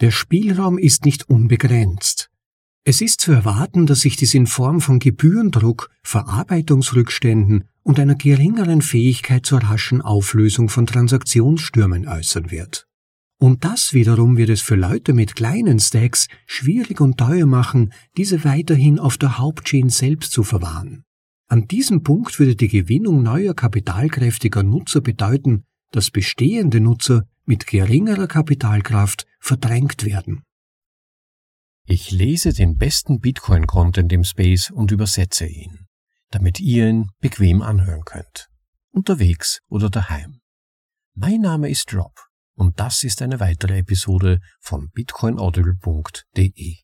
Der 0.00 0.10
Spielraum 0.10 0.78
ist 0.78 1.04
nicht 1.04 1.28
unbegrenzt. 1.28 2.30
Es 2.84 3.02
ist 3.02 3.20
zu 3.20 3.32
erwarten, 3.32 3.84
dass 3.84 4.00
sich 4.00 4.16
dies 4.16 4.32
in 4.32 4.46
Form 4.46 4.80
von 4.80 4.98
Gebührendruck, 4.98 5.90
Verarbeitungsrückständen 6.02 7.64
und 7.82 8.00
einer 8.00 8.14
geringeren 8.14 8.80
Fähigkeit 8.80 9.44
zur 9.44 9.62
raschen 9.62 10.00
Auflösung 10.00 10.70
von 10.70 10.86
Transaktionsstürmen 10.86 12.08
äußern 12.08 12.50
wird. 12.50 12.86
Und 13.38 13.64
das 13.64 13.92
wiederum 13.92 14.38
wird 14.38 14.48
es 14.48 14.62
für 14.62 14.74
Leute 14.74 15.12
mit 15.12 15.36
kleinen 15.36 15.78
Stacks 15.78 16.28
schwierig 16.46 17.02
und 17.02 17.18
teuer 17.18 17.46
machen, 17.46 17.92
diese 18.16 18.44
weiterhin 18.44 18.98
auf 18.98 19.18
der 19.18 19.36
Hauptchain 19.36 19.90
selbst 19.90 20.32
zu 20.32 20.44
verwahren. 20.44 21.04
An 21.48 21.68
diesem 21.68 22.02
Punkt 22.02 22.38
würde 22.38 22.56
die 22.56 22.68
Gewinnung 22.68 23.22
neuer 23.22 23.54
kapitalkräftiger 23.54 24.62
Nutzer 24.62 25.02
bedeuten, 25.02 25.64
dass 25.90 26.10
bestehende 26.10 26.80
Nutzer 26.80 27.26
mit 27.44 27.66
geringerer 27.66 28.28
Kapitalkraft 28.28 29.26
verdrängt 29.40 30.04
werden. 30.04 30.42
Ich 31.86 32.10
lese 32.12 32.52
den 32.52 32.76
besten 32.76 33.18
Bitcoin-Content 33.18 34.12
im 34.12 34.22
Space 34.22 34.70
und 34.70 34.92
übersetze 34.92 35.46
ihn, 35.46 35.86
damit 36.30 36.60
ihr 36.60 36.88
ihn 36.88 37.10
bequem 37.18 37.62
anhören 37.62 38.04
könnt, 38.04 38.48
unterwegs 38.92 39.60
oder 39.68 39.90
daheim. 39.90 40.40
Mein 41.14 41.40
Name 41.40 41.68
ist 41.68 41.92
Rob 41.92 42.14
und 42.54 42.78
das 42.78 43.02
ist 43.02 43.22
eine 43.22 43.40
weitere 43.40 43.78
Episode 43.78 44.40
von 44.60 44.90
bitcoinaudible.de. 44.90 46.76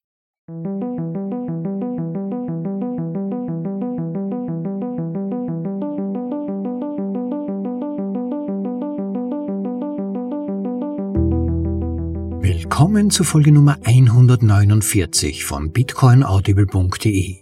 Willkommen 12.76 13.08
zu 13.08 13.24
Folge 13.24 13.52
Nummer 13.52 13.78
149 13.84 15.46
von 15.46 15.72
bitcoinaudible.de, 15.72 17.36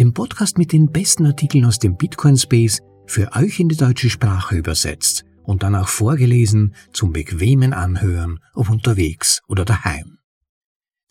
dem 0.00 0.12
Podcast 0.12 0.58
mit 0.58 0.72
den 0.72 0.90
besten 0.90 1.24
Artikeln 1.24 1.66
aus 1.66 1.78
dem 1.78 1.96
Bitcoin 1.96 2.36
Space 2.36 2.80
für 3.06 3.30
euch 3.36 3.60
in 3.60 3.68
die 3.68 3.76
deutsche 3.76 4.10
Sprache 4.10 4.56
übersetzt 4.56 5.24
und 5.44 5.62
dann 5.62 5.76
auch 5.76 5.86
vorgelesen 5.86 6.74
zum 6.92 7.12
bequemen 7.12 7.72
Anhören, 7.72 8.40
ob 8.54 8.70
unterwegs 8.70 9.40
oder 9.46 9.64
daheim. 9.64 10.18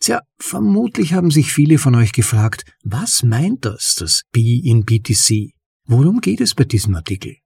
Tja, 0.00 0.20
vermutlich 0.38 1.14
haben 1.14 1.30
sich 1.30 1.50
viele 1.50 1.78
von 1.78 1.94
euch 1.94 2.12
gefragt, 2.12 2.70
was 2.84 3.22
meint 3.22 3.64
das, 3.64 3.94
das 3.98 4.24
B 4.32 4.58
in 4.58 4.84
BTC? 4.84 5.54
Worum 5.86 6.20
geht 6.20 6.42
es 6.42 6.54
bei 6.54 6.64
diesem 6.64 6.94
Artikel? 6.94 7.36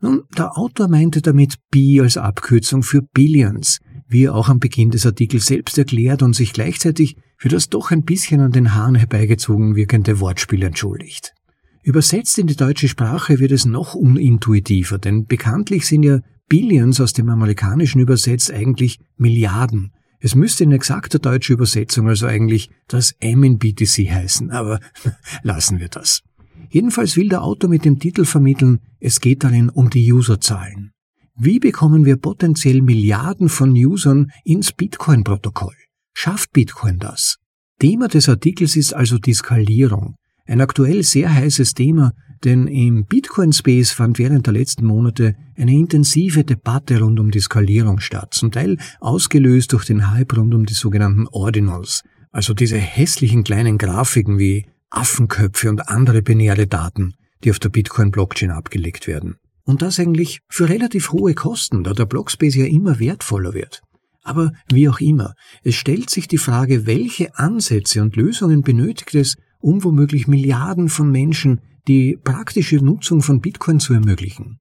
Nun, 0.00 0.22
der 0.38 0.56
Autor 0.56 0.86
meinte 0.86 1.22
damit 1.22 1.56
B 1.72 2.00
als 2.00 2.16
Abkürzung 2.16 2.84
für 2.84 3.02
Billions, 3.02 3.80
wie 4.12 4.24
er 4.24 4.34
auch 4.34 4.48
am 4.48 4.60
Beginn 4.60 4.90
des 4.90 5.06
Artikels 5.06 5.46
selbst 5.46 5.76
erklärt 5.78 6.22
und 6.22 6.34
sich 6.34 6.52
gleichzeitig 6.52 7.16
für 7.36 7.48
das 7.48 7.68
doch 7.68 7.90
ein 7.90 8.04
bisschen 8.04 8.40
an 8.40 8.52
den 8.52 8.74
Haaren 8.74 8.94
herbeigezogen 8.94 9.74
wirkende 9.74 10.20
Wortspiel 10.20 10.62
entschuldigt. 10.62 11.34
Übersetzt 11.82 12.38
in 12.38 12.46
die 12.46 12.54
deutsche 12.54 12.88
Sprache 12.88 13.40
wird 13.40 13.50
es 13.50 13.64
noch 13.64 13.94
unintuitiver, 13.94 14.98
denn 14.98 15.26
bekanntlich 15.26 15.86
sind 15.86 16.04
ja 16.04 16.20
Billions 16.48 17.00
aus 17.00 17.12
dem 17.12 17.28
Amerikanischen 17.28 18.00
übersetzt 18.00 18.52
eigentlich 18.52 19.00
Milliarden. 19.16 19.92
Es 20.20 20.36
müsste 20.36 20.62
in 20.62 20.70
exakter 20.70 21.18
deutscher 21.18 21.54
Übersetzung 21.54 22.08
also 22.08 22.26
eigentlich 22.26 22.70
das 22.86 23.16
M 23.18 23.42
in 23.42 23.58
BTC 23.58 24.10
heißen, 24.10 24.50
aber 24.50 24.78
lassen 25.42 25.80
wir 25.80 25.88
das. 25.88 26.22
Jedenfalls 26.70 27.16
will 27.16 27.28
der 27.28 27.42
Autor 27.42 27.68
mit 27.68 27.84
dem 27.84 27.98
Titel 27.98 28.24
vermitteln, 28.24 28.78
es 29.00 29.20
geht 29.20 29.42
darin 29.42 29.68
um 29.68 29.90
die 29.90 30.12
Userzahlen. 30.12 30.91
Wie 31.34 31.58
bekommen 31.58 32.04
wir 32.04 32.18
potenziell 32.18 32.82
Milliarden 32.82 33.48
von 33.48 33.70
Usern 33.72 34.30
ins 34.44 34.72
Bitcoin-Protokoll? 34.72 35.74
Schafft 36.12 36.52
Bitcoin 36.52 36.98
das? 36.98 37.38
Thema 37.78 38.08
des 38.08 38.28
Artikels 38.28 38.76
ist 38.76 38.92
also 38.92 39.16
die 39.16 39.32
Skalierung. 39.32 40.16
Ein 40.46 40.60
aktuell 40.60 41.02
sehr 41.02 41.32
heißes 41.32 41.72
Thema, 41.72 42.12
denn 42.44 42.66
im 42.66 43.06
Bitcoin-Space 43.06 43.92
fand 43.92 44.18
während 44.18 44.46
der 44.46 44.52
letzten 44.52 44.84
Monate 44.84 45.34
eine 45.56 45.72
intensive 45.72 46.44
Debatte 46.44 47.00
rund 47.00 47.18
um 47.18 47.30
die 47.30 47.40
Skalierung 47.40 48.00
statt, 48.00 48.34
zum 48.34 48.50
Teil 48.50 48.76
ausgelöst 49.00 49.72
durch 49.72 49.86
den 49.86 50.10
Hype 50.10 50.36
rund 50.36 50.52
um 50.54 50.66
die 50.66 50.74
sogenannten 50.74 51.26
Ordinals, 51.28 52.02
also 52.30 52.52
diese 52.52 52.76
hässlichen 52.76 53.42
kleinen 53.42 53.78
Grafiken 53.78 54.38
wie 54.38 54.66
Affenköpfe 54.90 55.70
und 55.70 55.88
andere 55.88 56.20
binäre 56.20 56.66
Daten, 56.66 57.14
die 57.42 57.50
auf 57.50 57.58
der 57.58 57.70
Bitcoin-Blockchain 57.70 58.50
abgelegt 58.50 59.06
werden. 59.06 59.36
Und 59.64 59.82
das 59.82 60.00
eigentlich 60.00 60.40
für 60.48 60.68
relativ 60.68 61.12
hohe 61.12 61.34
Kosten, 61.34 61.84
da 61.84 61.92
der 61.92 62.06
Blockspace 62.06 62.56
ja 62.56 62.66
immer 62.66 62.98
wertvoller 62.98 63.54
wird. 63.54 63.82
Aber 64.22 64.52
wie 64.70 64.88
auch 64.88 65.00
immer, 65.00 65.34
es 65.62 65.74
stellt 65.74 66.10
sich 66.10 66.28
die 66.28 66.38
Frage, 66.38 66.86
welche 66.86 67.36
Ansätze 67.36 68.02
und 68.02 68.16
Lösungen 68.16 68.62
benötigt 68.62 69.14
es, 69.14 69.36
um 69.60 69.84
womöglich 69.84 70.26
Milliarden 70.26 70.88
von 70.88 71.10
Menschen 71.10 71.60
die 71.88 72.16
praktische 72.22 72.76
Nutzung 72.76 73.22
von 73.22 73.40
Bitcoin 73.40 73.80
zu 73.80 73.94
ermöglichen. 73.94 74.58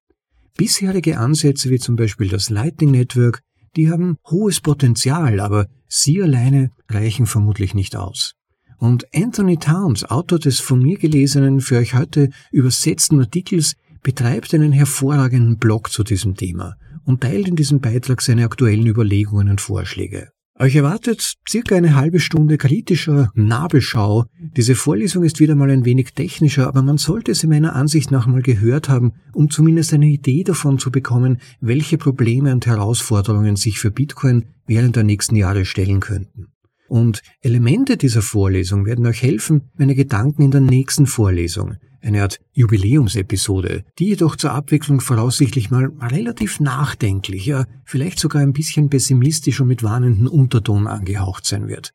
Bisherige 0.57 1.19
Ansätze 1.19 1.69
wie 1.69 1.79
zum 1.79 1.95
Beispiel 1.95 2.27
das 2.27 2.49
Lightning 2.49 2.91
Network, 2.91 3.41
die 3.75 3.89
haben 3.89 4.17
hohes 4.29 4.59
Potenzial, 4.59 5.39
aber 5.39 5.67
sie 5.87 6.21
alleine 6.21 6.71
reichen 6.89 7.25
vermutlich 7.25 7.73
nicht 7.73 7.95
aus. 7.95 8.33
Und 8.77 9.05
Anthony 9.13 9.57
Towns, 9.57 10.03
Autor 10.05 10.39
des 10.39 10.59
von 10.59 10.81
mir 10.81 10.97
gelesenen, 10.97 11.61
für 11.61 11.77
euch 11.77 11.93
heute 11.93 12.29
übersetzten 12.51 13.19
Artikels, 13.19 13.75
betreibt 14.03 14.53
einen 14.53 14.71
hervorragenden 14.71 15.57
Blog 15.57 15.91
zu 15.91 16.03
diesem 16.03 16.35
Thema 16.35 16.75
und 17.05 17.21
teilt 17.21 17.47
in 17.47 17.55
diesem 17.55 17.79
Beitrag 17.79 18.21
seine 18.21 18.45
aktuellen 18.45 18.87
Überlegungen 18.87 19.49
und 19.49 19.61
Vorschläge. 19.61 20.29
Euch 20.59 20.75
erwartet 20.75 21.37
circa 21.49 21.75
eine 21.75 21.95
halbe 21.95 22.19
Stunde 22.19 22.57
kritischer 22.59 23.31
Nabelschau. 23.33 24.25
Diese 24.55 24.75
Vorlesung 24.75 25.23
ist 25.23 25.39
wieder 25.39 25.55
mal 25.55 25.71
ein 25.71 25.85
wenig 25.85 26.13
technischer, 26.13 26.67
aber 26.67 26.83
man 26.83 26.99
sollte 26.99 27.33
sie 27.33 27.47
meiner 27.47 27.75
Ansicht 27.75 28.11
nach 28.11 28.27
mal 28.27 28.43
gehört 28.43 28.87
haben, 28.87 29.13
um 29.33 29.49
zumindest 29.49 29.91
eine 29.91 30.05
Idee 30.05 30.43
davon 30.43 30.77
zu 30.77 30.91
bekommen, 30.91 31.39
welche 31.61 31.97
Probleme 31.97 32.51
und 32.51 32.67
Herausforderungen 32.67 33.55
sich 33.55 33.79
für 33.79 33.89
Bitcoin 33.89 34.45
während 34.67 34.95
der 34.95 35.03
nächsten 35.03 35.35
Jahre 35.35 35.65
stellen 35.65 35.99
könnten. 35.99 36.49
Und 36.87 37.23
Elemente 37.41 37.97
dieser 37.97 38.21
Vorlesung 38.21 38.85
werden 38.85 39.07
euch 39.07 39.23
helfen, 39.23 39.71
meine 39.77 39.95
Gedanken 39.95 40.43
in 40.43 40.51
der 40.51 40.61
nächsten 40.61 41.07
Vorlesung, 41.07 41.77
eine 42.01 42.21
Art 42.21 42.39
Jubiläumsepisode, 42.53 43.83
die 43.99 44.07
jedoch 44.07 44.35
zur 44.35 44.51
Abwechslung 44.51 45.01
voraussichtlich 45.01 45.71
mal 45.71 45.91
relativ 46.01 46.59
nachdenklich, 46.59 47.45
ja 47.45 47.65
vielleicht 47.85 48.19
sogar 48.19 48.41
ein 48.41 48.53
bisschen 48.53 48.89
pessimistisch 48.89 49.61
und 49.61 49.67
mit 49.67 49.83
warnenden 49.83 50.27
Unterton 50.27 50.87
angehaucht 50.87 51.45
sein 51.45 51.67
wird. 51.67 51.93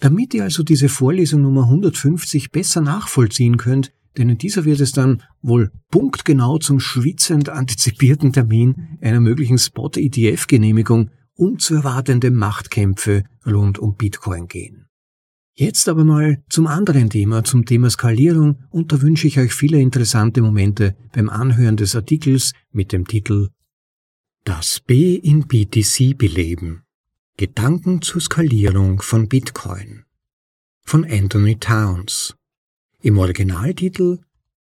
Damit 0.00 0.34
ihr 0.34 0.44
also 0.44 0.62
diese 0.62 0.88
Vorlesung 0.88 1.42
Nummer 1.42 1.64
150 1.64 2.50
besser 2.50 2.80
nachvollziehen 2.80 3.56
könnt, 3.56 3.92
denn 4.16 4.28
in 4.28 4.38
dieser 4.38 4.64
wird 4.64 4.80
es 4.80 4.92
dann 4.92 5.22
wohl 5.42 5.70
punktgenau 5.90 6.58
zum 6.58 6.80
schwitzend 6.80 7.48
antizipierten 7.48 8.32
Termin 8.32 8.98
einer 9.00 9.20
möglichen 9.20 9.58
Spot-ETF-Genehmigung 9.58 11.10
unzuerwartende 11.34 12.32
Machtkämpfe 12.32 13.22
rund 13.46 13.78
um 13.78 13.94
Bitcoin 13.96 14.48
gehen. 14.48 14.87
Jetzt 15.60 15.88
aber 15.88 16.04
mal 16.04 16.40
zum 16.48 16.68
anderen 16.68 17.10
Thema, 17.10 17.42
zum 17.42 17.64
Thema 17.64 17.90
Skalierung, 17.90 18.62
und 18.70 18.92
da 18.92 19.02
wünsche 19.02 19.26
ich 19.26 19.40
euch 19.40 19.52
viele 19.52 19.80
interessante 19.80 20.40
Momente 20.40 20.96
beim 21.12 21.28
Anhören 21.28 21.76
des 21.76 21.96
Artikels 21.96 22.52
mit 22.70 22.92
dem 22.92 23.08
Titel 23.08 23.48
Das 24.44 24.78
B 24.78 25.16
in 25.16 25.48
BTC 25.48 26.16
beleben. 26.16 26.84
Gedanken 27.36 28.02
zur 28.02 28.20
Skalierung 28.20 29.02
von 29.02 29.28
Bitcoin 29.28 30.04
von 30.84 31.04
Anthony 31.04 31.56
Towns. 31.56 32.36
Im 33.00 33.18
Originaltitel 33.18 34.20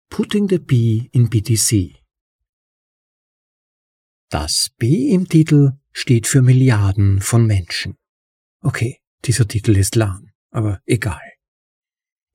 Putting 0.08 0.48
the 0.48 0.58
B 0.58 1.08
in 1.12 1.30
BTC. 1.30 1.94
Das 4.28 4.70
B 4.76 5.10
im 5.10 5.28
Titel 5.28 5.74
steht 5.92 6.26
für 6.26 6.42
Milliarden 6.42 7.20
von 7.20 7.46
Menschen. 7.46 7.94
Okay, 8.60 8.98
dieser 9.24 9.46
Titel 9.46 9.76
ist 9.76 9.94
lang, 9.94 10.29
aber 10.50 10.80
egal. 10.86 11.20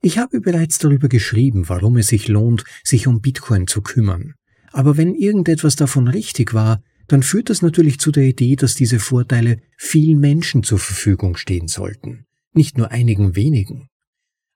Ich 0.02 0.18
habe 0.18 0.40
bereits 0.40 0.78
darüber 0.78 1.08
geschrieben, 1.08 1.68
warum 1.68 1.96
es 1.96 2.08
sich 2.08 2.28
lohnt, 2.28 2.64
sich 2.84 3.06
um 3.06 3.20
Bitcoin 3.20 3.66
zu 3.66 3.82
kümmern. 3.82 4.34
Aber 4.72 4.96
wenn 4.96 5.14
irgendetwas 5.14 5.76
davon 5.76 6.06
richtig 6.06 6.54
war, 6.54 6.82
dann 7.08 7.22
führt 7.22 7.50
das 7.50 7.62
natürlich 7.62 7.98
zu 7.98 8.10
der 8.10 8.24
Idee, 8.24 8.56
dass 8.56 8.74
diese 8.74 8.98
Vorteile 8.98 9.58
vielen 9.76 10.18
Menschen 10.18 10.62
zur 10.62 10.78
Verfügung 10.78 11.36
stehen 11.36 11.68
sollten, 11.68 12.26
nicht 12.52 12.76
nur 12.76 12.90
einigen 12.90 13.36
wenigen. 13.36 13.88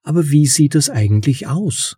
Aber 0.03 0.29
wie 0.29 0.47
sieht 0.47 0.75
das 0.75 0.89
eigentlich 0.89 1.47
aus? 1.47 1.97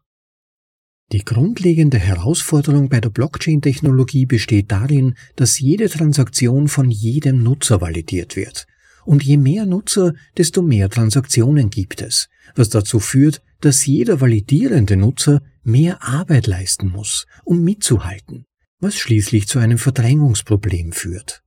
Die 1.11 1.23
grundlegende 1.23 1.99
Herausforderung 1.99 2.89
bei 2.89 2.99
der 2.99 3.09
Blockchain-Technologie 3.09 4.25
besteht 4.25 4.71
darin, 4.71 5.15
dass 5.35 5.59
jede 5.59 5.89
Transaktion 5.89 6.67
von 6.67 6.89
jedem 6.89 7.43
Nutzer 7.43 7.81
validiert 7.81 8.35
wird. 8.35 8.65
Und 9.05 9.23
je 9.23 9.37
mehr 9.37 9.65
Nutzer, 9.65 10.13
desto 10.37 10.61
mehr 10.61 10.89
Transaktionen 10.89 11.69
gibt 11.69 12.01
es, 12.01 12.29
was 12.55 12.69
dazu 12.69 12.99
führt, 12.99 13.41
dass 13.61 13.85
jeder 13.85 14.21
validierende 14.21 14.97
Nutzer 14.97 15.41
mehr 15.63 16.03
Arbeit 16.03 16.47
leisten 16.47 16.89
muss, 16.89 17.25
um 17.43 17.63
mitzuhalten, 17.63 18.45
was 18.79 18.95
schließlich 18.97 19.47
zu 19.47 19.59
einem 19.59 19.77
Verdrängungsproblem 19.77 20.91
führt. 20.91 21.43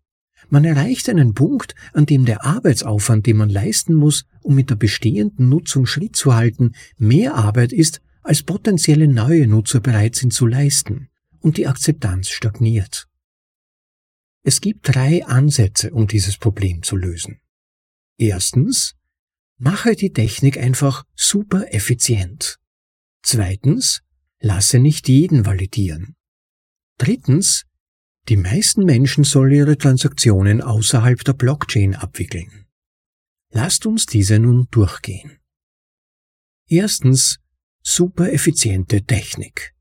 Man 0.49 0.64
erreicht 0.64 1.08
einen 1.08 1.35
Punkt, 1.35 1.75
an 1.93 2.06
dem 2.06 2.25
der 2.25 2.44
Arbeitsaufwand, 2.44 3.26
den 3.26 3.37
man 3.37 3.50
leisten 3.50 3.94
muss, 3.94 4.26
um 4.43 4.55
mit 4.55 4.70
der 4.70 4.76
bestehenden 4.76 5.49
Nutzung 5.49 5.87
Schritt 5.87 6.14
zu 6.14 6.35
halten, 6.35 6.73
mehr 6.97 7.35
Arbeit 7.35 7.73
ist, 7.73 8.00
als 8.23 8.43
potenzielle 8.43 9.09
neue 9.09 9.47
Nutzer 9.47 9.81
bereit 9.81 10.14
sind 10.14 10.32
zu 10.32 10.47
leisten, 10.47 11.09
und 11.41 11.56
die 11.56 11.67
Akzeptanz 11.67 12.29
stagniert. 12.29 13.09
Es 14.43 14.61
gibt 14.61 14.94
drei 14.94 15.25
Ansätze, 15.26 15.93
um 15.93 16.06
dieses 16.06 16.37
Problem 16.38 16.82
zu 16.82 16.97
lösen. 16.97 17.41
Erstens, 18.19 18.95
mache 19.59 19.95
die 19.95 20.13
Technik 20.13 20.59
einfach 20.59 21.05
super 21.15 21.73
effizient. 21.73 22.59
Zweitens, 23.23 24.03
lasse 24.41 24.79
nicht 24.79 25.09
jeden 25.09 25.47
validieren. 25.47 26.17
Drittens, 26.99 27.65
die 28.29 28.37
meisten 28.37 28.85
Menschen 28.85 29.25
sollen 29.25 29.53
ihre 29.53 29.79
Transaktionen 29.79 30.61
außerhalb 30.61 31.23
der 31.25 31.35
Blockchain 31.35 31.95
abwickeln. 31.95 32.67
Lasst 33.51 33.87
uns 33.87 34.07
diese 34.07 34.39
nun 34.39 34.67
durchgehen. 34.71 35.39
Erstens, 36.69 37.39
super 37.83 38.33
effiziente 38.33 39.05
Technik. 39.05 39.75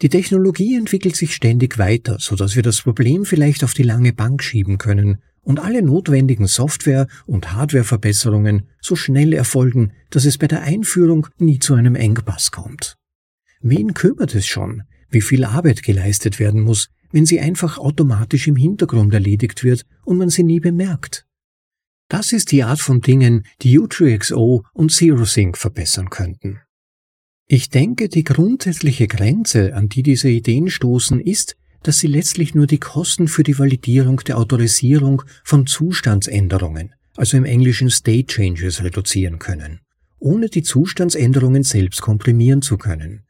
Die 0.00 0.08
Technologie 0.08 0.76
entwickelt 0.76 1.16
sich 1.16 1.34
ständig 1.34 1.76
weiter, 1.76 2.18
so 2.20 2.36
dass 2.36 2.54
wir 2.54 2.62
das 2.62 2.82
Problem 2.82 3.24
vielleicht 3.24 3.64
auf 3.64 3.74
die 3.74 3.82
lange 3.82 4.12
Bank 4.12 4.42
schieben 4.42 4.78
können 4.78 5.22
und 5.48 5.60
alle 5.60 5.80
notwendigen 5.80 6.46
Software- 6.46 7.08
und 7.24 7.52
Hardwareverbesserungen 7.52 8.68
so 8.82 8.96
schnell 8.96 9.32
erfolgen, 9.32 9.92
dass 10.10 10.26
es 10.26 10.36
bei 10.36 10.46
der 10.46 10.60
Einführung 10.60 11.26
nie 11.38 11.58
zu 11.58 11.72
einem 11.72 11.94
Engpass 11.94 12.50
kommt. 12.50 12.98
Wen 13.62 13.94
kümmert 13.94 14.34
es 14.34 14.46
schon, 14.46 14.82
wie 15.08 15.22
viel 15.22 15.44
Arbeit 15.44 15.82
geleistet 15.82 16.38
werden 16.38 16.60
muss, 16.60 16.90
wenn 17.12 17.24
sie 17.24 17.40
einfach 17.40 17.78
automatisch 17.78 18.46
im 18.46 18.56
Hintergrund 18.56 19.14
erledigt 19.14 19.64
wird 19.64 19.86
und 20.04 20.18
man 20.18 20.28
sie 20.28 20.42
nie 20.42 20.60
bemerkt. 20.60 21.24
Das 22.10 22.34
ist 22.34 22.52
die 22.52 22.62
Art 22.62 22.80
von 22.80 23.00
Dingen, 23.00 23.44
die 23.62 23.80
U3XO 23.80 24.64
und 24.74 24.92
ZeroSync 24.92 25.56
verbessern 25.56 26.10
könnten. 26.10 26.60
Ich 27.46 27.70
denke, 27.70 28.10
die 28.10 28.24
grundsätzliche 28.24 29.06
Grenze, 29.06 29.74
an 29.74 29.88
die 29.88 30.02
diese 30.02 30.28
Ideen 30.28 30.68
stoßen, 30.68 31.22
ist, 31.22 31.56
dass 31.82 31.98
sie 31.98 32.06
letztlich 32.06 32.54
nur 32.54 32.66
die 32.66 32.78
Kosten 32.78 33.28
für 33.28 33.42
die 33.42 33.58
Validierung 33.58 34.18
der 34.18 34.38
Autorisierung 34.38 35.22
von 35.44 35.66
Zustandsänderungen, 35.66 36.94
also 37.16 37.36
im 37.36 37.44
Englischen 37.44 37.90
State 37.90 38.26
Changes, 38.26 38.82
reduzieren 38.82 39.38
können, 39.38 39.80
ohne 40.18 40.48
die 40.48 40.62
Zustandsänderungen 40.62 41.62
selbst 41.62 42.02
komprimieren 42.02 42.62
zu 42.62 42.78
können. 42.78 43.24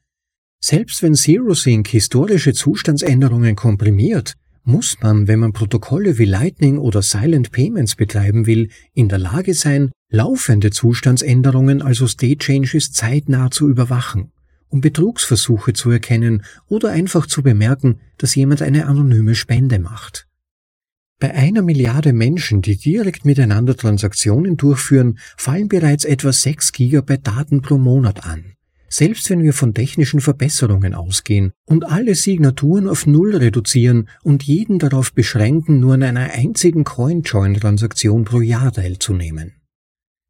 Selbst 0.61 1.03
wenn 1.03 1.15
ZeroSync 1.15 1.87
historische 1.89 2.53
Zustandsänderungen 2.53 3.55
komprimiert, 3.55 4.35
muss 4.65 4.99
man, 5.01 5.29
wenn 5.29 5.39
man 5.39 5.53
Protokolle 5.53 6.19
wie 6.19 6.27
Lightning 6.27 6.79
oder 6.79 7.01
Silent 7.01 7.53
Payments 7.53 7.97
betreiben 7.97 8.47
will, 8.47 8.69
in 8.93 9.09
der 9.09 9.19
Lage 9.19 9.55
sein, 9.55 9.93
laufende 10.11 10.71
Zustandsänderungen, 10.71 11.81
also 11.81 12.07
State 12.07 12.39
Changes, 12.39 12.93
zeitnah 12.93 13.51
zu 13.51 13.69
überwachen, 13.69 14.33
um 14.69 14.81
Betrugsversuche 14.81 15.73
zu 15.73 15.91
erkennen 15.91 16.45
oder 16.69 16.91
einfach 16.91 17.27
zu 17.27 17.43
bemerken, 17.43 18.01
dass 18.19 18.35
jemand 18.35 18.63
eine 18.63 18.87
anonyme 18.87 19.35
Spende 19.35 19.79
macht. 19.79 20.27
Bei 21.21 21.35
einer 21.35 21.63
Milliarde 21.63 22.13
Menschen, 22.13 22.63
die 22.63 22.77
direkt 22.77 23.25
miteinander 23.25 23.77
Transaktionen 23.77 24.57
durchführen, 24.57 25.19
fallen 25.37 25.67
bereits 25.69 26.05
etwa 26.05 26.33
6 26.33 26.73
Gigabyte 26.73 27.27
Daten 27.27 27.61
pro 27.61 27.77
Monat 27.77 28.25
an. 28.25 28.55
Selbst 28.89 29.29
wenn 29.29 29.43
wir 29.43 29.53
von 29.53 29.75
technischen 29.75 30.21
Verbesserungen 30.21 30.95
ausgehen 30.95 31.53
und 31.67 31.85
alle 31.85 32.15
Signaturen 32.15 32.89
auf 32.89 33.07
Null 33.07 33.37
reduzieren 33.37 34.09
und 34.23 34.45
jeden 34.45 34.79
darauf 34.79 35.13
beschränken, 35.13 35.81
nur 35.81 35.95
an 35.95 36.05
einer 36.05 36.31
einzigen 36.31 36.85
CoinJoin-Transaktion 36.85 38.25
pro 38.25 38.41
Jahr 38.41 38.73
teilzunehmen. 38.73 39.57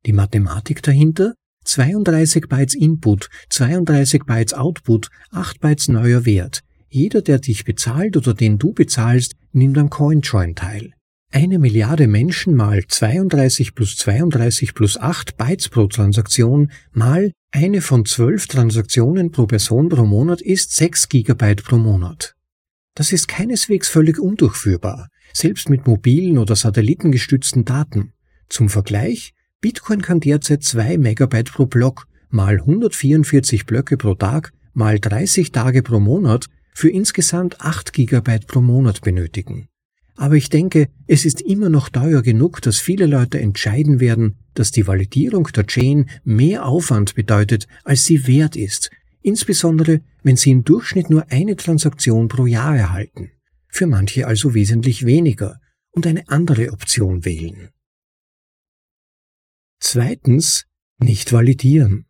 Die 0.06 0.12
Mathematik 0.12 0.82
dahinter? 0.82 1.34
32 1.68 2.48
Bytes 2.48 2.74
Input, 2.74 3.28
32 3.50 4.24
Bytes 4.24 4.54
Output, 4.54 5.10
8 5.32 5.60
Bytes 5.60 5.88
neuer 5.88 6.24
Wert. 6.24 6.62
Jeder, 6.88 7.20
der 7.20 7.38
dich 7.40 7.64
bezahlt 7.64 8.16
oder 8.16 8.32
den 8.32 8.58
du 8.58 8.72
bezahlst, 8.72 9.34
nimmt 9.52 9.76
am 9.76 9.90
CoinJoin 9.90 10.54
teil. 10.54 10.94
Eine 11.30 11.58
Milliarde 11.58 12.06
Menschen 12.06 12.54
mal 12.54 12.86
32 12.86 13.74
plus 13.74 13.98
32 13.98 14.72
plus 14.72 14.96
8 14.96 15.36
Bytes 15.36 15.68
pro 15.68 15.86
Transaktion 15.86 16.72
mal 16.92 17.32
eine 17.50 17.82
von 17.82 18.06
12 18.06 18.46
Transaktionen 18.46 19.30
pro 19.30 19.46
Person 19.46 19.90
pro 19.90 20.06
Monat 20.06 20.40
ist 20.40 20.74
6 20.74 21.10
Gigabyte 21.10 21.64
pro 21.64 21.76
Monat. 21.76 22.34
Das 22.94 23.12
ist 23.12 23.28
keineswegs 23.28 23.88
völlig 23.88 24.18
undurchführbar, 24.18 25.08
selbst 25.34 25.68
mit 25.68 25.86
mobilen 25.86 26.38
oder 26.38 26.56
satellitengestützten 26.56 27.66
Daten. 27.66 28.14
Zum 28.48 28.70
Vergleich, 28.70 29.34
Bitcoin 29.60 30.02
kann 30.02 30.20
derzeit 30.20 30.62
2 30.62 30.98
Megabyte 30.98 31.52
pro 31.52 31.66
Block 31.66 32.06
mal 32.30 32.60
144 32.60 33.66
Blöcke 33.66 33.96
pro 33.96 34.14
Tag 34.14 34.52
mal 34.72 35.00
30 35.00 35.50
Tage 35.50 35.82
pro 35.82 35.98
Monat 35.98 36.46
für 36.72 36.88
insgesamt 36.88 37.60
8 37.60 37.92
Gigabyte 37.92 38.46
pro 38.46 38.60
Monat 38.60 39.00
benötigen. 39.00 39.66
Aber 40.14 40.36
ich 40.36 40.48
denke, 40.48 40.88
es 41.08 41.24
ist 41.24 41.40
immer 41.40 41.70
noch 41.70 41.88
teuer 41.88 42.22
genug, 42.22 42.62
dass 42.62 42.78
viele 42.78 43.06
Leute 43.06 43.40
entscheiden 43.40 43.98
werden, 43.98 44.36
dass 44.54 44.70
die 44.70 44.86
Validierung 44.86 45.48
der 45.52 45.66
Chain 45.66 46.08
mehr 46.22 46.64
Aufwand 46.64 47.16
bedeutet, 47.16 47.66
als 47.82 48.04
sie 48.04 48.28
wert 48.28 48.54
ist, 48.54 48.90
insbesondere 49.22 50.02
wenn 50.22 50.36
sie 50.36 50.52
im 50.52 50.62
Durchschnitt 50.62 51.10
nur 51.10 51.32
eine 51.32 51.56
Transaktion 51.56 52.28
pro 52.28 52.46
Jahr 52.46 52.76
erhalten, 52.76 53.30
für 53.66 53.88
manche 53.88 54.28
also 54.28 54.54
wesentlich 54.54 55.04
weniger 55.04 55.60
und 55.90 56.06
eine 56.06 56.28
andere 56.28 56.70
Option 56.70 57.24
wählen. 57.24 57.70
Zweitens, 59.80 60.66
nicht 60.98 61.32
validieren. 61.32 62.06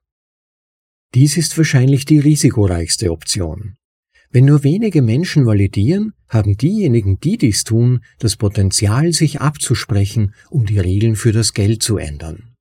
Dies 1.14 1.36
ist 1.36 1.56
wahrscheinlich 1.56 2.04
die 2.04 2.18
risikoreichste 2.18 3.10
Option. 3.10 3.76
Wenn 4.30 4.44
nur 4.44 4.62
wenige 4.62 5.00
Menschen 5.00 5.46
validieren, 5.46 6.12
haben 6.28 6.56
diejenigen, 6.56 7.18
die 7.18 7.38
dies 7.38 7.64
tun, 7.64 8.00
das 8.18 8.36
Potenzial, 8.36 9.12
sich 9.12 9.40
abzusprechen, 9.40 10.34
um 10.50 10.66
die 10.66 10.78
Regeln 10.78 11.16
für 11.16 11.32
das 11.32 11.54
Geld 11.54 11.82
zu 11.82 11.96
ändern. 11.96 12.54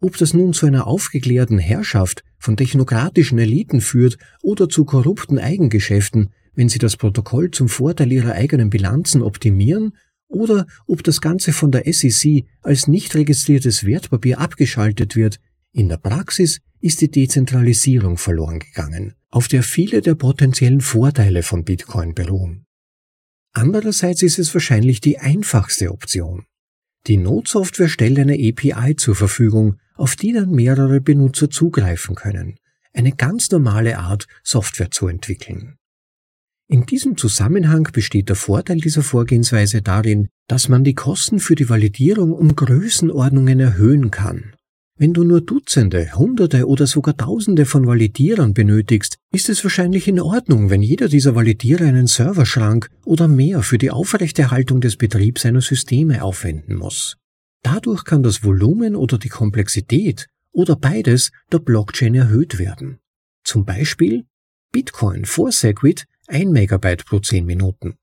Ob 0.00 0.16
das 0.16 0.34
nun 0.34 0.52
zu 0.52 0.66
einer 0.66 0.86
aufgeklärten 0.86 1.58
Herrschaft 1.58 2.24
von 2.38 2.56
technokratischen 2.56 3.38
Eliten 3.38 3.80
führt 3.80 4.18
oder 4.42 4.68
zu 4.68 4.84
korrupten 4.84 5.38
Eigengeschäften, 5.38 6.30
wenn 6.54 6.68
sie 6.68 6.78
das 6.78 6.96
Protokoll 6.96 7.50
zum 7.50 7.68
Vorteil 7.68 8.12
ihrer 8.12 8.32
eigenen 8.32 8.70
Bilanzen 8.70 9.22
optimieren, 9.22 9.96
oder 10.34 10.66
ob 10.86 11.02
das 11.02 11.20
Ganze 11.20 11.52
von 11.52 11.72
der 11.72 11.90
SEC 11.92 12.44
als 12.62 12.88
nicht 12.88 13.14
registriertes 13.14 13.84
Wertpapier 13.84 14.40
abgeschaltet 14.40 15.16
wird, 15.16 15.40
in 15.72 15.88
der 15.88 15.96
Praxis 15.96 16.60
ist 16.80 17.00
die 17.00 17.10
Dezentralisierung 17.10 18.18
verloren 18.18 18.58
gegangen, 18.58 19.14
auf 19.30 19.48
der 19.48 19.62
viele 19.62 20.02
der 20.02 20.14
potenziellen 20.14 20.80
Vorteile 20.80 21.42
von 21.42 21.64
Bitcoin 21.64 22.14
beruhen. 22.14 22.66
Andererseits 23.52 24.22
ist 24.22 24.38
es 24.38 24.52
wahrscheinlich 24.52 25.00
die 25.00 25.18
einfachste 25.18 25.90
Option. 25.90 26.44
Die 27.06 27.16
Node-Software 27.16 27.88
stellt 27.88 28.18
eine 28.18 28.34
API 28.34 28.96
zur 28.96 29.14
Verfügung, 29.14 29.78
auf 29.94 30.16
die 30.16 30.32
dann 30.32 30.50
mehrere 30.50 31.00
Benutzer 31.00 31.50
zugreifen 31.50 32.14
können. 32.14 32.58
Eine 32.92 33.12
ganz 33.12 33.50
normale 33.50 33.98
Art, 33.98 34.26
Software 34.42 34.90
zu 34.90 35.08
entwickeln. 35.08 35.76
In 36.66 36.86
diesem 36.86 37.16
Zusammenhang 37.18 37.88
besteht 37.92 38.30
der 38.30 38.36
Vorteil 38.36 38.78
dieser 38.78 39.02
Vorgehensweise 39.02 39.82
darin, 39.82 40.28
dass 40.48 40.68
man 40.68 40.82
die 40.82 40.94
Kosten 40.94 41.38
für 41.38 41.54
die 41.54 41.68
Validierung 41.68 42.32
um 42.32 42.56
Größenordnungen 42.56 43.60
erhöhen 43.60 44.10
kann. 44.10 44.54
Wenn 44.96 45.12
du 45.12 45.24
nur 45.24 45.40
Dutzende, 45.40 46.14
Hunderte 46.14 46.66
oder 46.68 46.86
sogar 46.86 47.16
Tausende 47.16 47.66
von 47.66 47.86
Validierern 47.86 48.54
benötigst, 48.54 49.16
ist 49.32 49.48
es 49.48 49.64
wahrscheinlich 49.64 50.06
in 50.06 50.20
Ordnung, 50.20 50.70
wenn 50.70 50.82
jeder 50.82 51.08
dieser 51.08 51.34
Validierer 51.34 51.84
einen 51.84 52.06
Serverschrank 52.06 52.88
oder 53.04 53.26
mehr 53.26 53.62
für 53.62 53.76
die 53.76 53.90
Aufrechterhaltung 53.90 54.80
des 54.80 54.96
Betriebs 54.96 55.42
seiner 55.42 55.60
Systeme 55.60 56.22
aufwenden 56.22 56.76
muss. 56.76 57.16
Dadurch 57.62 58.04
kann 58.04 58.22
das 58.22 58.44
Volumen 58.44 58.94
oder 58.94 59.18
die 59.18 59.28
Komplexität 59.28 60.28
oder 60.52 60.76
beides 60.76 61.32
der 61.52 61.58
Blockchain 61.58 62.14
erhöht 62.14 62.58
werden. 62.58 62.98
Zum 63.42 63.64
Beispiel 63.64 64.24
Bitcoin 64.70 65.24
vor 65.24 65.50
Segwit 65.50 66.06
1 66.28 66.52
Megabyte 66.52 67.04
pro 67.04 67.20
10 67.20 67.44
Minuten. 67.44 67.96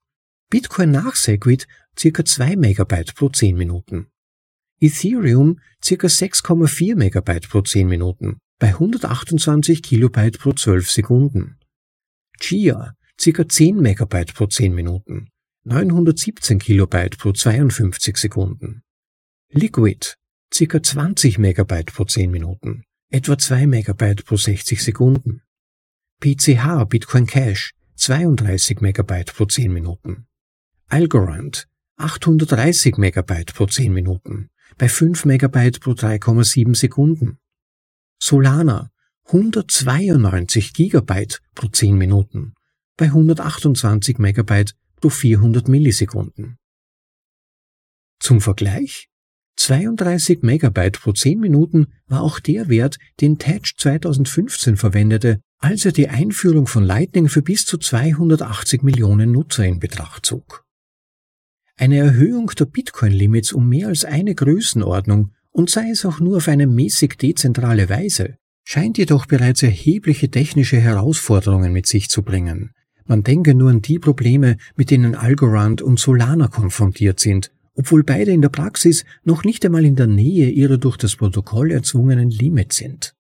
Bitcoin 0.50 0.92
nach 0.92 1.16
Segwit 1.16 1.68
circa 1.98 2.24
2 2.24 2.56
Megabyte 2.56 3.14
pro 3.16 3.30
10 3.30 3.56
Minuten. 3.58 4.08
Ethereum 4.80 5.60
ca. 5.82 6.08
6,4 6.08 6.96
Megabyte 6.96 7.48
pro 7.48 7.62
10 7.62 7.88
Minuten 7.88 8.40
bei 8.60 8.70
128 8.70 9.82
Kilobyte 9.82 10.38
pro 10.38 10.54
12 10.54 10.90
Sekunden. 10.92 11.58
Chia 12.40 12.96
ca. 13.18 13.44
10 13.44 13.82
Megabyte 13.82 14.34
pro 14.34 14.48
10 14.48 14.74
Minuten, 14.76 15.30
917 15.64 16.60
Kilobyte 16.60 17.18
pro 17.18 17.34
52 17.34 18.18
Sekunden. 18.18 18.82
Liquid 19.52 20.16
ca. 20.50 20.80
20 20.80 21.38
Megabyte 21.40 21.92
pro 21.92 22.06
10 22.06 22.30
Minuten, 22.30 22.84
etwa 23.12 23.36
2 23.36 23.68
Megabyte 23.68 24.24
pro 24.24 24.38
60 24.38 24.82
Sekunden. 24.82 25.42
PCH 26.20 26.86
Bitcoin 26.88 27.26
Cash 27.26 27.74
32 28.02 28.82
Megabyte 28.82 29.32
pro 29.32 29.46
10 29.46 29.72
Minuten. 29.72 30.26
Algorand 30.88 31.68
830 31.98 32.98
Megabyte 32.98 33.54
pro 33.54 33.68
10 33.68 33.94
Minuten, 33.94 34.50
bei 34.80 34.90
5 34.90 35.26
Megabyte 35.26 35.80
pro 35.80 35.92
3,7 35.92 36.74
Sekunden. 36.74 37.38
Solana 38.20 38.90
192 39.26 40.74
Gigabyte 40.74 41.44
pro 41.54 41.68
10 41.68 41.96
Minuten, 41.96 42.56
bei 42.98 43.06
128 43.06 44.18
Megabyte 44.18 44.74
pro 44.96 45.10
400 45.10 45.68
Millisekunden. 45.68 46.58
Zum 48.20 48.42
Vergleich 48.42 49.10
32 49.58 50.42
Megabyte 50.42 51.00
pro 51.00 51.12
10 51.12 51.40
Minuten 51.40 51.94
war 52.08 52.24
auch 52.24 52.40
der 52.40 52.68
Wert, 52.68 52.98
den 53.20 53.38
Tatch 53.38 53.76
2015 53.78 54.76
verwendete, 54.76 55.40
als 55.62 55.86
er 55.86 55.92
die 55.92 56.10
Einführung 56.10 56.68
von 56.68 56.84
Lightning 56.84 57.30
für 57.30 57.42
bis 57.42 57.66
zu 57.66 57.78
280 57.78 58.84
Millionen 58.84 59.32
Nutzer 59.32 59.66
in 59.66 59.80
Betracht 59.80 60.26
zog. 60.26 60.66
Eine 61.78 61.98
Erhöhung 61.98 62.52
der 62.60 62.66
Bitcoin-Limits 62.66 63.54
um 63.54 63.70
mehr 63.70 63.88
als 63.88 64.04
eine 64.04 64.36
Größenordnung 64.36 65.32
und 65.52 65.70
sei 65.70 65.90
es 65.90 66.06
auch 66.06 66.20
nur 66.20 66.38
auf 66.38 66.48
eine 66.48 66.68
mäßig 66.68 67.18
dezentrale 67.18 67.90
Weise, 67.90 68.36
scheint 68.64 68.98
jedoch 68.98 69.26
bereits 69.26 69.64
erhebliche 69.64 70.30
technische 70.30 70.80
Herausforderungen 70.80 71.72
mit 71.72 71.88
sich 71.88 72.10
zu 72.10 72.24
bringen. 72.24 72.72
Man 73.06 73.24
denke 73.24 73.56
nur 73.56 73.70
an 73.70 73.82
die 73.82 74.00
Probleme, 74.00 74.58
mit 74.76 74.92
denen 74.92 75.16
Algorand 75.16 75.82
und 75.82 76.00
Solana 76.00 76.48
konfrontiert 76.48 77.20
sind 77.20 77.52
obwohl 77.76 78.04
beide 78.04 78.32
in 78.32 78.42
der 78.42 78.50
Praxis 78.50 79.06
noch 79.24 79.44
nicht 79.44 79.66
einmal 79.66 79.86
in 79.86 79.96
der 79.96 80.08
Nähe 80.08 80.50
ihrer 80.50 80.78
durch 80.78 80.98
das 80.98 81.16
Protokoll 81.16 81.72
erzwungenen 81.72 82.30
Limits 82.30 82.78
sind. 82.78 83.16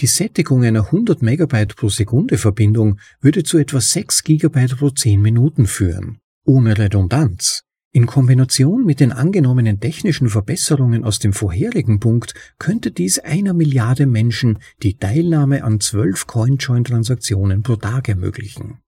Die 0.00 0.06
Sättigung 0.06 0.64
einer 0.64 0.86
100 0.86 1.20
Megabyte 1.20 1.76
pro 1.76 1.90
Sekunde 1.90 2.38
Verbindung 2.38 2.98
würde 3.20 3.42
zu 3.42 3.58
etwa 3.58 3.82
6 3.82 4.24
Gigabyte 4.24 4.78
pro 4.78 4.88
10 4.88 5.20
Minuten 5.20 5.66
führen, 5.66 6.20
ohne 6.46 6.78
Redundanz. 6.78 7.64
In 7.92 8.06
Kombination 8.06 8.86
mit 8.86 9.00
den 9.00 9.12
angenommenen 9.12 9.78
technischen 9.78 10.30
Verbesserungen 10.30 11.04
aus 11.04 11.18
dem 11.18 11.34
vorherigen 11.34 12.00
Punkt 12.00 12.32
könnte 12.58 12.92
dies 12.92 13.18
einer 13.18 13.52
Milliarde 13.52 14.06
Menschen 14.06 14.60
die 14.82 14.96
Teilnahme 14.96 15.64
an 15.64 15.80
12 15.80 16.26
CoinJoin-Transaktionen 16.26 17.62
pro 17.62 17.76
Tag 17.76 18.08
ermöglichen. 18.08 18.78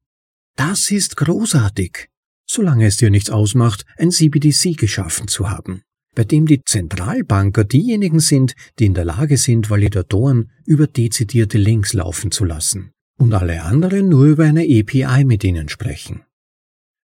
Das 0.57 0.91
ist 0.91 1.19
großartig, 1.19 2.09
solange 2.47 2.87
es 2.87 2.97
dir 2.97 3.11
nichts 3.11 3.29
ausmacht, 3.29 3.85
ein 3.99 4.13
CBDC 4.13 4.79
geschaffen 4.79 5.29
zu 5.29 5.51
haben, 5.51 5.83
bei 6.15 6.25
dem 6.25 6.47
die 6.47 6.63
Zentralbanker 6.65 7.65
diejenigen 7.65 8.21
sind, 8.21 8.55
die 8.79 8.87
in 8.87 8.95
der 8.95 9.05
Lage 9.05 9.37
sind, 9.37 9.71
Validatoren 9.71 10.51
über 10.67 10.87
dezidierte 10.87 11.59
Links 11.59 11.93
laufen 11.93 12.31
zu 12.31 12.45
lassen 12.45 12.93
und 13.19 13.33
alle 13.35 13.63
anderen 13.63 14.09
nur 14.09 14.27
über 14.27 14.45
eine 14.45 14.63
API 14.63 15.25
mit 15.25 15.45
ihnen 15.45 15.69
sprechen. 15.69 16.23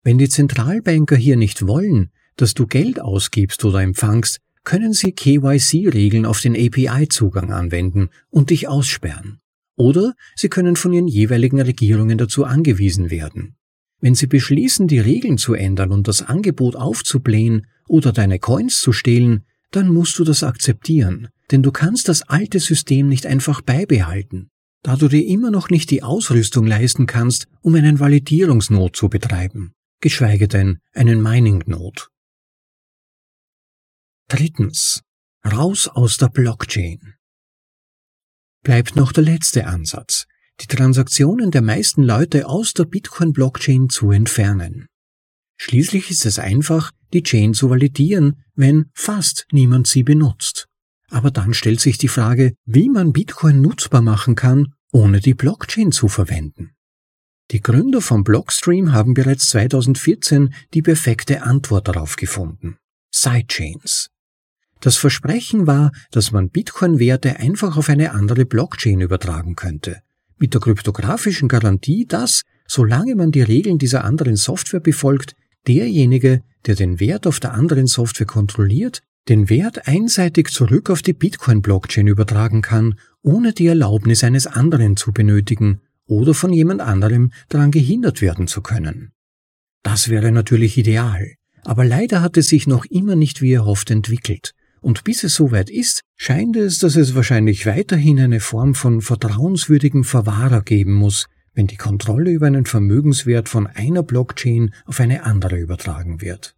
Wenn 0.02 0.18
die 0.18 0.28
Zentralbanker 0.28 1.16
hier 1.16 1.36
nicht 1.36 1.66
wollen, 1.66 2.10
dass 2.36 2.54
du 2.54 2.66
Geld 2.66 3.00
ausgibst 3.00 3.64
oder 3.64 3.80
empfangst, 3.80 4.40
können 4.64 4.92
sie 4.92 5.12
KYC-Regeln 5.12 6.26
auf 6.26 6.40
den 6.40 6.54
API-Zugang 6.56 7.52
anwenden 7.52 8.08
und 8.30 8.50
dich 8.50 8.68
aussperren. 8.68 9.40
Oder 9.76 10.14
sie 10.34 10.48
können 10.48 10.76
von 10.76 10.92
ihren 10.92 11.08
jeweiligen 11.08 11.60
Regierungen 11.60 12.16
dazu 12.16 12.44
angewiesen 12.44 13.10
werden. 13.10 13.56
Wenn 14.00 14.14
sie 14.14 14.26
beschließen, 14.26 14.86
die 14.86 14.98
Regeln 14.98 15.38
zu 15.38 15.54
ändern 15.54 15.90
und 15.90 16.08
das 16.08 16.22
Angebot 16.22 16.76
aufzublähen 16.76 17.66
oder 17.88 18.12
deine 18.12 18.38
Coins 18.38 18.80
zu 18.80 18.92
stehlen, 18.92 19.44
dann 19.70 19.88
musst 19.88 20.18
du 20.18 20.24
das 20.24 20.42
akzeptieren, 20.42 21.28
denn 21.50 21.62
du 21.62 21.72
kannst 21.72 22.08
das 22.08 22.22
alte 22.22 22.60
System 22.60 23.08
nicht 23.08 23.26
einfach 23.26 23.60
beibehalten, 23.60 24.50
da 24.82 24.96
du 24.96 25.08
dir 25.08 25.26
immer 25.26 25.50
noch 25.50 25.70
nicht 25.70 25.90
die 25.90 26.02
Ausrüstung 26.02 26.66
leisten 26.66 27.06
kannst, 27.06 27.46
um 27.60 27.74
einen 27.74 28.00
Validierungsnot 28.00 28.96
zu 28.96 29.08
betreiben, 29.08 29.72
geschweige 30.00 30.48
denn 30.48 30.78
einen 30.92 31.22
Mining-Node. 31.22 32.02
Drittens. 34.28 35.02
Raus 35.46 35.88
aus 35.88 36.16
der 36.16 36.28
Blockchain. 36.28 37.14
Bleibt 38.62 38.96
noch 38.96 39.12
der 39.12 39.24
letzte 39.24 39.66
Ansatz, 39.66 40.24
die 40.60 40.66
Transaktionen 40.66 41.50
der 41.50 41.60
meisten 41.60 42.02
Leute 42.02 42.46
aus 42.48 42.72
der 42.72 42.86
Bitcoin-Blockchain 42.86 43.90
zu 43.90 44.10
entfernen. 44.10 44.86
Schließlich 45.56 46.10
ist 46.10 46.26
es 46.26 46.38
einfach, 46.38 46.90
die 47.12 47.22
Chain 47.22 47.54
zu 47.54 47.70
validieren, 47.70 48.42
wenn 48.54 48.86
fast 48.94 49.46
niemand 49.52 49.86
sie 49.86 50.02
benutzt. 50.02 50.66
Aber 51.10 51.30
dann 51.30 51.54
stellt 51.54 51.80
sich 51.80 51.98
die 51.98 52.08
Frage, 52.08 52.54
wie 52.64 52.88
man 52.88 53.12
Bitcoin 53.12 53.60
nutzbar 53.60 54.02
machen 54.02 54.34
kann, 54.34 54.74
ohne 54.92 55.20
die 55.20 55.34
Blockchain 55.34 55.92
zu 55.92 56.08
verwenden. 56.08 56.70
Die 57.50 57.60
Gründer 57.60 58.00
von 58.00 58.24
Blockstream 58.24 58.92
haben 58.92 59.14
bereits 59.14 59.50
2014 59.50 60.54
die 60.72 60.82
perfekte 60.82 61.42
Antwort 61.42 61.88
darauf 61.88 62.16
gefunden. 62.16 62.76
Sidechains. 63.14 64.08
Das 64.80 64.96
Versprechen 64.96 65.66
war, 65.66 65.92
dass 66.10 66.32
man 66.32 66.50
Bitcoin-Werte 66.50 67.36
einfach 67.36 67.76
auf 67.76 67.88
eine 67.88 68.12
andere 68.12 68.44
Blockchain 68.44 69.00
übertragen 69.00 69.56
könnte 69.56 70.02
mit 70.38 70.52
der 70.52 70.60
kryptografischen 70.60 71.48
Garantie, 71.48 72.06
dass, 72.06 72.42
solange 72.66 73.14
man 73.14 73.30
die 73.30 73.42
Regeln 73.42 73.78
dieser 73.78 74.04
anderen 74.04 74.36
Software 74.36 74.80
befolgt, 74.80 75.34
derjenige, 75.66 76.42
der 76.66 76.74
den 76.74 77.00
Wert 77.00 77.26
auf 77.26 77.40
der 77.40 77.52
anderen 77.52 77.86
Software 77.86 78.26
kontrolliert, 78.26 79.02
den 79.28 79.48
Wert 79.48 79.88
einseitig 79.88 80.50
zurück 80.50 80.90
auf 80.90 81.02
die 81.02 81.12
Bitcoin-Blockchain 81.12 82.06
übertragen 82.06 82.62
kann, 82.62 82.98
ohne 83.22 83.52
die 83.52 83.66
Erlaubnis 83.66 84.22
eines 84.22 84.46
anderen 84.46 84.96
zu 84.96 85.12
benötigen 85.12 85.80
oder 86.06 86.34
von 86.34 86.52
jemand 86.52 86.82
anderem 86.82 87.32
daran 87.48 87.70
gehindert 87.70 88.20
werden 88.20 88.46
zu 88.46 88.60
können. 88.60 89.12
Das 89.82 90.08
wäre 90.08 90.32
natürlich 90.32 90.76
ideal, 90.76 91.34
aber 91.62 91.84
leider 91.84 92.20
hat 92.20 92.36
es 92.36 92.48
sich 92.48 92.66
noch 92.66 92.84
immer 92.84 93.16
nicht 93.16 93.40
wie 93.40 93.52
erhofft 93.52 93.90
entwickelt, 93.90 94.54
und 94.80 95.04
bis 95.04 95.24
es 95.24 95.34
soweit 95.34 95.70
ist, 95.70 96.02
scheint 96.16 96.56
es, 96.56 96.78
dass 96.78 96.96
es 96.96 97.14
wahrscheinlich 97.14 97.64
weiterhin 97.64 98.20
eine 98.20 98.40
Form 98.40 98.74
von 98.74 99.00
vertrauenswürdigen 99.00 100.04
Verwahrer 100.04 100.60
geben 100.60 100.92
muss, 100.92 101.26
wenn 101.54 101.66
die 101.66 101.76
Kontrolle 101.76 102.30
über 102.30 102.46
einen 102.46 102.66
Vermögenswert 102.66 103.48
von 103.48 103.66
einer 103.66 104.02
Blockchain 104.02 104.74
auf 104.84 105.00
eine 105.00 105.24
andere 105.24 105.58
übertragen 105.58 106.20
wird. 106.20 106.56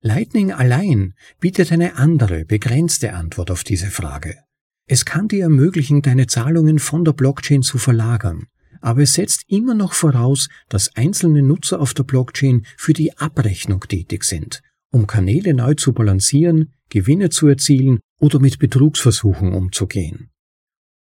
Lightning 0.00 0.52
allein 0.52 1.14
bietet 1.40 1.72
eine 1.72 1.96
andere, 1.96 2.44
begrenzte 2.44 3.14
Antwort 3.14 3.50
auf 3.50 3.64
diese 3.64 3.86
Frage. 3.86 4.36
Es 4.86 5.04
kann 5.04 5.28
dir 5.28 5.44
ermöglichen, 5.44 6.02
deine 6.02 6.26
Zahlungen 6.26 6.78
von 6.78 7.04
der 7.04 7.12
Blockchain 7.12 7.62
zu 7.62 7.78
verlagern, 7.78 8.46
aber 8.80 9.02
es 9.02 9.14
setzt 9.14 9.44
immer 9.48 9.74
noch 9.74 9.94
voraus, 9.94 10.48
dass 10.68 10.94
einzelne 10.94 11.42
Nutzer 11.42 11.80
auf 11.80 11.94
der 11.94 12.04
Blockchain 12.04 12.66
für 12.76 12.92
die 12.92 13.16
Abrechnung 13.16 13.80
tätig 13.88 14.24
sind 14.24 14.62
um 14.94 15.08
Kanäle 15.08 15.54
neu 15.54 15.74
zu 15.74 15.92
balancieren, 15.92 16.72
Gewinne 16.88 17.28
zu 17.28 17.48
erzielen 17.48 17.98
oder 18.20 18.38
mit 18.38 18.60
Betrugsversuchen 18.60 19.52
umzugehen. 19.52 20.30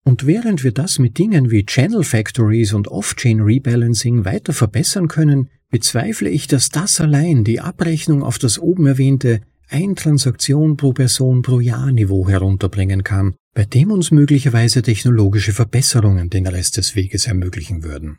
Und 0.04 0.26
während 0.26 0.62
wir 0.62 0.72
das 0.72 0.98
mit 0.98 1.18
Dingen 1.18 1.50
wie 1.50 1.64
Channel 1.64 2.04
Factories 2.04 2.74
und 2.74 2.88
Off-Chain 2.88 3.40
Rebalancing 3.40 4.24
weiter 4.24 4.52
verbessern 4.52 5.08
können, 5.08 5.48
bezweifle 5.70 6.28
ich, 6.28 6.46
dass 6.46 6.68
das 6.68 7.00
allein 7.00 7.42
die 7.42 7.60
Abrechnung 7.60 8.22
auf 8.22 8.38
das 8.38 8.58
oben 8.58 8.86
erwähnte 8.86 9.40
ein 9.68 9.96
Transaktion 9.96 10.76
pro 10.76 10.92
Person 10.92 11.42
pro 11.42 11.58
Jahr 11.58 11.90
Niveau 11.90 12.28
herunterbringen 12.28 13.02
kann, 13.02 13.34
bei 13.54 13.64
dem 13.64 13.90
uns 13.90 14.10
möglicherweise 14.10 14.82
technologische 14.82 15.52
Verbesserungen 15.52 16.30
den 16.30 16.46
Rest 16.46 16.76
des 16.76 16.94
Weges 16.94 17.26
ermöglichen 17.26 17.82
würden. 17.82 18.18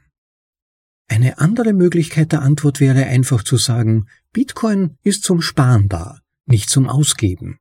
Eine 1.07 1.37
andere 1.37 1.73
Möglichkeit 1.73 2.31
der 2.31 2.41
Antwort 2.41 2.79
wäre 2.79 3.05
einfach 3.05 3.43
zu 3.43 3.57
sagen, 3.57 4.07
Bitcoin 4.33 4.97
ist 5.03 5.23
zum 5.23 5.41
Sparen 5.41 5.87
da, 5.87 6.19
nicht 6.47 6.69
zum 6.69 6.89
Ausgeben. 6.89 7.59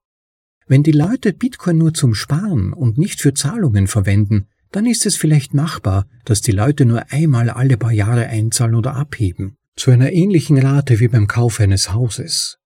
Wenn 0.67 0.83
die 0.83 0.93
Leute 0.93 1.33
Bitcoin 1.33 1.79
nur 1.79 1.93
zum 1.93 2.15
Sparen 2.15 2.73
und 2.73 2.97
nicht 2.97 3.21
für 3.21 3.35
Zahlungen 3.35 3.87
verwenden, 3.87 4.47
dann 4.71 4.87
ist 4.87 5.07
es 5.07 5.17
vielleicht 5.17 5.55
machbar, 5.55 6.07
dass 6.25 6.41
die 6.41 6.53
Leute 6.53 6.85
nur 6.85 7.13
einmal 7.13 7.51
alle 7.51 7.77
paar 7.77 7.93
Jahre 7.93 8.27
einzahlen 8.27 8.75
oder 8.75 8.97
abheben, 8.97 9.57
zu 9.77 9.91
einer 9.91 10.13
ähnlichen 10.13 10.59
Rate 10.59 11.01
wie 11.01 11.09
beim 11.09 11.27
Kauf 11.27 11.61
eines 11.61 11.93
Hauses. 11.93 12.59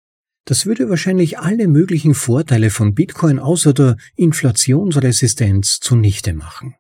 Das 0.45 0.65
würde 0.65 0.89
wahrscheinlich 0.89 1.39
alle 1.39 1.69
möglichen 1.69 2.15
Vorteile 2.15 2.71
von 2.71 2.95
Bitcoin 2.95 3.39
außer 3.39 3.75
der 3.75 3.97
Inflationsresistenz 4.17 5.81
zunichte 5.81 6.33
machen. 6.33 6.77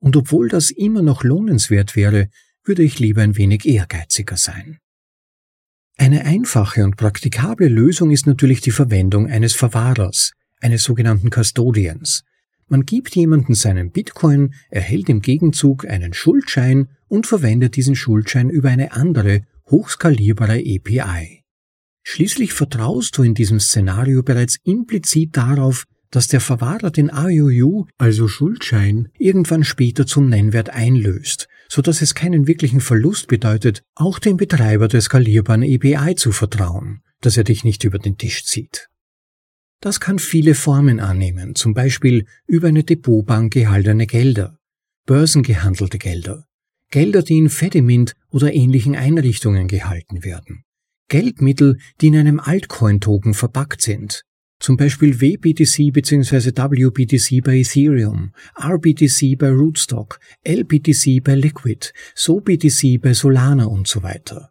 Und 0.00 0.16
obwohl 0.16 0.48
das 0.48 0.70
immer 0.70 1.00
noch 1.00 1.24
lohnenswert 1.24 1.96
wäre, 1.96 2.28
würde 2.64 2.82
ich 2.82 2.98
lieber 2.98 3.22
ein 3.22 3.36
wenig 3.36 3.64
ehrgeiziger 3.64 4.36
sein. 4.36 4.78
Eine 5.96 6.26
einfache 6.26 6.84
und 6.84 6.96
praktikable 6.96 7.68
Lösung 7.68 8.10
ist 8.10 8.26
natürlich 8.26 8.60
die 8.60 8.70
Verwendung 8.70 9.26
eines 9.26 9.54
Verwahrers, 9.54 10.32
eines 10.60 10.82
sogenannten 10.82 11.30
Custodians. 11.30 12.24
Man 12.68 12.84
gibt 12.84 13.16
jemanden 13.16 13.54
seinen 13.54 13.90
Bitcoin, 13.90 14.54
erhält 14.70 15.08
im 15.08 15.20
Gegenzug 15.20 15.86
einen 15.86 16.12
Schuldschein 16.12 16.88
und 17.08 17.26
verwendet 17.26 17.76
diesen 17.76 17.96
Schuldschein 17.96 18.50
über 18.50 18.68
eine 18.68 18.92
andere, 18.92 19.42
hochskalierbare 19.70 20.58
API. 20.58 21.44
Schließlich 22.02 22.52
vertraust 22.52 23.16
du 23.16 23.22
in 23.22 23.34
diesem 23.34 23.60
Szenario 23.60 24.22
bereits 24.22 24.56
implizit 24.64 25.36
darauf, 25.36 25.84
dass 26.10 26.28
der 26.28 26.40
Verwahrer 26.40 26.90
den 26.90 27.10
IOU, 27.12 27.86
also 27.98 28.28
Schuldschein, 28.28 29.08
irgendwann 29.18 29.64
später 29.64 30.06
zum 30.06 30.28
Nennwert 30.28 30.70
einlöst 30.70 31.48
so 31.68 31.82
dass 31.82 32.02
es 32.02 32.14
keinen 32.14 32.46
wirklichen 32.46 32.80
Verlust 32.80 33.28
bedeutet, 33.28 33.82
auch 33.94 34.18
dem 34.18 34.36
Betreiber 34.36 34.88
der 34.88 35.02
skalierbaren 35.02 35.62
API 35.62 36.14
zu 36.14 36.32
vertrauen, 36.32 37.02
dass 37.20 37.36
er 37.36 37.44
dich 37.44 37.62
nicht 37.62 37.84
über 37.84 37.98
den 37.98 38.16
Tisch 38.16 38.44
zieht. 38.44 38.88
Das 39.80 40.00
kann 40.00 40.18
viele 40.18 40.54
Formen 40.54 40.98
annehmen, 40.98 41.54
zum 41.54 41.72
Beispiel 41.72 42.26
über 42.46 42.68
eine 42.68 42.82
Depotbank 42.82 43.52
gehaltene 43.52 44.06
Gelder, 44.06 44.58
börsengehandelte 45.06 45.98
Gelder, 45.98 46.46
Gelder, 46.90 47.22
die 47.22 47.38
in 47.38 47.48
Fedimint 47.48 48.14
oder 48.30 48.52
ähnlichen 48.52 48.96
Einrichtungen 48.96 49.68
gehalten 49.68 50.24
werden, 50.24 50.64
Geldmittel, 51.08 51.78
die 52.00 52.08
in 52.08 52.16
einem 52.16 52.40
Altcoin-Token 52.40 53.34
verpackt 53.34 53.82
sind, 53.82 54.24
zum 54.58 54.76
Beispiel 54.76 55.20
WBTC 55.20 55.92
bzw. 55.92 56.50
WBTC 56.50 57.44
bei 57.44 57.58
Ethereum, 57.58 58.32
RBTC 58.60 59.38
bei 59.38 59.50
Rootstock, 59.50 60.18
LBTC 60.44 61.22
bei 61.22 61.36
Liquid, 61.36 61.92
SoBTC 62.16 63.00
bei 63.00 63.14
Solana 63.14 63.66
und 63.66 63.86
so 63.86 64.02
weiter. 64.02 64.50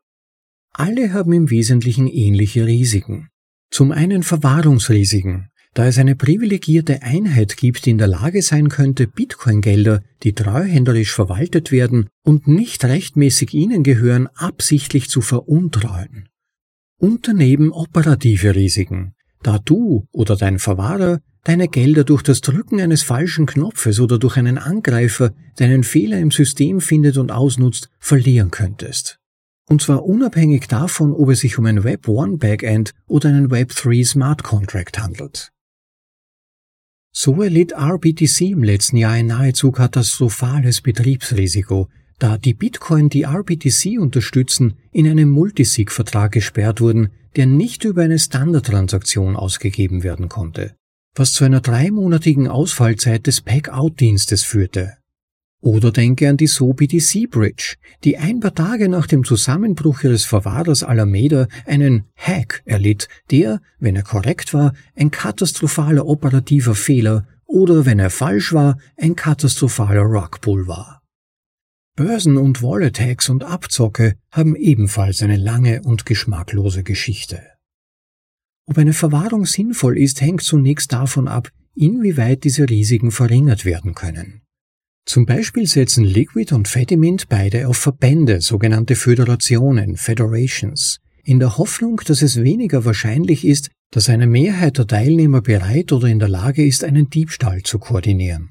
Alle 0.72 1.12
haben 1.12 1.34
im 1.34 1.50
Wesentlichen 1.50 2.08
ähnliche 2.08 2.66
Risiken. 2.66 3.30
Zum 3.70 3.92
einen 3.92 4.24
Verwahrungsrisiken, 4.24 5.50
da 5.74 5.86
es 5.86 6.00
eine 6.00 6.16
privilegierte 6.16 7.04
Einheit 7.04 7.58
gibt, 7.58 7.86
die 7.86 7.92
in 7.92 7.98
der 7.98 8.08
Lage 8.08 8.42
sein 8.42 8.70
könnte, 8.70 9.06
Bitcoin-Gelder, 9.06 10.02
die 10.24 10.34
treuhänderisch 10.34 11.14
verwaltet 11.14 11.72
werden 11.72 12.10
und 12.24 12.48
nicht 12.48 12.84
rechtmäßig 12.84 13.54
ihnen 13.54 13.84
gehören, 13.84 14.28
absichtlich 14.34 15.10
zu 15.10 15.22
veruntreuen. 15.22 16.30
Und 17.00 17.28
daneben 17.28 17.72
operative 17.72 18.56
Risiken, 18.56 19.14
da 19.44 19.60
du 19.60 20.08
oder 20.12 20.36
dein 20.36 20.58
Verwahrer 20.58 21.20
deine 21.44 21.68
Gelder 21.68 22.04
durch 22.04 22.24
das 22.24 22.42
Drücken 22.42 22.82
eines 22.82 23.04
falschen 23.04 23.46
Knopfes 23.46 24.00
oder 24.00 24.18
durch 24.18 24.36
einen 24.36 24.58
Angreifer, 24.58 25.34
der 25.60 25.68
einen 25.68 25.84
Fehler 25.84 26.20
im 26.20 26.32
System 26.32 26.82
findet 26.82 27.18
und 27.18 27.32
ausnutzt, 27.32 27.90
verlieren 28.00 28.52
könntest. 28.52 29.20
Und 29.70 29.82
zwar 29.82 30.06
unabhängig 30.06 30.68
davon, 30.68 31.14
ob 31.14 31.30
es 31.30 31.42
sich 31.42 31.58
um 31.58 31.66
ein 31.66 31.84
Web 31.84 32.08
1 32.08 32.40
Backend 32.40 32.94
oder 33.06 33.30
einen 33.30 33.52
Web 33.52 33.76
3 33.76 34.04
Smart 34.04 34.44
Contract 34.44 34.98
handelt. 35.00 35.52
So 37.12 37.42
erlitt 37.42 37.74
RBTC 37.74 38.52
im 38.52 38.64
letzten 38.64 38.98
Jahr 38.98 39.14
ein 39.14 39.28
nahezu 39.28 39.72
katastrophales 39.72 40.82
Betriebsrisiko, 40.82 41.90
da 42.20 42.38
die 42.38 42.54
Bitcoin, 42.54 43.10
die 43.10 43.24
RBTC 43.24 44.00
unterstützen, 44.00 44.78
in 44.92 45.08
einem 45.08 45.30
Multisig-Vertrag 45.30 46.32
gesperrt 46.32 46.80
wurden, 46.80 47.10
der 47.36 47.46
nicht 47.46 47.84
über 47.84 48.04
eine 48.04 48.20
Standardtransaktion 48.20 49.36
ausgegeben 49.36 50.04
werden 50.04 50.30
konnte, 50.30 50.76
was 51.16 51.34
zu 51.34 51.44
einer 51.44 51.60
dreimonatigen 51.62 52.48
Ausfallzeit 52.48 53.28
des 53.28 53.42
Pack-Out-Dienstes 53.42 54.44
führte. 54.44 54.98
Oder 55.60 55.92
denke 55.92 56.30
an 56.30 56.38
die 56.38 56.48
SoBTC 56.48 57.30
Bridge, 57.30 57.76
die 58.04 58.18
ein 58.18 58.40
paar 58.40 58.54
Tage 58.54 58.90
nach 58.90 59.08
dem 59.08 59.24
Zusammenbruch 59.24 60.04
ihres 60.04 60.24
Verwahrers 60.24 60.84
Alameda 60.84 61.48
einen 61.66 62.06
Hack 62.16 62.62
erlitt, 62.66 63.08
der, 63.32 63.62
wenn 63.80 63.96
er 63.96 64.04
korrekt 64.04 64.54
war, 64.54 64.74
ein 64.96 65.10
katastrophaler 65.10 66.06
operativer 66.06 66.76
Fehler 66.76 67.28
oder, 67.46 67.86
wenn 67.86 67.98
er 67.98 68.10
falsch 68.10 68.54
war, 68.54 68.78
ein 68.98 69.16
katastrophaler 69.16 70.02
Rockpull 70.02 70.68
war. 70.68 71.02
Börsen- 71.96 72.38
und 72.38 72.62
Wallet-Hacks 72.62 73.30
und 73.30 73.44
Abzocke 73.44 74.16
haben 74.32 74.56
ebenfalls 74.56 75.24
eine 75.24 75.38
lange 75.38 75.82
und 75.82 76.06
geschmacklose 76.06 76.84
Geschichte. 76.84 77.42
Ob 78.68 78.78
eine 78.78 78.94
Verwahrung 78.94 79.46
sinnvoll 79.46 79.98
ist, 79.98 80.22
hängt 80.22 80.44
zunächst 80.44 80.94
davon 80.94 81.28
ab, 81.28 81.50
inwieweit 81.74 82.44
diese 82.44 82.70
Risiken 82.70 83.10
verringert 83.10 83.66
werden 83.66 83.96
können. 83.96 84.42
Zum 85.08 85.26
Beispiel 85.26 85.66
setzen 85.66 86.04
Liquid 86.04 86.54
und 86.54 86.68
Fedimint 86.68 87.30
beide 87.30 87.70
auf 87.70 87.78
Verbände, 87.78 88.42
sogenannte 88.42 88.98
Föderationen, 88.98 89.96
Federations, 89.96 91.00
in 91.24 91.40
der 91.40 91.58
Hoffnung, 91.58 92.02
dass 92.06 92.22
es 92.22 92.44
weniger 92.44 92.84
wahrscheinlich 92.84 93.48
ist, 93.48 93.72
dass 93.90 94.10
eine 94.10 94.28
Mehrheit 94.28 94.78
der 94.78 94.86
Teilnehmer 94.86 95.42
bereit 95.42 95.94
oder 95.94 96.10
in 96.10 96.20
der 96.20 96.28
Lage 96.28 96.66
ist, 96.66 96.84
einen 96.84 97.10
Diebstahl 97.10 97.64
zu 97.64 97.80
koordinieren. 97.80 98.50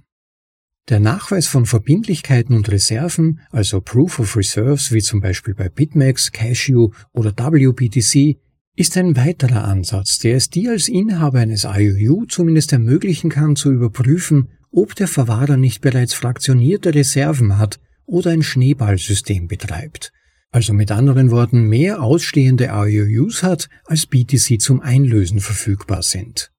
Der 0.89 0.99
Nachweis 0.99 1.47
von 1.47 1.67
Verbindlichkeiten 1.67 2.57
und 2.57 2.71
Reserven, 2.71 3.41
also 3.51 3.83
Proof 3.83 4.19
of 4.19 4.35
Reserves 4.35 4.93
wie 4.93 5.03
zum 5.03 5.21
Beispiel 5.21 5.55
bei 5.55 5.69
BitMEX, 5.69 6.33
Cashew 6.33 6.89
oder 7.13 7.33
WBTC, 7.33 8.39
ist 8.77 8.97
ein 8.97 9.15
weiterer 9.15 9.65
Ansatz, 9.65 10.21
der 10.21 10.37
es 10.37 10.49
dir 10.49 10.71
als 10.71 10.89
Inhaber 10.89 11.41
eines 11.41 11.65
IOU 11.65 12.25
zumindest 12.25 12.73
ermöglichen 12.73 13.29
kann 13.29 13.57
zu 13.57 13.73
überprüfen, 13.73 14.49
ob 14.77 14.95
der 14.95 15.09
Verwahrer 15.09 15.57
nicht 15.57 15.81
bereits 15.81 16.13
fraktionierte 16.13 16.95
Reserven 16.95 17.57
hat 17.57 17.81
oder 18.05 18.31
ein 18.31 18.43
Schneeballsystem 18.43 19.49
betreibt, 19.49 20.13
also 20.51 20.75
mit 20.75 20.91
anderen 20.91 21.31
Worten 21.31 21.63
mehr 21.63 22.03
ausstehende 22.03 22.67
IOUs 22.71 23.43
hat, 23.43 23.71
als 23.87 24.07
BTC 24.07 24.61
zum 24.61 24.83
Einlösen 24.83 25.41
verfügbar 25.41 26.03
sind, 26.03 26.53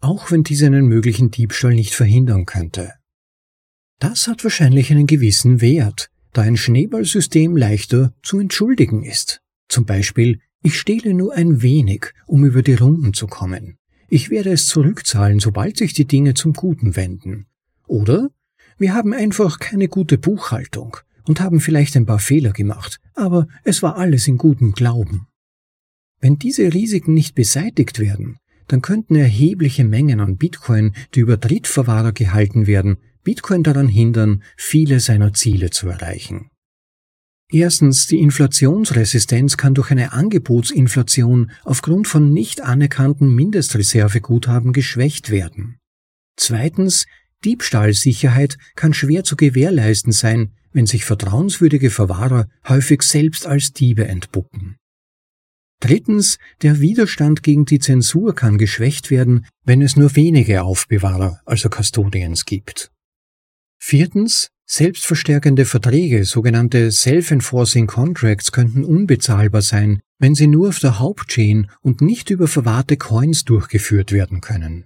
auch 0.00 0.30
wenn 0.30 0.42
dies 0.42 0.62
einen 0.62 0.86
möglichen 0.86 1.30
Diebstahl 1.30 1.74
nicht 1.74 1.94
verhindern 1.94 2.44
könnte. 2.44 2.92
Das 3.98 4.26
hat 4.28 4.44
wahrscheinlich 4.44 4.90
einen 4.90 5.06
gewissen 5.06 5.62
Wert, 5.62 6.10
da 6.34 6.42
ein 6.42 6.58
Schneeballsystem 6.58 7.56
leichter 7.56 8.12
zu 8.22 8.38
entschuldigen 8.38 9.02
ist. 9.02 9.40
Zum 9.68 9.86
Beispiel, 9.86 10.40
ich 10.62 10.78
stehle 10.78 11.14
nur 11.14 11.32
ein 11.32 11.62
wenig, 11.62 12.12
um 12.26 12.44
über 12.44 12.62
die 12.62 12.74
Runden 12.74 13.14
zu 13.14 13.26
kommen. 13.26 13.78
Ich 14.10 14.28
werde 14.28 14.52
es 14.52 14.66
zurückzahlen, 14.66 15.38
sobald 15.40 15.78
sich 15.78 15.94
die 15.94 16.06
Dinge 16.06 16.34
zum 16.34 16.52
Guten 16.52 16.96
wenden. 16.96 17.46
Oder 17.92 18.30
wir 18.78 18.94
haben 18.94 19.12
einfach 19.12 19.58
keine 19.58 19.86
gute 19.86 20.16
Buchhaltung 20.16 20.96
und 21.28 21.42
haben 21.42 21.60
vielleicht 21.60 21.94
ein 21.94 22.06
paar 22.06 22.20
Fehler 22.20 22.52
gemacht, 22.52 23.00
aber 23.12 23.48
es 23.64 23.82
war 23.82 23.98
alles 23.98 24.26
in 24.26 24.38
gutem 24.38 24.72
Glauben. 24.72 25.26
Wenn 26.18 26.38
diese 26.38 26.72
Risiken 26.72 27.12
nicht 27.12 27.34
beseitigt 27.34 27.98
werden, 27.98 28.38
dann 28.66 28.80
könnten 28.80 29.14
erhebliche 29.14 29.84
Mengen 29.84 30.20
an 30.20 30.38
Bitcoin, 30.38 30.94
die 31.14 31.20
über 31.20 31.36
Drittverwahrer 31.36 32.12
gehalten 32.12 32.66
werden, 32.66 32.96
Bitcoin 33.24 33.62
daran 33.62 33.88
hindern, 33.88 34.42
viele 34.56 34.98
seiner 34.98 35.34
Ziele 35.34 35.68
zu 35.68 35.88
erreichen. 35.88 36.48
Erstens, 37.50 38.06
die 38.06 38.20
Inflationsresistenz 38.20 39.58
kann 39.58 39.74
durch 39.74 39.90
eine 39.90 40.14
Angebotsinflation 40.14 41.50
aufgrund 41.62 42.08
von 42.08 42.32
nicht 42.32 42.62
anerkannten 42.62 43.34
Mindestreserveguthaben 43.34 44.72
geschwächt 44.72 45.28
werden. 45.28 45.76
Zweitens, 46.36 47.04
Diebstahlsicherheit 47.44 48.58
kann 48.74 48.94
schwer 48.94 49.24
zu 49.24 49.36
gewährleisten 49.36 50.12
sein, 50.12 50.52
wenn 50.72 50.86
sich 50.86 51.04
vertrauenswürdige 51.04 51.90
Verwahrer 51.90 52.48
häufig 52.66 53.02
selbst 53.02 53.46
als 53.46 53.72
Diebe 53.72 54.06
entpuppen. 54.06 54.76
Drittens, 55.80 56.38
der 56.62 56.80
Widerstand 56.80 57.42
gegen 57.42 57.64
die 57.64 57.80
Zensur 57.80 58.34
kann 58.36 58.56
geschwächt 58.56 59.10
werden, 59.10 59.46
wenn 59.64 59.82
es 59.82 59.96
nur 59.96 60.14
wenige 60.14 60.62
Aufbewahrer, 60.62 61.40
also 61.44 61.68
Custodians 61.68 62.44
gibt. 62.44 62.92
Viertens, 63.80 64.48
selbstverstärkende 64.64 65.64
Verträge, 65.64 66.24
sogenannte 66.24 66.92
Self-Enforcing 66.92 67.88
Contracts, 67.88 68.52
könnten 68.52 68.84
unbezahlbar 68.84 69.62
sein, 69.62 70.00
wenn 70.20 70.36
sie 70.36 70.46
nur 70.46 70.68
auf 70.68 70.78
der 70.78 71.00
Hauptchain 71.00 71.68
und 71.80 72.00
nicht 72.00 72.30
über 72.30 72.46
verwahrte 72.46 72.96
Coins 72.96 73.44
durchgeführt 73.44 74.12
werden 74.12 74.40
können. 74.40 74.84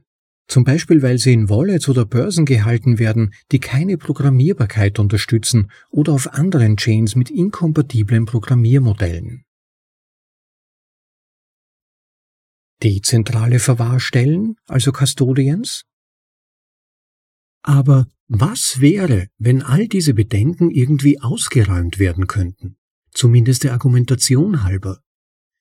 Zum 0.48 0.64
Beispiel, 0.64 1.02
weil 1.02 1.18
sie 1.18 1.32
in 1.32 1.48
Wallets 1.48 1.88
oder 1.88 2.04
Börsen 2.04 2.44
gehalten 2.44 2.98
werden, 2.98 3.34
die 3.50 3.58
keine 3.58 3.98
Programmierbarkeit 3.98 4.98
unterstützen 4.98 5.70
oder 5.90 6.12
auf 6.12 6.32
anderen 6.32 6.76
Chains 6.76 7.16
mit 7.16 7.30
inkompatiblen 7.30 8.26
Programmiermodellen. 8.26 9.44
Dezentrale 12.82 13.58
Verwahrstellen, 13.58 14.56
also 14.66 14.92
Custodians, 14.92 15.84
aber 17.66 18.06
was 18.28 18.80
wäre, 18.80 19.26
wenn 19.38 19.60
all 19.60 19.88
diese 19.88 20.14
Bedenken 20.14 20.70
irgendwie 20.70 21.20
ausgeräumt 21.20 21.98
werden 21.98 22.28
könnten? 22.28 22.76
Zumindest 23.10 23.64
der 23.64 23.72
Argumentation 23.72 24.62
halber. 24.62 25.00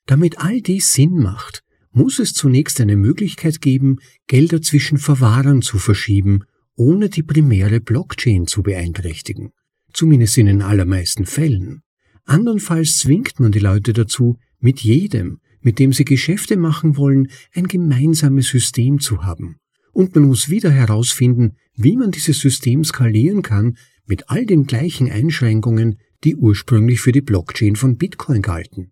Damit 0.06 0.38
all 0.38 0.62
dies 0.62 0.94
Sinn 0.94 1.18
macht, 1.18 1.64
muss 1.96 2.20
es 2.20 2.34
zunächst 2.34 2.80
eine 2.80 2.96
Möglichkeit 2.96 3.62
geben, 3.62 3.98
Gelder 4.28 4.62
zwischen 4.62 4.98
Verwahrern 4.98 5.62
zu 5.62 5.80
verschieben, 5.80 6.44
ohne 6.76 7.10
die 7.10 7.24
primäre 7.24 7.80
Blockchain 7.80 8.46
zu 8.46 8.62
beeinträchtigen. 8.62 9.52
Zumindest 9.94 10.38
in 10.38 10.46
den 10.46 10.62
allermeisten 10.62 11.26
Fällen. 11.26 11.82
Andernfalls 12.26 12.98
zwingt 12.98 13.40
man 13.40 13.52
die 13.52 13.60
Leute 13.60 13.94
dazu, 13.94 14.38
mit 14.60 14.82
jedem, 14.82 15.40
mit 15.62 15.80
dem 15.80 15.94
sie 15.94 16.06
Geschäfte 16.06 16.58
machen 16.58 16.98
wollen, 16.98 17.30
ein 17.54 17.68
gemeinsames 17.68 18.50
System 18.50 19.00
zu 19.00 19.24
haben 19.24 19.58
und 19.96 20.14
man 20.14 20.26
muss 20.26 20.50
wieder 20.50 20.72
herausfinden, 20.72 21.56
wie 21.74 21.96
man 21.96 22.12
dieses 22.12 22.40
System 22.40 22.84
skalieren 22.84 23.42
kann 23.42 23.78
mit 24.06 24.30
all 24.30 24.46
den 24.46 24.66
gleichen 24.66 25.10
Einschränkungen, 25.10 26.00
die 26.26 26.36
ursprünglich 26.36 27.00
für 27.00 27.14
die 27.14 27.22
Blockchain 27.22 27.78
von 27.78 27.98
Bitcoin 27.98 28.42
galten. 28.42 28.92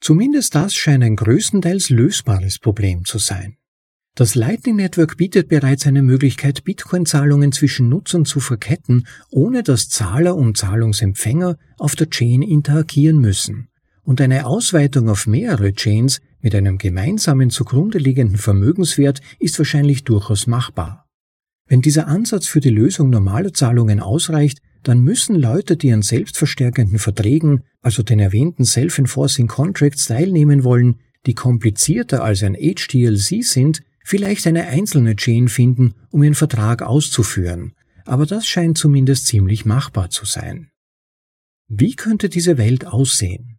Zumindest 0.00 0.54
das 0.54 0.74
scheint 0.74 1.04
ein 1.04 1.16
größtenteils 1.16 1.90
lösbares 1.90 2.58
Problem 2.58 3.04
zu 3.04 3.18
sein. 3.18 3.56
Das 4.16 4.34
Lightning 4.34 4.76
Network 4.76 5.16
bietet 5.16 5.48
bereits 5.48 5.86
eine 5.86 6.02
Möglichkeit, 6.02 6.64
Bitcoin-Zahlungen 6.64 7.52
zwischen 7.52 7.88
Nutzern 7.88 8.24
zu 8.24 8.40
verketten, 8.40 9.06
ohne 9.30 9.62
dass 9.62 9.88
Zahler 9.88 10.36
und 10.36 10.56
Zahlungsempfänger 10.56 11.56
auf 11.78 11.94
der 11.94 12.10
Chain 12.10 12.42
interagieren 12.42 13.18
müssen. 13.18 13.68
Und 14.02 14.20
eine 14.20 14.46
Ausweitung 14.46 15.08
auf 15.08 15.26
mehrere 15.26 15.72
Chains 15.72 16.20
mit 16.40 16.54
einem 16.54 16.78
gemeinsamen 16.78 17.50
zugrunde 17.50 17.98
liegenden 17.98 18.38
Vermögenswert 18.38 19.20
ist 19.38 19.58
wahrscheinlich 19.58 20.04
durchaus 20.04 20.46
machbar. 20.46 21.06
Wenn 21.66 21.82
dieser 21.82 22.08
Ansatz 22.08 22.48
für 22.48 22.60
die 22.60 22.70
Lösung 22.70 23.10
normaler 23.10 23.52
Zahlungen 23.52 24.00
ausreicht, 24.00 24.60
dann 24.82 25.00
müssen 25.00 25.34
Leute, 25.34 25.76
die 25.76 25.92
an 25.92 26.02
selbstverstärkenden 26.02 26.98
Verträgen, 26.98 27.62
also 27.82 28.02
den 28.02 28.20
erwähnten 28.20 28.64
Self-Enforcing 28.64 29.46
Contracts 29.46 30.06
teilnehmen 30.06 30.64
wollen, 30.64 31.00
die 31.26 31.34
komplizierter 31.34 32.24
als 32.24 32.42
ein 32.42 32.54
HTLC 32.54 33.44
sind, 33.44 33.82
vielleicht 34.04 34.46
eine 34.46 34.66
einzelne 34.66 35.16
Chain 35.16 35.48
finden, 35.48 35.94
um 36.10 36.22
ihren 36.22 36.34
Vertrag 36.34 36.82
auszuführen, 36.82 37.74
aber 38.04 38.26
das 38.26 38.46
scheint 38.46 38.78
zumindest 38.78 39.26
ziemlich 39.26 39.64
machbar 39.64 40.10
zu 40.10 40.24
sein. 40.24 40.70
Wie 41.68 41.94
könnte 41.94 42.28
diese 42.28 42.58
Welt 42.58 42.86
aussehen? 42.86 43.58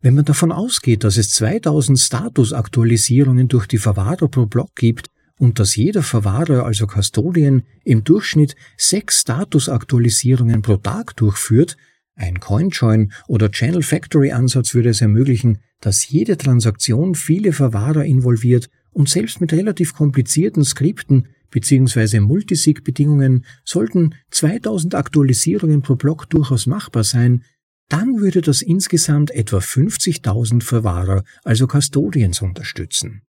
Wenn 0.00 0.14
man 0.14 0.24
davon 0.24 0.52
ausgeht, 0.52 1.04
dass 1.04 1.16
es 1.16 1.30
2000 1.30 1.98
Statusaktualisierungen 1.98 3.48
durch 3.48 3.66
die 3.66 3.78
Verwahrer 3.78 4.28
pro 4.28 4.46
Block 4.46 4.74
gibt 4.74 5.08
und 5.38 5.58
dass 5.58 5.76
jeder 5.76 6.02
Verwahrer, 6.02 6.64
also 6.64 6.86
Custodian, 6.86 7.62
im 7.84 8.04
Durchschnitt 8.04 8.56
sechs 8.76 9.20
Statusaktualisierungen 9.20 10.62
pro 10.62 10.76
Tag 10.76 11.16
durchführt, 11.16 11.76
ein 12.14 12.40
CoinJoin 12.40 13.12
oder 13.28 13.50
Channel 13.50 13.82
Factory 13.82 14.32
Ansatz 14.32 14.74
würde 14.74 14.88
es 14.88 15.02
ermöglichen, 15.02 15.58
dass 15.80 16.08
jede 16.08 16.38
Transaktion 16.38 17.14
viele 17.14 17.52
Verwahrer 17.52 18.04
involviert 18.04 18.70
und 18.90 19.10
selbst 19.10 19.42
mit 19.42 19.52
relativ 19.52 19.94
komplizierten 19.94 20.64
Skripten 20.64 21.28
bzw. 21.50 22.20
Multisig-Bedingungen 22.20 23.44
sollten 23.64 24.14
2000 24.30 24.94
Aktualisierungen 24.94 25.82
pro 25.82 25.96
Block 25.96 26.30
durchaus 26.30 26.66
machbar 26.66 27.04
sein, 27.04 27.44
dann 27.88 28.18
würde 28.18 28.40
das 28.40 28.62
insgesamt 28.62 29.30
etwa 29.30 29.58
50.000 29.58 30.62
Verwahrer, 30.62 31.22
also 31.44 31.66
Custodians, 31.66 32.40
unterstützen. 32.40 33.22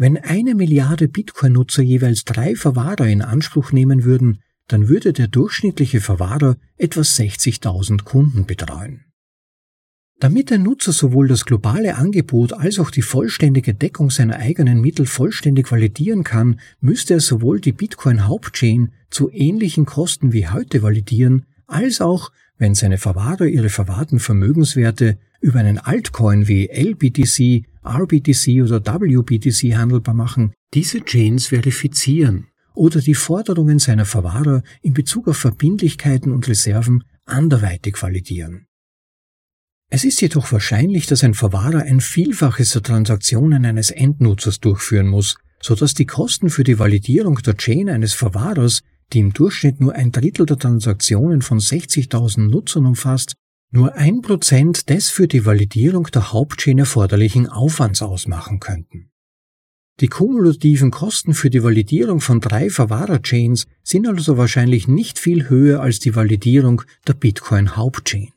Wenn 0.00 0.16
eine 0.16 0.54
Milliarde 0.54 1.08
Bitcoin-Nutzer 1.08 1.82
jeweils 1.82 2.24
drei 2.24 2.54
Verwahrer 2.54 3.08
in 3.08 3.20
Anspruch 3.20 3.72
nehmen 3.72 4.04
würden, 4.04 4.38
dann 4.68 4.88
würde 4.88 5.12
der 5.12 5.26
durchschnittliche 5.26 6.00
Verwahrer 6.00 6.56
etwa 6.76 7.00
60.000 7.00 8.04
Kunden 8.04 8.46
betreuen. 8.46 9.04
Damit 10.20 10.50
der 10.50 10.58
Nutzer 10.58 10.92
sowohl 10.92 11.26
das 11.26 11.44
globale 11.44 11.96
Angebot 11.96 12.52
als 12.52 12.78
auch 12.78 12.90
die 12.90 13.02
vollständige 13.02 13.74
Deckung 13.74 14.10
seiner 14.10 14.36
eigenen 14.36 14.80
Mittel 14.80 15.06
vollständig 15.06 15.70
validieren 15.70 16.22
kann, 16.22 16.60
müsste 16.80 17.14
er 17.14 17.20
sowohl 17.20 17.60
die 17.60 17.72
Bitcoin-Hauptchain 17.72 18.92
zu 19.10 19.30
ähnlichen 19.32 19.84
Kosten 19.84 20.32
wie 20.32 20.48
heute 20.48 20.82
validieren, 20.82 21.46
als 21.66 22.00
auch, 22.00 22.30
wenn 22.58 22.74
seine 22.74 22.98
Verwahrer 22.98 23.46
ihre 23.46 23.70
verwahrten 23.70 24.18
Vermögenswerte 24.18 25.18
über 25.40 25.60
einen 25.60 25.78
Altcoin 25.78 26.48
wie 26.48 26.68
LBTC, 26.68 27.64
RBTC 27.84 28.62
oder 28.62 28.84
WBTC 28.84 29.76
handelbar 29.76 30.14
machen, 30.14 30.52
diese 30.74 31.04
Chains 31.04 31.46
verifizieren 31.46 32.48
oder 32.74 33.00
die 33.00 33.14
Forderungen 33.14 33.78
seiner 33.78 34.04
Verwahrer 34.04 34.62
in 34.82 34.92
Bezug 34.92 35.28
auf 35.28 35.36
Verbindlichkeiten 35.36 36.32
und 36.32 36.46
Reserven 36.48 37.04
anderweitig 37.24 38.00
validieren. 38.02 38.66
Es 39.90 40.04
ist 40.04 40.20
jedoch 40.20 40.52
wahrscheinlich, 40.52 41.06
dass 41.06 41.24
ein 41.24 41.34
Verwahrer 41.34 41.82
ein 41.82 42.00
Vielfaches 42.00 42.70
der 42.70 42.82
Transaktionen 42.82 43.64
eines 43.64 43.90
Endnutzers 43.90 44.60
durchführen 44.60 45.08
muss, 45.08 45.36
so 45.62 45.74
dass 45.74 45.94
die 45.94 46.06
Kosten 46.06 46.50
für 46.50 46.62
die 46.62 46.78
Validierung 46.78 47.36
der 47.36 47.56
Chain 47.56 47.88
eines 47.88 48.12
Verwahrers, 48.12 48.82
die 49.12 49.20
im 49.20 49.32
Durchschnitt 49.32 49.80
nur 49.80 49.94
ein 49.94 50.12
Drittel 50.12 50.46
der 50.46 50.58
Transaktionen 50.58 51.42
von 51.42 51.58
60.000 51.58 52.48
Nutzern 52.48 52.86
umfasst, 52.86 53.34
nur 53.70 53.94
ein 53.94 54.22
Prozent 54.22 54.88
des 54.88 55.10
für 55.10 55.28
die 55.28 55.44
Validierung 55.44 56.04
der 56.04 56.32
Hauptchain 56.32 56.78
erforderlichen 56.78 57.48
Aufwands 57.48 58.02
ausmachen 58.02 58.60
könnten. 58.60 59.10
Die 60.00 60.08
kumulativen 60.08 60.92
Kosten 60.92 61.34
für 61.34 61.50
die 61.50 61.64
Validierung 61.64 62.20
von 62.20 62.40
drei 62.40 62.70
Verwahrer-Chains 62.70 63.66
sind 63.82 64.06
also 64.06 64.36
wahrscheinlich 64.36 64.86
nicht 64.86 65.18
viel 65.18 65.48
höher 65.48 65.80
als 65.80 65.98
die 65.98 66.14
Validierung 66.14 66.82
der 67.06 67.14
Bitcoin-Hauptchain. 67.14 68.32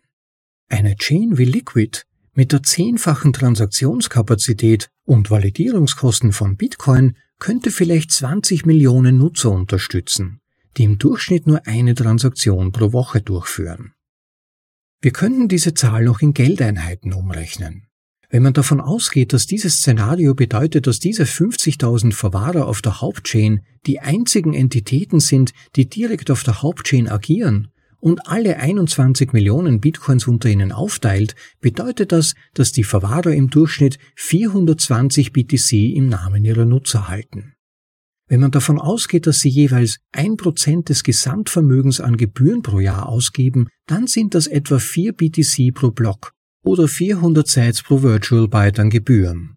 Eine 0.70 0.96
Chain 0.96 1.38
wie 1.38 1.46
Liquid 1.46 2.02
mit 2.34 2.52
der 2.52 2.64
zehnfachen 2.64 3.32
Transaktionskapazität 3.32 4.90
und 5.06 5.30
Validierungskosten 5.30 6.32
von 6.32 6.58
Bitcoin 6.58 7.16
könnte 7.38 7.72
vielleicht 7.72 8.12
20 8.12 8.66
Millionen 8.66 9.18
Nutzer 9.18 9.52
unterstützen, 9.52 10.41
die 10.78 10.84
im 10.84 10.98
Durchschnitt 10.98 11.48
nur 11.48 11.66
eine 11.68 11.96
Transaktion 11.96 12.72
pro 12.72 12.94
Woche 12.94 13.22
durchführen. 13.22 13.94
Wir 15.02 15.12
könnten 15.12 15.48
diese 15.48 15.74
Zahl 15.74 16.04
noch 16.04 16.22
in 16.22 16.34
Geldeinheiten 16.34 17.14
umrechnen. 17.14 17.88
Wenn 18.30 18.44
man 18.44 18.54
davon 18.54 18.80
ausgeht, 18.80 19.34
dass 19.34 19.46
dieses 19.46 19.78
Szenario 19.78 20.36
bedeutet, 20.36 20.88
dass 20.88 21.00
diese 21.00 21.24
50.000 21.24 22.14
Verwahrer 22.14 22.66
auf 22.66 22.82
der 22.82 23.02
Hauptchain 23.02 23.62
die 23.86 24.00
einzigen 24.00 24.54
Entitäten 24.54 25.20
sind, 25.20 25.52
die 25.76 25.90
direkt 25.90 26.32
auf 26.32 26.44
der 26.44 26.62
Hauptchain 26.62 27.10
agieren 27.10 27.72
und 28.00 28.28
alle 28.28 28.58
21 28.58 29.34
Millionen 29.34 29.82
Bitcoins 29.82 30.28
unter 30.28 30.50
ihnen 30.50 30.72
aufteilt, 30.72 31.36
bedeutet 31.60 32.14
das, 32.14 32.34
dass 32.54 32.72
die 32.72 32.86
Verwahrer 32.86 33.34
im 33.34 33.50
Durchschnitt 33.50 34.00
420 34.16 35.34
BTC 35.34 35.74
im 35.96 36.08
Namen 36.08 36.46
ihrer 36.46 36.66
Nutzer 36.66 37.10
halten. 37.10 37.54
Wenn 38.32 38.40
man 38.40 38.52
davon 38.52 38.80
ausgeht, 38.80 39.28
dass 39.28 39.42
sie 39.42 39.50
jeweils 39.50 40.00
ein 40.14 40.38
Prozent 40.38 40.88
des 40.88 41.04
Gesamtvermögens 41.04 42.00
an 42.00 42.16
Gebühren 42.16 42.62
pro 42.62 42.80
Jahr 42.80 43.10
ausgeben, 43.10 43.68
dann 43.88 44.08
sind 44.08 44.36
das 44.36 44.48
etwa 44.48 44.80
4 44.80 45.12
BTC 45.12 45.74
pro 45.74 45.92
Block 45.92 46.32
oder 46.64 46.88
400 46.88 47.46
Sites 47.46 47.84
pro 47.84 48.04
Virtual 48.04 48.48
Byte 48.48 48.80
an 48.80 48.90
Gebühren. 48.90 49.56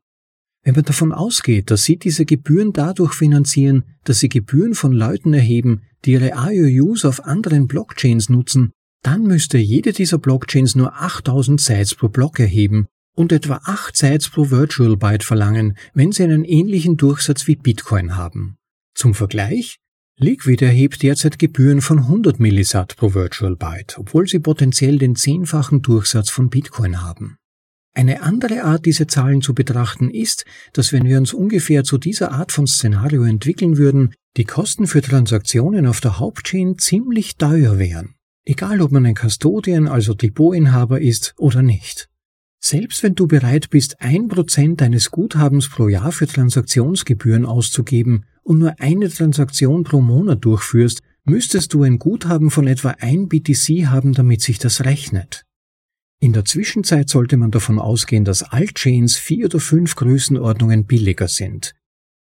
Wenn 0.65 0.75
man 0.75 0.83
davon 0.83 1.13
ausgeht, 1.13 1.71
dass 1.71 1.85
Sie 1.85 1.99
diese 1.99 2.25
Gebühren 2.25 2.73
dadurch 2.73 3.13
finanzieren, 3.13 3.85
dass 4.03 4.19
Sie 4.19 4.29
Gebühren 4.29 4.75
von 4.75 4.91
Leuten 4.91 5.35
erheben, 5.35 5.83
die 6.05 6.15
ihre 6.15 6.33
IOUs 6.35 7.05
auf 7.05 7.25
anderen 7.25 7.69
Blockchains 7.69 8.29
nutzen, 8.29 8.73
dann 9.05 9.23
müsste 9.23 9.57
jede 9.57 9.93
dieser 9.93 10.19
Blockchains 10.19 10.75
nur 10.75 11.01
8000 11.01 11.61
Sites 11.61 11.95
pro 11.95 12.09
Block 12.09 12.41
erheben 12.41 12.89
und 13.15 13.31
etwa 13.31 13.61
8 13.67 13.97
Sites 13.97 14.31
pro 14.31 14.51
Virtual 14.51 14.97
Byte 14.97 15.23
verlangen, 15.23 15.77
wenn 15.93 16.11
sie 16.11 16.25
einen 16.25 16.45
ähnlichen 16.45 16.97
Durchsatz 16.97 17.47
wie 17.47 17.55
Bitcoin 17.55 18.17
haben. 18.17 18.57
Zum 18.95 19.15
Vergleich, 19.15 19.79
Liquid 20.17 20.65
erhebt 20.65 21.03
derzeit 21.03 21.41
Gebühren 21.41 21.81
von 21.81 21.99
100 21.99 22.39
Millisat 22.39 22.97
pro 22.97 23.15
Virtual 23.15 23.57
Byte, 23.57 23.99
obwohl 23.99 24.29
sie 24.29 24.39
potenziell 24.39 24.99
den 24.99 25.17
zehnfachen 25.17 25.83
Durchsatz 25.83 26.31
von 26.31 26.51
Bitcoin 26.51 27.03
haben. 27.03 27.37
Eine 27.97 28.23
andere 28.23 28.63
Art, 28.63 28.87
diese 28.87 29.09
Zahlen 29.09 29.43
zu 29.43 29.55
betrachten, 29.55 30.11
ist, 30.11 30.45
dass 30.73 30.93
wenn 30.93 31.05
wir 31.05 31.19
uns 31.19 31.33
ungefähr 31.33 31.83
zu 31.83 31.99
dieser 31.99 32.31
Art 32.31 32.53
von 32.53 32.67
Szenario 32.69 33.25
entwickeln 33.25 33.77
würden, 33.77 34.15
die 34.37 34.45
Kosten 34.45 34.87
für 34.87 35.03
Transaktionen 35.03 35.87
auf 35.87 36.01
der 36.01 36.19
Hauptchain 36.21 36.79
ziemlich 36.79 37.37
teuer 37.37 37.79
wären. 37.79 38.15
Egal 38.45 38.81
ob 38.83 38.93
man 38.93 39.07
ein 39.07 39.15
Custodian, 39.15 39.89
also 39.89 40.15
Depotinhaber 40.15 41.01
ist 41.01 41.35
oder 41.39 41.63
nicht. 41.63 42.09
Selbst 42.61 43.03
wenn 43.03 43.15
du 43.15 43.27
bereit 43.27 43.71
bist, 43.71 44.01
ein 44.01 44.29
Prozent 44.29 44.81
deines 44.81 45.11
Guthabens 45.11 45.69
pro 45.69 45.89
Jahr 45.89 46.13
für 46.13 46.27
Transaktionsgebühren 46.27 47.47
auszugeben 47.47 48.27
und 48.45 48.59
nur 48.59 48.75
eine 48.79 49.11
Transaktion 49.11 49.83
pro 49.83 50.01
Monat 50.01 50.45
durchführst, 50.45 51.01
müsstest 51.25 51.75
du 51.75 51.83
ein 51.83 51.99
Guthaben 51.99 52.51
von 52.51 52.67
etwa 52.67 52.91
ein 53.01 53.29
BTC 53.29 53.87
haben, 53.87 54.13
damit 54.13 54.43
sich 54.43 54.59
das 54.59 54.85
rechnet. 54.85 55.45
In 56.21 56.33
der 56.33 56.45
Zwischenzeit 56.45 57.09
sollte 57.09 57.37
man 57.37 57.51
davon 57.51 57.79
ausgehen, 57.79 58.25
dass 58.25 58.43
Altchains 58.43 59.17
vier 59.17 59.47
oder 59.47 59.61
fünf 59.61 59.97
Größenordnungen 59.97 60.87
billiger 60.87 61.29
sind. 61.29 61.75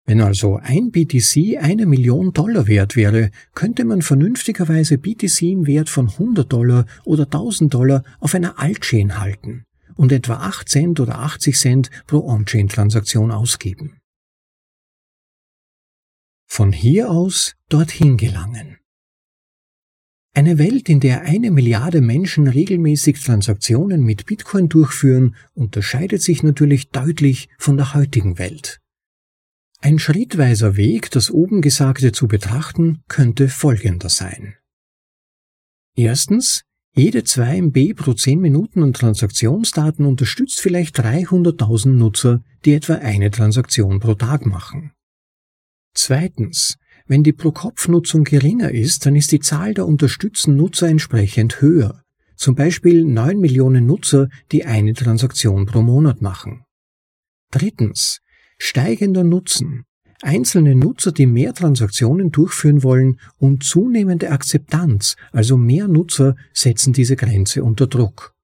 Wenn 0.06 0.22
also 0.22 0.58
ein 0.62 0.92
BTC 0.92 1.58
eine 1.62 1.86
Million 1.86 2.34
Dollar 2.34 2.68
wert 2.68 2.96
wäre, 2.96 3.30
könnte 3.54 3.86
man 3.86 4.02
vernünftigerweise 4.02 4.98
BTC 4.98 5.42
im 5.44 5.68
Wert 5.68 5.90
von 5.90 6.10
100 6.10 6.52
Dollar 6.52 6.86
oder 7.04 7.26
1000 7.26 7.74
Dollar 7.74 8.04
auf 8.20 8.34
einer 8.34 8.58
Altchain 8.58 9.20
halten 9.20 9.66
und 9.96 10.12
etwa 10.12 10.36
8 10.36 10.68
Cent 10.68 11.00
oder 11.00 11.20
80 11.20 11.56
Cent 11.58 11.90
pro 12.08 12.28
On-Chain-Transaktion 12.28 13.32
ausgeben. 13.32 13.99
Von 16.52 16.74
hier 16.74 17.12
aus 17.12 17.56
dorthin 17.70 18.18
gelangen. 18.18 18.78
Eine 20.34 20.58
Welt, 20.58 20.90
in 20.90 21.00
der 21.00 21.22
eine 21.22 21.52
Milliarde 21.52 22.02
Menschen 22.02 22.48
regelmäßig 22.48 23.22
Transaktionen 23.22 24.04
mit 24.04 24.26
Bitcoin 24.26 24.68
durchführen, 24.68 25.36
unterscheidet 25.54 26.22
sich 26.22 26.44
natürlich 26.44 26.90
deutlich 26.90 27.50
von 27.58 27.78
der 27.78 27.94
heutigen 27.94 28.40
Welt. 28.40 28.82
Ein 29.80 30.00
schrittweiser 30.00 30.76
Weg, 30.76 31.12
das 31.12 31.32
oben 31.32 31.62
Gesagte 31.62 32.12
zu 32.12 32.28
betrachten, 32.28 33.04
könnte 33.08 33.48
folgender 33.48 34.10
sein. 34.10 34.56
Erstens, 35.96 36.64
jede 36.96 37.24
2 37.24 37.58
MB 37.58 37.94
pro 37.96 38.14
10 38.14 38.42
Minuten 38.42 38.84
an 38.84 38.94
Transaktionsdaten 38.94 40.06
unterstützt 40.06 40.60
vielleicht 40.60 41.00
300.000 41.00 41.90
Nutzer, 41.90 42.44
die 42.66 42.74
etwa 42.74 42.96
eine 42.96 43.32
Transaktion 43.32 44.00
pro 44.00 44.16
Tag 44.16 44.46
machen. 44.46 44.92
Zweitens, 45.94 46.78
wenn 47.08 47.24
die 47.24 47.34
Pro-Kopf-Nutzung 47.34 48.24
geringer 48.24 48.72
ist, 48.72 49.06
dann 49.06 49.16
ist 49.16 49.32
die 49.32 49.40
Zahl 49.40 49.74
der 49.74 49.88
unterstützten 49.88 50.56
Nutzer 50.56 50.88
entsprechend 50.88 51.62
höher. 51.62 52.04
Zum 52.36 52.56
Beispiel 52.56 53.04
9 53.04 53.40
Millionen 53.40 53.86
Nutzer, 53.86 54.30
die 54.52 54.66
eine 54.66 54.94
Transaktion 54.94 55.66
pro 55.66 55.82
Monat 55.82 56.22
machen. 56.22 56.64
Drittens. 57.52 58.22
Steigender 58.60 59.24
Nutzen. 59.24 59.86
Einzelne 60.22 60.76
Nutzer, 60.76 61.12
die 61.12 61.26
mehr 61.26 61.54
Transaktionen 61.54 62.32
durchführen 62.32 62.84
wollen 62.84 63.20
und 63.38 63.64
zunehmende 63.64 64.32
Akzeptanz, 64.32 65.16
also 65.32 65.58
mehr 65.58 65.88
Nutzer, 65.88 66.36
setzen 66.54 66.94
diese 66.94 67.16
Grenze 67.16 67.64
unter 67.64 67.88
Druck. 67.88 68.36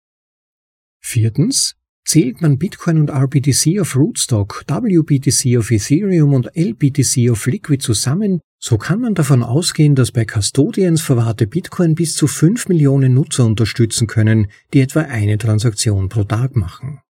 Viertens. 1.01 1.75
Zählt 2.07 2.39
man 2.39 2.59
Bitcoin 2.59 2.99
und 2.99 3.09
RBTC 3.09 3.79
auf 3.79 3.95
Rootstock, 3.95 4.63
WBTC 4.67 5.57
auf 5.57 5.71
Ethereum 5.71 6.33
und 6.33 6.55
LBTC 6.55 7.31
auf 7.31 7.47
Liquid 7.47 7.83
zusammen, 7.83 8.41
so 8.61 8.77
kann 8.77 8.99
man 8.99 9.15
davon 9.15 9.41
ausgehen, 9.41 9.95
dass 9.95 10.11
bei 10.11 10.23
Custodians 10.23 11.01
verwahrte 11.01 11.47
Bitcoin 11.47 11.95
bis 11.95 12.15
zu 12.15 12.27
5 12.27 12.67
Millionen 12.67 13.15
Nutzer 13.15 13.45
unterstützen 13.45 14.05
können, 14.05 14.51
die 14.73 14.81
etwa 14.81 15.01
eine 15.01 15.39
Transaktion 15.39 16.07
pro 16.09 16.23
Tag 16.23 16.55
machen. 16.55 17.01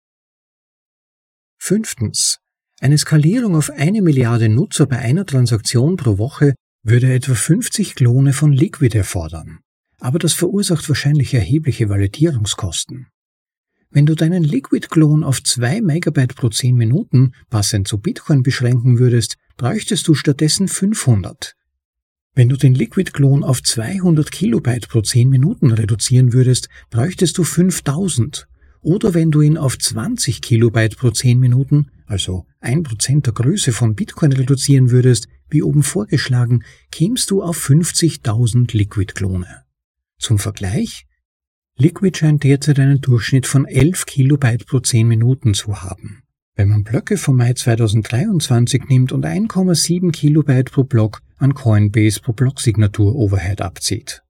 Fünftens. 1.57 2.39
Eine 2.79 2.97
Skalierung 2.97 3.55
auf 3.55 3.69
eine 3.71 4.01
Milliarde 4.01 4.47
Nutzer 4.47 4.85
bei 4.85 4.99
einer 4.99 5.25
Transaktion 5.25 5.97
pro 5.97 6.17
Woche 6.17 6.55
würde 6.83 7.11
etwa 7.13 7.33
50 7.33 7.95
Klone 7.95 8.31
von 8.31 8.53
Liquid 8.53 8.97
erfordern. 8.97 9.59
Aber 9.99 10.19
das 10.19 10.33
verursacht 10.33 10.87
wahrscheinlich 10.87 11.33
erhebliche 11.33 11.89
Validierungskosten. 11.89 13.07
Wenn 13.95 14.05
du 14.05 14.13
deinen 14.13 14.43
Liquid-Klon 14.43 15.23
auf 15.23 15.41
2 15.41 15.79
Megabyte 15.79 16.35
pro 16.35 16.49
10 16.49 16.75
Minuten 16.75 17.31
passend 17.49 17.87
zu 17.87 17.97
Bitcoin 17.97 18.43
beschränken 18.43 18.99
würdest, 18.99 19.37
bräuchtest 19.55 20.05
du 20.09 20.15
stattdessen 20.15 20.67
500. 20.67 21.55
Wenn 22.33 22.49
du 22.49 22.57
den 22.57 22.75
Liquid-Klon 22.75 23.45
auf 23.45 23.63
200 23.63 24.29
Kilobyte 24.33 24.89
pro 24.89 24.99
10 24.99 25.29
Minuten 25.29 25.71
reduzieren 25.71 26.33
würdest, 26.33 26.67
bräuchtest 26.89 27.37
du 27.37 27.45
5000. 27.45 28.49
Oder 28.81 29.13
wenn 29.13 29.31
du 29.31 29.39
ihn 29.39 29.57
auf 29.57 29.79
20 29.79 30.41
Kilobyte 30.41 30.97
pro 30.97 31.11
10 31.11 31.39
Minuten, 31.39 31.89
also 32.05 32.45
1% 32.61 33.21
der 33.21 33.31
Größe 33.31 33.71
von 33.71 33.95
Bitcoin 33.95 34.33
reduzieren 34.33 34.91
würdest, 34.91 35.29
wie 35.49 35.63
oben 35.63 35.83
vorgeschlagen, 35.83 36.65
kämst 36.91 37.31
du 37.31 37.41
auf 37.41 37.57
50.000 37.57 38.75
Liquid-Klone. 38.75 39.63
Zum 40.19 40.37
Vergleich, 40.37 41.05
Liquid 41.77 42.17
scheint 42.17 42.45
derzeit 42.45 42.79
einen 42.79 43.01
Durchschnitt 43.01 43.47
von 43.47 43.65
11 43.65 44.05
Kilobyte 44.05 44.65
pro 44.65 44.79
10 44.79 45.09
Minuten 45.09 45.53
zu 45.53 45.81
haben. 45.83 46.23
Wenn 46.55 46.69
man 46.69 46.85
Blöcke 46.85 47.17
vom 47.17 47.35
Mai 47.35 47.51
2023 47.51 48.85
nimmt 48.87 49.11
und 49.11 49.25
1,7 49.25 50.13
Kilobyte 50.13 50.71
pro 50.71 50.85
Block 50.85 51.21
an 51.37 51.53
Coinbase 51.53 52.21
pro 52.21 52.31
Blocksignatur 52.31 53.13
Overhead 53.13 53.61
abzieht. 53.61 54.23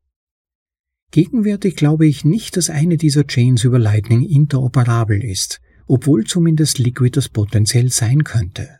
Gegenwärtig 1.12 1.76
glaube 1.76 2.08
ich 2.08 2.26
nicht, 2.26 2.58
dass 2.58 2.72
eine 2.72 2.98
dieser 2.98 3.28
Chains 3.28 3.64
über 3.64 3.78
Lightning 3.78 4.24
interoperabel 4.24 5.24
ist, 5.24 5.62
obwohl 5.86 6.24
zumindest 6.24 6.80
Liquid 6.80 7.16
das 7.16 7.30
potenziell 7.30 7.92
sein 7.92 8.24
könnte. 8.24 8.80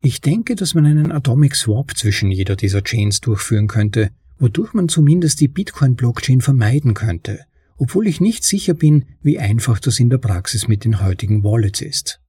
Ich 0.00 0.20
denke, 0.20 0.54
dass 0.54 0.74
man 0.74 0.86
einen 0.86 1.10
Atomic 1.10 1.56
Swap 1.56 1.96
zwischen 1.96 2.30
jeder 2.30 2.54
dieser 2.54 2.84
Chains 2.84 3.20
durchführen 3.20 3.66
könnte, 3.66 4.10
wodurch 4.38 4.74
man 4.74 4.88
zumindest 4.88 5.40
die 5.40 5.48
Bitcoin-Blockchain 5.48 6.40
vermeiden 6.40 6.94
könnte, 6.94 7.40
obwohl 7.76 8.06
ich 8.06 8.20
nicht 8.20 8.44
sicher 8.44 8.74
bin, 8.74 9.04
wie 9.22 9.38
einfach 9.38 9.78
das 9.78 10.00
in 10.00 10.10
der 10.10 10.18
Praxis 10.18 10.68
mit 10.68 10.84
den 10.84 11.02
heutigen 11.02 11.44
Wallets 11.44 11.80
ist. 11.80 12.20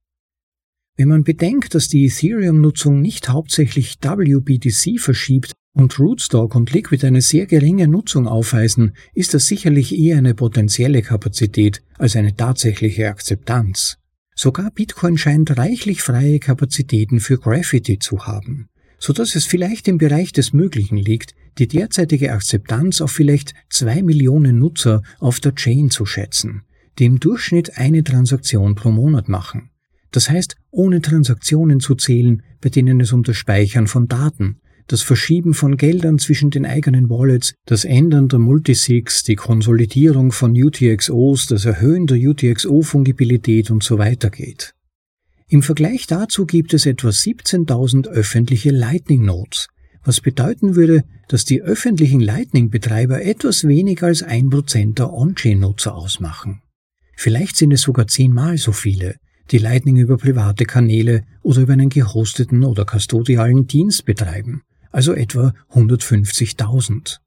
Wenn 0.96 1.08
man 1.08 1.22
bedenkt, 1.22 1.74
dass 1.74 1.88
die 1.88 2.06
Ethereum-Nutzung 2.06 3.00
nicht 3.00 3.28
hauptsächlich 3.28 3.98
WBTC 4.00 4.98
verschiebt 4.98 5.52
und 5.72 5.98
Rootstock 5.98 6.56
und 6.56 6.72
Liquid 6.72 7.06
eine 7.06 7.22
sehr 7.22 7.46
geringe 7.46 7.86
Nutzung 7.86 8.26
aufweisen, 8.26 8.96
ist 9.14 9.32
das 9.32 9.46
sicherlich 9.46 9.96
eher 9.96 10.18
eine 10.18 10.34
potenzielle 10.34 11.02
Kapazität 11.02 11.82
als 11.98 12.16
eine 12.16 12.34
tatsächliche 12.34 13.08
Akzeptanz. 13.08 13.98
Sogar 14.34 14.72
Bitcoin 14.72 15.18
scheint 15.18 15.56
reichlich 15.56 16.02
freie 16.02 16.40
Kapazitäten 16.40 17.20
für 17.20 17.38
Graffiti 17.38 17.98
zu 17.98 18.26
haben 18.26 18.68
so 18.98 19.12
dass 19.12 19.36
es 19.36 19.44
vielleicht 19.44 19.88
im 19.88 19.98
Bereich 19.98 20.32
des 20.32 20.52
Möglichen 20.52 20.96
liegt, 20.96 21.34
die 21.58 21.68
derzeitige 21.68 22.32
Akzeptanz 22.32 23.00
auf 23.00 23.12
vielleicht 23.12 23.54
zwei 23.68 24.02
Millionen 24.02 24.58
Nutzer 24.58 25.02
auf 25.18 25.40
der 25.40 25.54
Chain 25.54 25.90
zu 25.90 26.06
schätzen, 26.06 26.62
die 26.98 27.06
im 27.06 27.20
Durchschnitt 27.20 27.76
eine 27.76 28.04
Transaktion 28.04 28.74
pro 28.74 28.90
Monat 28.90 29.28
machen. 29.28 29.70
Das 30.10 30.30
heißt, 30.30 30.56
ohne 30.70 31.02
Transaktionen 31.02 31.80
zu 31.80 31.94
zählen, 31.94 32.42
bei 32.60 32.70
denen 32.70 33.00
es 33.00 33.12
um 33.12 33.22
das 33.22 33.36
Speichern 33.36 33.86
von 33.86 34.08
Daten, 34.08 34.60
das 34.86 35.02
Verschieben 35.02 35.52
von 35.52 35.76
Geldern 35.76 36.18
zwischen 36.18 36.50
den 36.50 36.64
eigenen 36.64 37.10
Wallets, 37.10 37.54
das 37.66 37.84
Ändern 37.84 38.28
der 38.28 38.38
Multisigs, 38.38 39.22
die 39.22 39.36
Konsolidierung 39.36 40.32
von 40.32 40.52
UTXOs, 40.52 41.46
das 41.46 41.66
Erhöhen 41.66 42.06
der 42.06 42.16
UTXO-Fungibilität 42.16 43.70
und 43.70 43.82
so 43.82 43.98
weiter 43.98 44.30
geht. 44.30 44.72
Im 45.46 45.62
Vergleich 45.62 46.06
dazu 46.06 46.46
gibt 46.46 46.72
es 46.74 46.86
etwa 46.86 47.08
17.000 47.08 48.08
öffentliche 48.08 48.70
Lightning 48.70 49.24
Nodes, 49.24 49.68
was 50.04 50.20
bedeuten 50.20 50.76
würde, 50.76 51.04
dass 51.28 51.44
die 51.44 51.62
öffentlichen 51.62 52.20
Lightning-Betreiber 52.20 53.22
etwas 53.22 53.66
weniger 53.66 54.06
als 54.06 54.22
ein 54.22 54.50
Prozent 54.50 54.98
der 54.98 55.12
On-Chain-Nutzer 55.12 55.94
ausmachen. 55.94 56.62
Vielleicht 57.16 57.56
sind 57.56 57.72
es 57.72 57.82
sogar 57.82 58.06
zehnmal 58.06 58.58
so 58.58 58.72
viele, 58.72 59.16
die 59.50 59.58
Lightning 59.58 59.96
über 59.96 60.16
private 60.16 60.64
Kanäle 60.64 61.24
oder 61.42 61.62
über 61.62 61.72
einen 61.72 61.88
gehosteten 61.88 62.64
oder 62.64 62.84
kustodialen 62.84 63.66
Dienst 63.66 64.04
betreiben, 64.04 64.62
also 64.90 65.14
etwa 65.14 65.52
150.000. 65.72 67.18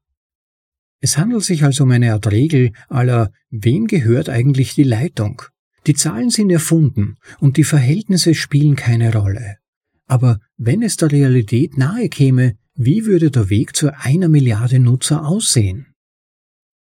Es 1.00 1.18
handelt 1.18 1.42
sich 1.42 1.64
also 1.64 1.84
um 1.84 1.90
eine 1.90 2.12
Art 2.12 2.30
Regel 2.30 2.72
aller, 2.88 3.32
wem 3.50 3.86
gehört 3.86 4.28
eigentlich 4.28 4.74
die 4.74 4.84
Leitung? 4.84 5.42
Die 5.88 5.94
Zahlen 5.94 6.30
sind 6.30 6.50
erfunden 6.50 7.16
und 7.40 7.56
die 7.56 7.64
Verhältnisse 7.64 8.34
spielen 8.34 8.76
keine 8.76 9.12
Rolle. 9.12 9.56
Aber 10.06 10.38
wenn 10.56 10.82
es 10.82 10.96
der 10.96 11.10
Realität 11.10 11.76
nahe 11.76 12.08
käme, 12.08 12.54
wie 12.74 13.04
würde 13.04 13.30
der 13.30 13.50
Weg 13.50 13.76
zu 13.76 13.94
einer 13.96 14.28
Milliarde 14.28 14.78
Nutzer 14.78 15.26
aussehen? 15.26 15.94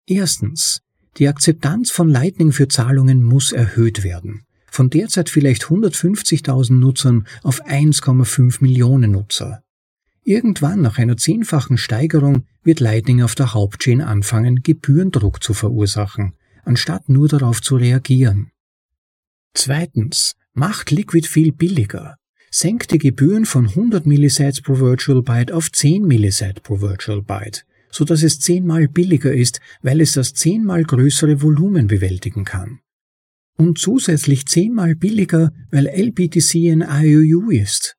Erstens. 0.08 0.82
Die 1.18 1.28
Akzeptanz 1.28 1.92
von 1.92 2.10
Lightning 2.10 2.52
für 2.52 2.68
Zahlungen 2.68 3.24
muss 3.24 3.52
erhöht 3.52 4.04
werden. 4.04 4.46
Von 4.72 4.90
derzeit 4.90 5.30
vielleicht 5.30 5.66
150.000 5.66 6.74
Nutzern 6.74 7.28
auf 7.44 7.64
1,5 7.66 8.58
Millionen 8.62 9.12
Nutzer. 9.12 9.62
Irgendwann 10.24 10.82
nach 10.82 10.98
einer 10.98 11.18
zehnfachen 11.18 11.78
Steigerung 11.78 12.48
wird 12.64 12.80
Lightning 12.80 13.22
auf 13.22 13.36
der 13.36 13.54
Hauptchain 13.54 14.02
anfangen, 14.02 14.64
Gebührendruck 14.64 15.44
zu 15.44 15.54
verursachen, 15.54 16.34
anstatt 16.64 17.10
nur 17.10 17.28
darauf 17.28 17.62
zu 17.62 17.76
reagieren. 17.76 18.52
Zweitens, 19.54 20.36
macht 20.54 20.92
Liquid 20.92 21.28
viel 21.28 21.52
billiger. 21.52 22.16
Senkt 22.56 22.92
die 22.92 23.00
Gebühren 23.00 23.48
von 23.48 23.68
100 23.70 24.06
Millisites 24.06 24.62
pro 24.62 24.78
Virtual 24.78 25.24
Byte 25.24 25.52
auf 25.52 25.72
10 25.72 26.06
Millisites 26.06 26.62
pro 26.62 26.82
Virtual 26.82 27.24
Byte, 27.24 27.66
so 27.90 28.06
dass 28.06 28.22
es 28.22 28.40
zehnmal 28.40 28.88
billiger 28.88 29.34
ist, 29.34 29.60
weil 29.82 30.00
es 30.02 30.12
das 30.12 30.36
zehnmal 30.36 30.84
größere 30.84 31.42
Volumen 31.42 31.88
bewältigen 31.88 32.46
kann. 32.46 32.80
Und 33.58 33.80
zusätzlich 33.80 34.46
zehnmal 34.46 34.94
billiger, 34.94 35.52
weil 35.72 35.88
LBTC 35.88 36.72
ein 36.72 36.86
IOU 36.88 37.50
ist. 37.50 37.96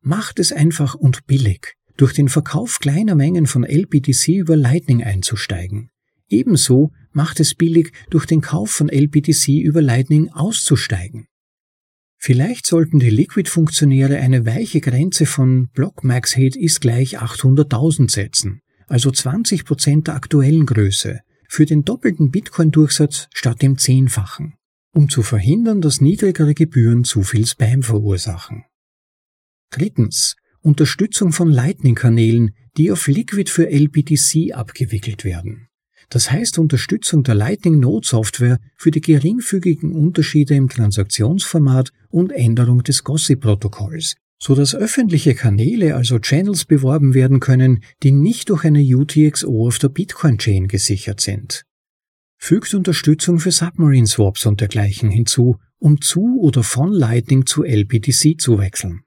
Macht 0.00 0.40
es 0.40 0.50
einfach 0.50 0.96
und 0.96 1.24
billig, 1.28 1.74
durch 1.96 2.12
den 2.12 2.28
Verkauf 2.28 2.80
kleiner 2.80 3.14
Mengen 3.14 3.46
von 3.46 3.62
LBTC 3.62 4.30
über 4.30 4.56
Lightning 4.56 5.04
einzusteigen. 5.04 5.90
Ebenso 6.28 6.90
macht 7.12 7.38
es 7.38 7.54
billig, 7.54 7.92
durch 8.10 8.26
den 8.26 8.40
Kauf 8.40 8.72
von 8.72 8.88
LBTC 8.88 9.60
über 9.62 9.80
Lightning 9.80 10.28
auszusteigen. 10.30 11.28
Vielleicht 12.24 12.66
sollten 12.66 13.00
die 13.00 13.10
Liquid-Funktionäre 13.10 14.18
eine 14.18 14.46
weiche 14.46 14.80
Grenze 14.80 15.26
von 15.26 15.70
BlockMaxHate 15.70 16.56
ist 16.56 16.80
gleich 16.80 17.20
800.000 17.20 18.08
setzen, 18.08 18.60
also 18.86 19.10
20% 19.10 20.04
der 20.04 20.14
aktuellen 20.14 20.64
Größe, 20.64 21.22
für 21.48 21.66
den 21.66 21.82
doppelten 21.84 22.30
Bitcoin-Durchsatz 22.30 23.26
statt 23.34 23.60
dem 23.60 23.76
Zehnfachen, 23.76 24.54
um 24.92 25.08
zu 25.08 25.24
verhindern, 25.24 25.80
dass 25.80 26.00
niedrigere 26.00 26.54
Gebühren 26.54 27.02
zu 27.02 27.24
viel 27.24 27.44
Spam 27.44 27.82
verursachen. 27.82 28.66
Drittens. 29.70 30.36
Unterstützung 30.60 31.32
von 31.32 31.50
Lightning-Kanälen, 31.50 32.54
die 32.76 32.92
auf 32.92 33.08
Liquid 33.08 33.50
für 33.50 33.68
LBTC 33.68 34.52
abgewickelt 34.52 35.24
werden. 35.24 35.66
Das 36.12 36.30
heißt 36.30 36.58
Unterstützung 36.58 37.22
der 37.22 37.34
Lightning 37.34 37.80
Node 37.80 38.06
Software 38.06 38.58
für 38.76 38.90
die 38.90 39.00
geringfügigen 39.00 39.94
Unterschiede 39.94 40.54
im 40.54 40.68
Transaktionsformat 40.68 41.90
und 42.10 42.32
Änderung 42.32 42.82
des 42.82 43.02
Gossip-Protokolls, 43.02 44.16
so 44.38 44.54
dass 44.54 44.74
öffentliche 44.74 45.34
Kanäle, 45.34 45.96
also 45.96 46.18
Channels 46.18 46.66
beworben 46.66 47.14
werden 47.14 47.40
können, 47.40 47.82
die 48.02 48.12
nicht 48.12 48.50
durch 48.50 48.64
eine 48.64 48.82
UTXO 48.82 49.66
auf 49.66 49.78
der 49.78 49.88
Bitcoin-Chain 49.88 50.68
gesichert 50.68 51.22
sind. 51.22 51.64
Fügt 52.36 52.74
Unterstützung 52.74 53.38
für 53.38 53.50
Submarine 53.50 54.06
Swaps 54.06 54.44
und 54.44 54.60
dergleichen 54.60 55.10
hinzu, 55.10 55.60
um 55.78 56.02
zu 56.02 56.38
oder 56.42 56.62
von 56.62 56.92
Lightning 56.92 57.46
zu 57.46 57.64
LBTC 57.64 58.38
zu 58.38 58.58
wechseln. 58.58 59.00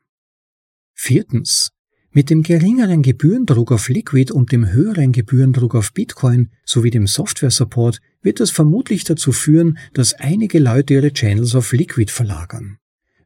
Viertens. 0.95 1.69
Mit 2.17 2.29
dem 2.29 2.43
geringeren 2.43 3.01
Gebührendruck 3.01 3.73
auf 3.73 3.89
Liquid 3.89 4.31
und 4.31 4.53
dem 4.53 4.71
höheren 4.71 5.11
Gebührendruck 5.11 5.75
auf 5.75 5.91
Bitcoin 5.91 6.49
sowie 6.63 6.89
dem 6.89 7.07
Software-Support 7.07 7.99
wird 8.21 8.39
das 8.39 8.51
vermutlich 8.51 9.03
dazu 9.03 9.33
führen, 9.33 9.77
dass 9.93 10.13
einige 10.13 10.59
Leute 10.59 10.93
ihre 10.93 11.11
Channels 11.11 11.55
auf 11.55 11.73
Liquid 11.73 12.09
verlagern. 12.09 12.77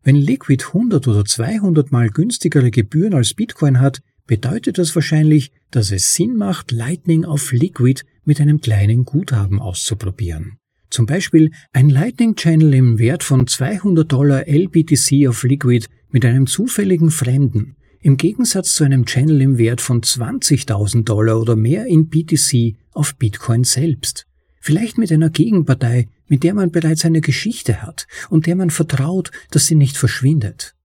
Wenn 0.01 0.15
Liquid 0.15 0.65
100 0.65 1.07
oder 1.07 1.23
200 1.23 1.91
mal 1.91 2.09
günstigere 2.09 2.71
Gebühren 2.71 3.13
als 3.13 3.35
Bitcoin 3.35 3.79
hat, 3.79 4.01
bedeutet 4.25 4.79
das 4.79 4.95
wahrscheinlich, 4.95 5.51
dass 5.69 5.91
es 5.91 6.15
Sinn 6.15 6.35
macht, 6.35 6.71
Lightning 6.71 7.25
auf 7.25 7.51
Liquid 7.51 8.01
mit 8.23 8.41
einem 8.41 8.59
kleinen 8.59 9.05
Guthaben 9.05 9.59
auszuprobieren. 9.59 10.57
Zum 10.89 11.05
Beispiel 11.05 11.51
ein 11.73 11.91
Lightning 11.91 12.33
Channel 12.33 12.73
im 12.73 12.97
Wert 12.97 13.21
von 13.21 13.45
200 13.45 14.11
Dollar 14.11 14.47
LBTC 14.47 15.27
auf 15.27 15.43
Liquid 15.43 15.85
mit 16.09 16.25
einem 16.25 16.47
zufälligen 16.47 17.11
Fremden, 17.11 17.75
im 18.01 18.17
Gegensatz 18.17 18.73
zu 18.73 18.83
einem 18.83 19.05
Channel 19.05 19.41
im 19.41 19.57
Wert 19.57 19.81
von 19.81 20.01
20.000 20.01 21.03
Dollar 21.03 21.39
oder 21.39 21.55
mehr 21.55 21.85
in 21.85 22.09
BTC 22.09 22.75
auf 22.91 23.15
Bitcoin 23.15 23.63
selbst. 23.63 24.25
Vielleicht 24.61 24.97
mit 24.97 25.11
einer 25.11 25.29
Gegenpartei, 25.29 26.07
mit 26.27 26.43
der 26.43 26.53
man 26.53 26.71
bereits 26.71 27.05
eine 27.05 27.21
Geschichte 27.21 27.81
hat 27.81 28.07
und 28.29 28.45
der 28.45 28.55
man 28.55 28.69
vertraut, 28.69 29.31
dass 29.51 29.67
sie 29.67 29.75
nicht 29.75 29.97
verschwindet. 29.97 30.75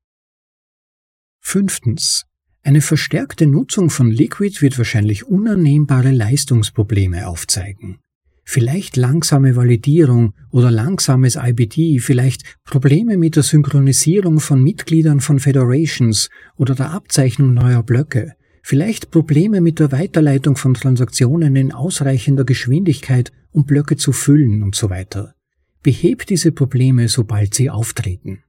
Fünftens. 1.41 2.27
Eine 2.63 2.81
verstärkte 2.81 3.47
Nutzung 3.47 3.91
von 3.91 4.11
Liquid 4.11 4.63
wird 4.63 4.79
wahrscheinlich 4.79 5.27
unannehmbare 5.27 6.11
Leistungsprobleme 6.11 7.29
aufzeigen. 7.29 7.99
Vielleicht 8.45 8.97
langsame 8.97 9.57
Validierung 9.57 10.35
oder 10.51 10.71
langsames 10.71 11.37
IBD, 11.37 11.99
vielleicht 11.99 12.43
Probleme 12.65 13.17
mit 13.17 13.37
der 13.37 13.43
Synchronisierung 13.43 14.39
von 14.39 14.63
Mitgliedern 14.63 15.21
von 15.21 15.41
Federations 15.41 16.29
oder 16.57 16.75
der 16.75 16.91
Abzeichnung 16.91 17.55
neuer 17.55 17.83
Blöcke, 17.83 18.35
vielleicht 18.63 19.11
Probleme 19.11 19.61
mit 19.61 19.79
der 19.79 19.93
Weiterleitung 19.93 20.57
von 20.57 20.75
Transaktionen 20.75 21.57
in 21.57 21.73
ausreichender 21.73 22.45
Geschwindigkeit, 22.45 23.33
um 23.51 23.65
Blöcke 23.65 23.97
zu 23.97 24.13
füllen 24.13 24.63
und 24.63 24.75
so 24.75 24.91
weiter. 24.91 25.35
Behebt 25.83 26.31
diese 26.31 26.53
Probleme, 26.53 27.09
sobald 27.09 27.55
sie 27.55 27.71
auftreten. 27.71 28.43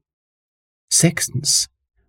Sechstens. 0.89 1.67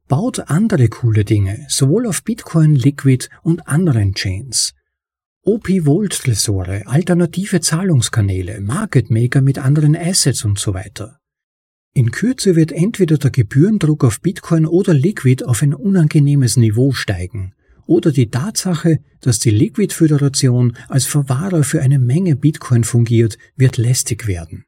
Baut 0.09 0.51
andere 0.51 0.89
coole 0.89 1.25
Dinge, 1.25 1.67
sowohl 1.69 2.07
auf 2.07 2.23
Bitcoin, 2.23 2.77
Liquid 2.77 3.29
und 3.43 3.67
anderen 3.67 4.15
Chains. 4.15 4.76
OP-Volt-Tresore, 5.49 6.89
alternative 6.89 7.61
Zahlungskanäle, 7.61 8.61
Market 8.61 9.11
Maker 9.11 9.43
mit 9.43 9.59
anderen 9.59 9.95
Assets 9.95 10.45
und 10.45 10.59
so 10.59 10.75
weiter. 10.75 11.21
In 11.95 12.11
Kürze 12.11 12.57
wird 12.57 12.73
entweder 12.73 13.17
der 13.17 13.31
Gebührendruck 13.31 14.03
auf 14.03 14.21
Bitcoin 14.21 14.67
oder 14.67 14.93
Liquid 14.93 15.45
auf 15.45 15.63
ein 15.63 15.73
unangenehmes 15.73 16.57
Niveau 16.57 16.91
steigen, 16.91 17.55
oder 17.87 18.11
die 18.11 18.29
Tatsache, 18.29 18.99
dass 19.21 19.39
die 19.39 19.51
Liquid-Föderation 19.51 20.77
als 20.89 21.07
Verwahrer 21.07 21.63
für 21.63 21.81
eine 21.81 22.01
Menge 22.01 22.35
Bitcoin 22.35 22.83
fungiert, 22.83 23.39
wird 23.55 23.77
lästig 23.77 24.27
werden. 24.27 24.65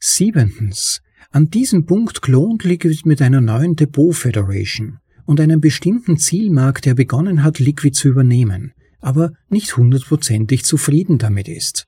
Siebentens. 0.00 1.00
An 1.30 1.48
diesem 1.48 1.86
Punkt 1.86 2.20
klont 2.20 2.64
Liquid 2.64 3.00
mit 3.06 3.22
einer 3.22 3.40
neuen 3.40 3.74
Depot 3.74 4.14
Federation 4.14 4.98
und 5.24 5.40
einem 5.40 5.62
bestimmten 5.62 6.18
Zielmarkt, 6.18 6.84
der 6.84 6.94
begonnen 6.94 7.42
hat, 7.42 7.58
Liquid 7.58 7.96
zu 7.96 8.08
übernehmen, 8.08 8.74
aber 9.02 9.34
nicht 9.50 9.76
hundertprozentig 9.76 10.64
zufrieden 10.64 11.18
damit 11.18 11.48
ist. 11.48 11.84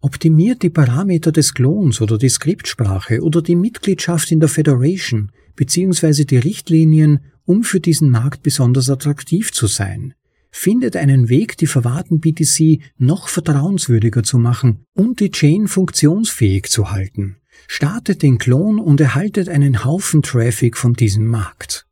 Optimiert 0.00 0.62
die 0.62 0.70
Parameter 0.70 1.30
des 1.30 1.54
Klons 1.54 2.00
oder 2.00 2.18
die 2.18 2.28
Skriptsprache 2.28 3.20
oder 3.20 3.42
die 3.42 3.56
Mitgliedschaft 3.56 4.32
in 4.32 4.40
der 4.40 4.48
Federation 4.48 5.30
beziehungsweise 5.58 6.24
die 6.24 6.36
Richtlinien, 6.36 7.18
um 7.44 7.64
für 7.64 7.80
diesen 7.80 8.10
Markt 8.10 8.44
besonders 8.44 8.88
attraktiv 8.88 9.52
zu 9.52 9.66
sein. 9.66 10.14
Findet 10.50 10.96
einen 10.96 11.28
Weg, 11.28 11.58
die 11.58 11.66
verwahrten 11.66 12.20
BTC 12.20 12.80
noch 12.96 13.28
vertrauenswürdiger 13.28 14.22
zu 14.22 14.38
machen 14.38 14.84
und 14.94 15.18
die 15.18 15.32
Chain 15.32 15.66
funktionsfähig 15.66 16.68
zu 16.70 16.92
halten. 16.92 17.36
Startet 17.66 18.22
den 18.22 18.38
Klon 18.38 18.78
und 18.78 19.00
erhaltet 19.00 19.48
einen 19.48 19.84
Haufen 19.84 20.22
Traffic 20.22 20.76
von 20.76 20.94
diesem 20.94 21.26
Markt. 21.26 21.86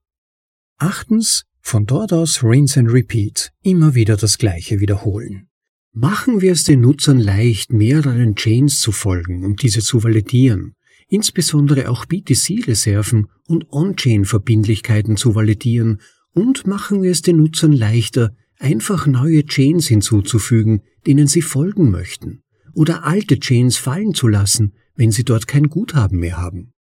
Achtens, 0.78 1.44
von 1.66 1.84
dort 1.84 2.12
aus 2.12 2.44
rinse 2.44 2.78
and 2.78 2.92
repeat, 2.92 3.50
immer 3.62 3.96
wieder 3.96 4.16
das 4.16 4.38
gleiche 4.38 4.78
wiederholen. 4.78 5.48
Machen 5.92 6.40
wir 6.40 6.52
es 6.52 6.62
den 6.62 6.80
Nutzern 6.80 7.18
leicht, 7.18 7.72
mehreren 7.72 8.36
Chains 8.36 8.78
zu 8.78 8.92
folgen, 8.92 9.44
um 9.44 9.56
diese 9.56 9.80
zu 9.80 10.04
validieren, 10.04 10.76
insbesondere 11.08 11.90
auch 11.90 12.04
BTC-Reserven 12.04 13.26
und 13.48 13.72
On-Chain-Verbindlichkeiten 13.72 15.16
zu 15.16 15.34
validieren 15.34 16.00
und 16.32 16.68
machen 16.68 17.02
wir 17.02 17.10
es 17.10 17.22
den 17.22 17.38
Nutzern 17.38 17.72
leichter, 17.72 18.36
einfach 18.60 19.08
neue 19.08 19.44
Chains 19.44 19.88
hinzuzufügen, 19.88 20.82
denen 21.04 21.26
sie 21.26 21.42
folgen 21.42 21.90
möchten, 21.90 22.44
oder 22.74 23.02
alte 23.02 23.40
Chains 23.40 23.76
fallen 23.76 24.14
zu 24.14 24.28
lassen, 24.28 24.74
wenn 24.94 25.10
sie 25.10 25.24
dort 25.24 25.48
kein 25.48 25.68
Guthaben 25.68 26.20
mehr 26.20 26.36
haben. 26.36 26.72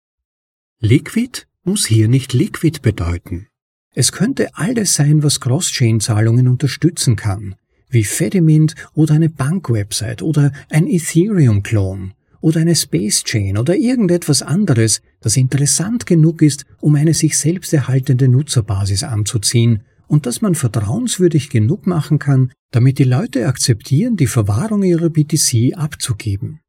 Liquid 0.80 1.48
muss 1.63 1.88
hier 1.88 2.08
nicht 2.08 2.34
Liquid 2.34 2.82
bedeuten. 2.84 3.48
Es 3.97 4.12
könnte 4.12 4.49
alles 4.58 4.93
sein, 4.93 5.23
was 5.23 5.39
Cross-Chain-Zahlungen 5.39 6.49
unterstützen 6.49 7.15
kann, 7.15 7.55
wie 7.88 8.03
Fedimint 8.03 8.75
oder 8.93 9.13
eine 9.13 9.29
Bankwebsite 9.29 10.23
oder 10.23 10.51
ein 10.69 10.86
Ethereum-Klon 10.86 12.13
oder 12.41 12.60
eine 12.60 12.75
Space 12.75 13.23
Chain 13.23 13.58
oder 13.58 13.77
irgendetwas 13.77 14.41
anderes, 14.41 15.01
das 15.21 15.38
interessant 15.38 16.05
genug 16.05 16.41
ist, 16.41 16.65
um 16.81 16.95
eine 16.95 17.13
sich 17.13 17.38
selbst 17.38 17.71
erhaltende 17.73 18.27
Nutzerbasis 18.27 19.03
anzuziehen 19.03 19.84
und 20.08 20.25
das 20.25 20.41
man 20.41 20.55
vertrauenswürdig 20.55 21.49
genug 21.49 21.88
machen 21.88 22.19
kann, 22.19 22.51
damit 22.71 22.99
die 22.99 23.05
Leute 23.05 23.47
akzeptieren, 23.47 24.17
die 24.17 24.27
Verwahrung 24.27 24.84
ihrer 24.84 25.10
BTC 25.10 25.73
abzugeben. 25.73 26.60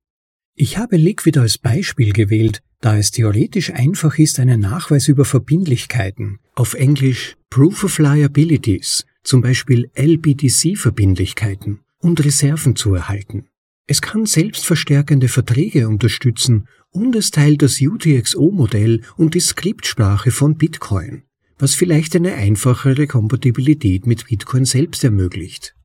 Ich 0.54 0.78
habe 0.78 0.96
Liquid 0.96 1.40
als 1.40 1.58
Beispiel 1.58 2.12
gewählt, 2.12 2.62
da 2.80 2.96
es 2.96 3.10
theoretisch 3.10 3.72
einfach 3.72 4.16
ist, 4.16 4.38
einen 4.38 4.60
Nachweis 4.60 5.08
über 5.08 5.24
Verbindlichkeiten, 5.24 6.38
auf 6.56 6.74
Englisch 6.74 7.36
Proof 7.50 7.84
of 7.84 7.98
Liabilities, 7.98 9.06
zum 9.22 9.42
Beispiel 9.42 9.90
LBTC-Verbindlichkeiten 9.94 11.80
und 11.98 12.24
Reserven 12.24 12.74
zu 12.74 12.94
erhalten. 12.94 13.46
Es 13.86 14.02
kann 14.02 14.26
selbstverstärkende 14.26 15.28
Verträge 15.28 15.86
unterstützen 15.86 16.66
und 16.90 17.14
es 17.14 17.30
teilt 17.30 17.62
das 17.62 17.80
UTXO-Modell 17.80 19.02
und 19.16 19.34
die 19.34 19.40
Skriptsprache 19.40 20.30
von 20.30 20.56
Bitcoin, 20.56 21.22
was 21.58 21.74
vielleicht 21.74 22.16
eine 22.16 22.34
einfachere 22.34 23.06
Kompatibilität 23.06 24.06
mit 24.06 24.26
Bitcoin 24.26 24.64
selbst 24.64 25.04
ermöglicht. 25.04 25.76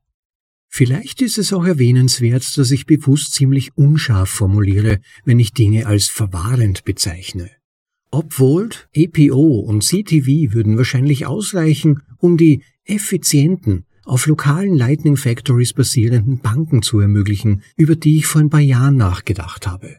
Vielleicht 0.68 1.20
ist 1.20 1.36
es 1.36 1.52
auch 1.52 1.66
erwähnenswert, 1.66 2.56
dass 2.56 2.70
ich 2.70 2.86
bewusst 2.86 3.34
ziemlich 3.34 3.76
unscharf 3.76 4.30
formuliere, 4.30 5.00
wenn 5.24 5.38
ich 5.38 5.52
Dinge 5.52 5.86
als 5.86 6.08
verwahrend 6.08 6.84
bezeichne. 6.84 7.50
Volt, 8.12 8.88
APO 8.96 9.60
und 9.60 9.82
CTV 9.82 10.52
würden 10.54 10.76
wahrscheinlich 10.76 11.26
ausreichen, 11.26 12.02
um 12.18 12.36
die 12.36 12.62
effizienten, 12.84 13.84
auf 14.04 14.26
lokalen 14.26 14.74
Lightning 14.74 15.16
Factories 15.16 15.72
basierenden 15.72 16.40
Banken 16.40 16.82
zu 16.82 16.98
ermöglichen, 17.00 17.62
über 17.76 17.96
die 17.96 18.18
ich 18.18 18.26
vor 18.26 18.40
ein 18.40 18.50
paar 18.50 18.60
Jahren 18.60 18.96
nachgedacht 18.96 19.66
habe. 19.66 19.96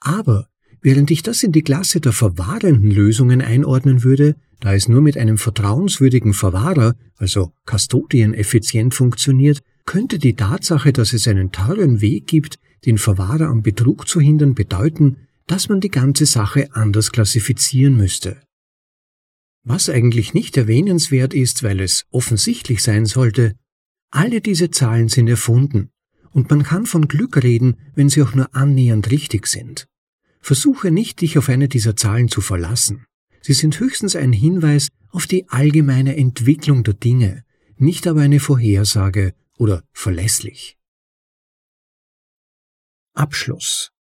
Aber 0.00 0.48
während 0.82 1.10
ich 1.10 1.22
das 1.22 1.42
in 1.42 1.52
die 1.52 1.62
Klasse 1.62 2.00
der 2.00 2.12
verwahrenden 2.12 2.90
Lösungen 2.90 3.40
einordnen 3.40 4.02
würde, 4.02 4.36
da 4.60 4.74
es 4.74 4.88
nur 4.88 5.02
mit 5.02 5.16
einem 5.16 5.38
vertrauenswürdigen 5.38 6.32
Verwahrer, 6.32 6.96
also 7.16 7.52
Custodian, 7.64 8.34
effizient 8.34 8.94
funktioniert, 8.94 9.62
könnte 9.86 10.18
die 10.18 10.34
Tatsache, 10.34 10.92
dass 10.92 11.12
es 11.12 11.28
einen 11.28 11.52
teuren 11.52 12.00
Weg 12.00 12.26
gibt, 12.26 12.58
den 12.86 12.98
Verwahrer 12.98 13.48
am 13.48 13.62
Betrug 13.62 14.08
zu 14.08 14.20
hindern, 14.20 14.54
bedeuten, 14.54 15.23
dass 15.46 15.68
man 15.68 15.80
die 15.80 15.90
ganze 15.90 16.26
Sache 16.26 16.68
anders 16.72 17.12
klassifizieren 17.12 17.96
müsste. 17.96 18.40
Was 19.62 19.88
eigentlich 19.88 20.34
nicht 20.34 20.56
erwähnenswert 20.56 21.34
ist, 21.34 21.62
weil 21.62 21.80
es 21.80 22.04
offensichtlich 22.10 22.82
sein 22.82 23.06
sollte, 23.06 23.54
alle 24.10 24.40
diese 24.40 24.70
Zahlen 24.70 25.08
sind 25.08 25.28
erfunden, 25.28 25.90
und 26.30 26.50
man 26.50 26.62
kann 26.64 26.84
von 26.84 27.08
Glück 27.08 27.42
reden, 27.42 27.76
wenn 27.94 28.08
sie 28.08 28.22
auch 28.22 28.34
nur 28.34 28.54
annähernd 28.54 29.10
richtig 29.10 29.46
sind. 29.46 29.86
Versuche 30.40 30.90
nicht, 30.90 31.20
dich 31.20 31.38
auf 31.38 31.48
eine 31.48 31.68
dieser 31.68 31.96
Zahlen 31.96 32.28
zu 32.28 32.40
verlassen. 32.40 33.06
Sie 33.40 33.54
sind 33.54 33.78
höchstens 33.80 34.16
ein 34.16 34.32
Hinweis 34.32 34.88
auf 35.10 35.26
die 35.26 35.48
allgemeine 35.48 36.16
Entwicklung 36.16 36.82
der 36.82 36.94
Dinge, 36.94 37.44
nicht 37.76 38.06
aber 38.06 38.22
eine 38.22 38.40
Vorhersage 38.40 39.34
oder 39.56 39.84
verlässlich. 39.92 40.76
Abschluss. 43.14 43.93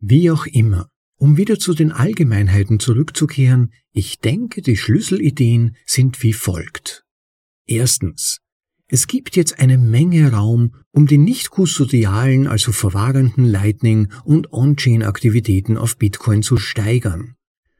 Wie 0.00 0.30
auch 0.30 0.46
immer, 0.46 0.88
um 1.16 1.36
wieder 1.36 1.58
zu 1.58 1.74
den 1.74 1.90
Allgemeinheiten 1.90 2.78
zurückzukehren, 2.78 3.72
ich 3.92 4.20
denke, 4.20 4.62
die 4.62 4.76
Schlüsselideen 4.76 5.76
sind 5.84 6.22
wie 6.22 6.32
folgt. 6.32 7.04
Erstens. 7.66 8.38
Es 8.90 9.06
gibt 9.06 9.36
jetzt 9.36 9.58
eine 9.58 9.76
Menge 9.76 10.32
Raum, 10.32 10.74
um 10.92 11.06
die 11.06 11.18
nicht 11.18 11.50
kustodialen, 11.50 12.46
also 12.46 12.72
verwahrenden 12.72 13.44
Lightning- 13.44 14.08
und 14.24 14.52
On-Chain-Aktivitäten 14.52 15.76
auf 15.76 15.98
Bitcoin 15.98 16.42
zu 16.42 16.56
steigern. 16.56 17.34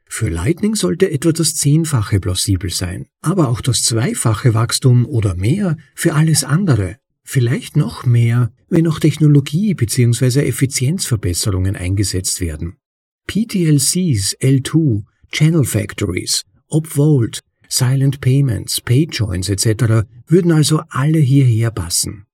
Für 0.06 0.28
Lightning 0.28 0.74
sollte 0.74 1.10
etwa 1.10 1.32
das 1.32 1.54
Zehnfache 1.54 2.20
plausibel 2.20 2.70
sein, 2.70 3.06
aber 3.20 3.48
auch 3.48 3.60
das 3.60 3.84
zweifache 3.84 4.52
Wachstum 4.52 5.06
oder 5.06 5.34
mehr 5.34 5.76
für 5.94 6.14
alles 6.14 6.44
andere. 6.44 6.98
Vielleicht 7.30 7.76
noch 7.76 8.06
mehr, 8.06 8.50
wenn 8.70 8.86
auch 8.88 9.00
Technologie 9.00 9.74
bzw. 9.74 10.48
Effizienzverbesserungen 10.48 11.76
eingesetzt 11.76 12.40
werden. 12.40 12.78
PTLCs 13.26 14.34
L2, 14.40 15.02
Channel 15.30 15.64
Factories, 15.64 16.46
Opvolt, 16.68 17.40
Silent 17.68 18.22
Payments, 18.22 18.80
Payjoins 18.80 19.50
etc. 19.50 20.08
würden 20.26 20.52
also 20.52 20.80
alle 20.88 21.18
hierher 21.18 21.70
passen. 21.70 22.24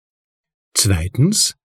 Zweitens, 0.75 1.57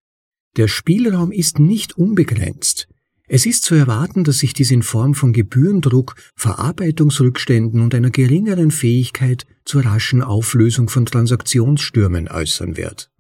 der 0.57 0.67
Spielraum 0.67 1.31
ist 1.31 1.59
nicht 1.59 1.95
unbegrenzt. 1.99 2.87
Es 3.27 3.45
ist 3.45 3.63
zu 3.63 3.75
erwarten, 3.75 4.23
dass 4.23 4.39
sich 4.39 4.55
dies 4.55 4.71
in 4.71 4.81
Form 4.81 5.13
von 5.13 5.33
Gebührendruck, 5.33 6.15
Verarbeitungsrückständen 6.35 7.81
und 7.81 7.93
einer 7.93 8.09
geringeren 8.09 8.71
Fähigkeit 8.71 9.45
zur 9.65 9.85
raschen 9.85 10.23
Auflösung 10.23 10.89
von 10.89 11.05
Transaktionsstürmen 11.05 12.27
äußern 12.27 12.75
wird. 12.75 13.11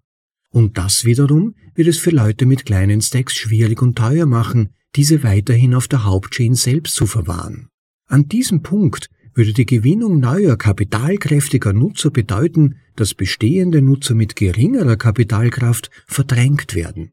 Und 0.51 0.77
das 0.77 1.05
wiederum 1.05 1.55
wird 1.75 1.87
es 1.87 1.99
für 1.99 2.09
Leute 2.09 2.45
mit 2.45 2.65
kleinen 2.65 3.01
Stacks 3.01 3.35
schwierig 3.35 3.81
und 3.81 3.97
teuer 3.97 4.25
machen, 4.25 4.69
diese 4.95 5.23
weiterhin 5.23 5.75
auf 5.75 5.87
der 5.87 6.03
Hauptchain 6.05 6.55
selbst 6.55 6.95
zu 6.95 7.05
verwahren. 7.05 7.69
An 8.07 8.27
diesem 8.27 8.63
Punkt 8.63 9.09
würde 9.35 9.53
die 9.53 9.65
Gewinnung 9.65 10.19
neuer 10.19 10.57
kapitalkräftiger 10.57 11.73
Nutzer 11.73 12.09
bedeuten, 12.09 12.77
dass 12.95 13.13
bestehende 13.13 13.81
Nutzer 13.81 14.15
mit 14.15 14.35
geringerer 14.35 14.97
Kapitalkraft 14.97 15.89
verdrängt 16.07 16.75
werden. 16.75 17.11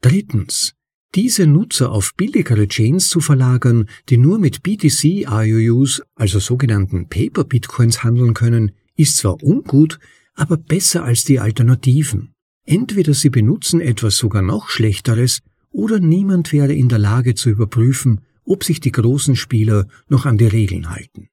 Drittens. 0.00 0.74
Diese 1.14 1.46
Nutzer 1.46 1.90
auf 1.90 2.14
billigere 2.16 2.68
Chains 2.68 3.08
zu 3.08 3.20
verlagern, 3.20 3.88
die 4.10 4.18
nur 4.18 4.38
mit 4.38 4.62
BTC-IOUs, 4.62 6.02
also 6.14 6.38
sogenannten 6.38 7.08
Paper-Bitcoins 7.08 8.04
handeln 8.04 8.34
können, 8.34 8.72
ist 8.94 9.16
zwar 9.16 9.42
ungut, 9.42 9.98
aber 10.38 10.56
besser 10.56 11.04
als 11.04 11.24
die 11.24 11.40
Alternativen. 11.40 12.32
Entweder 12.64 13.12
sie 13.12 13.30
benutzen 13.30 13.80
etwas 13.80 14.16
sogar 14.16 14.42
noch 14.42 14.68
Schlechteres, 14.68 15.40
oder 15.70 16.00
niemand 16.00 16.52
wäre 16.52 16.74
in 16.74 16.88
der 16.88 16.98
Lage 16.98 17.34
zu 17.34 17.50
überprüfen, 17.50 18.20
ob 18.44 18.64
sich 18.64 18.80
die 18.80 18.92
großen 18.92 19.36
Spieler 19.36 19.86
noch 20.08 20.26
an 20.26 20.38
die 20.38 20.46
Regeln 20.46 20.90
halten. 20.90 21.28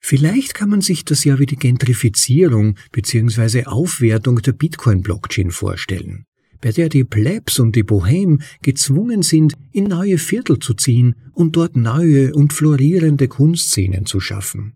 Vielleicht 0.00 0.54
kann 0.54 0.70
man 0.70 0.80
sich 0.80 1.04
das 1.04 1.24
ja 1.24 1.38
wie 1.38 1.46
die 1.46 1.56
Gentrifizierung 1.56 2.76
bzw. 2.92 3.64
Aufwertung 3.64 4.40
der 4.40 4.52
Bitcoin-Blockchain 4.52 5.50
vorstellen, 5.50 6.24
bei 6.60 6.72
der 6.72 6.88
die 6.88 7.04
Plebs 7.04 7.58
und 7.58 7.74
die 7.76 7.82
Bohem 7.82 8.40
gezwungen 8.62 9.22
sind, 9.22 9.54
in 9.72 9.84
neue 9.84 10.18
Viertel 10.18 10.58
zu 10.58 10.74
ziehen 10.74 11.16
und 11.32 11.56
dort 11.56 11.76
neue 11.76 12.34
und 12.34 12.52
florierende 12.52 13.28
Kunstszenen 13.28 14.06
zu 14.06 14.20
schaffen. 14.20 14.74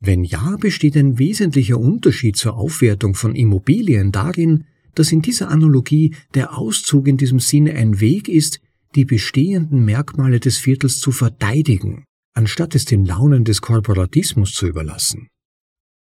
Wenn 0.00 0.24
ja, 0.24 0.56
besteht 0.56 0.96
ein 0.96 1.18
wesentlicher 1.18 1.78
Unterschied 1.78 2.36
zur 2.36 2.56
Aufwertung 2.56 3.14
von 3.14 3.34
Immobilien 3.34 4.12
darin, 4.12 4.64
dass 4.94 5.12
in 5.12 5.22
dieser 5.22 5.50
Analogie 5.50 6.14
der 6.34 6.56
Auszug 6.56 7.06
in 7.06 7.16
diesem 7.16 7.38
Sinne 7.38 7.74
ein 7.74 8.00
Weg 8.00 8.28
ist, 8.28 8.60
die 8.94 9.04
bestehenden 9.04 9.84
Merkmale 9.84 10.40
des 10.40 10.58
Viertels 10.58 11.00
zu 11.00 11.12
verteidigen, 11.12 12.04
anstatt 12.34 12.74
es 12.74 12.84
den 12.84 13.04
Launen 13.04 13.44
des 13.44 13.60
Korporatismus 13.60 14.52
zu 14.52 14.66
überlassen. 14.66 15.28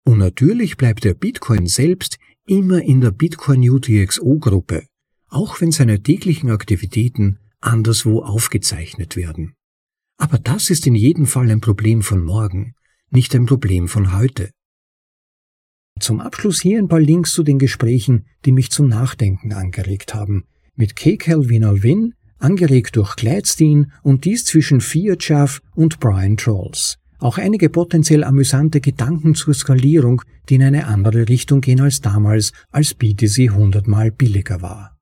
Und 0.07 0.18
natürlich 0.18 0.76
bleibt 0.76 1.05
der 1.05 1.14
Bitcoin 1.14 1.66
selbst 1.66 2.18
immer 2.47 2.82
in 2.82 3.01
der 3.01 3.11
Bitcoin 3.11 3.68
UTXO 3.68 4.39
Gruppe, 4.39 4.87
auch 5.28 5.61
wenn 5.61 5.72
seine 5.72 6.03
täglichen 6.03 6.51
Aktivitäten 6.51 7.39
anderswo 7.61 8.20
aufgezeichnet 8.20 9.16
werden. 9.16 9.55
Aber 10.18 10.39
das 10.39 10.68
ist 10.68 10.87
in 10.87 10.95
jedem 10.95 11.26
Fall 11.26 11.51
ein 11.51 11.62
Problem 11.62 12.03
von 12.03 12.22
morgen, 12.22 12.74
nicht 13.15 13.35
ein 13.35 13.47
Problem 13.47 13.89
von 13.89 14.17
heute. 14.17 14.51
Zum 16.01 16.21
Abschluss 16.21 16.61
hier 16.61 16.79
ein 16.79 16.89
paar 16.89 17.01
Links 17.01 17.33
zu 17.33 17.45
den 17.45 17.59
Gesprächen, 17.59 18.27
die 18.45 18.53
mich 18.53 18.71
zum 18.71 18.89
Nachdenken 18.89 19.53
angeregt 19.53 20.15
haben, 20.15 20.45
mit 20.75 20.97
K. 20.97 21.17
Calvin 21.17 21.65
Alvin, 21.65 22.15
angeregt 22.39 22.97
durch 22.97 23.17
Gladstein 23.17 23.93
und 24.03 24.25
dies 24.25 24.45
zwischen 24.45 24.81
Fiatchaff 24.81 25.62
und 25.75 26.01
Brian 26.01 26.37
Trolls. 26.37 26.99
Auch 27.19 27.39
einige 27.39 27.71
potenziell 27.71 28.25
amüsante 28.25 28.81
Gedanken 28.81 29.35
zur 29.35 29.55
Skalierung, 29.55 30.23
die 30.49 30.57
in 30.57 30.62
eine 30.62 30.87
andere 30.89 31.29
Richtung 31.29 31.61
gehen 31.61 31.81
als 31.81 32.01
damals, 32.01 32.53
als 32.71 32.95
BTC 32.95 33.51
hundertmal 33.51 34.11
billiger 34.11 34.61
war. 34.61 34.99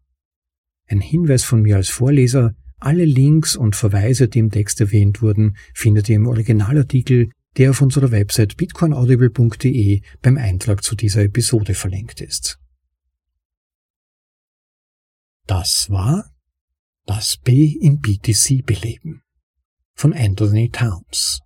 Ein 0.89 1.01
Hinweis 1.01 1.43
von 1.43 1.63
mir 1.63 1.77
als 1.77 1.89
Vorleser, 1.89 2.55
alle 2.79 3.07
Links 3.07 3.57
und 3.57 3.77
Verweise, 3.77 4.29
die 4.29 4.41
im 4.41 4.51
Text 4.51 4.81
erwähnt 4.81 5.23
wurden, 5.23 5.57
findet 5.73 6.09
ihr 6.09 6.17
im 6.17 6.27
Originalartikel, 6.27 7.31
der 7.57 7.71
auf 7.71 7.81
unserer 7.81 8.11
Website 8.11 8.57
bitcoinaudible.de 8.57 10.03
beim 10.23 10.37
Eintrag 10.39 10.83
zu 10.83 10.95
dieser 10.95 11.23
Episode 11.23 11.75
verlinkt 11.75 12.21
ist. 12.21 12.59
Das 15.47 15.91
war 15.91 16.31
das 17.05 17.37
B 17.37 17.77
im 17.81 18.01
BTC 18.01 18.65
beleben 18.65 19.23
von 19.95 20.15
Anthony 20.15 20.71
Towns. 20.71 21.41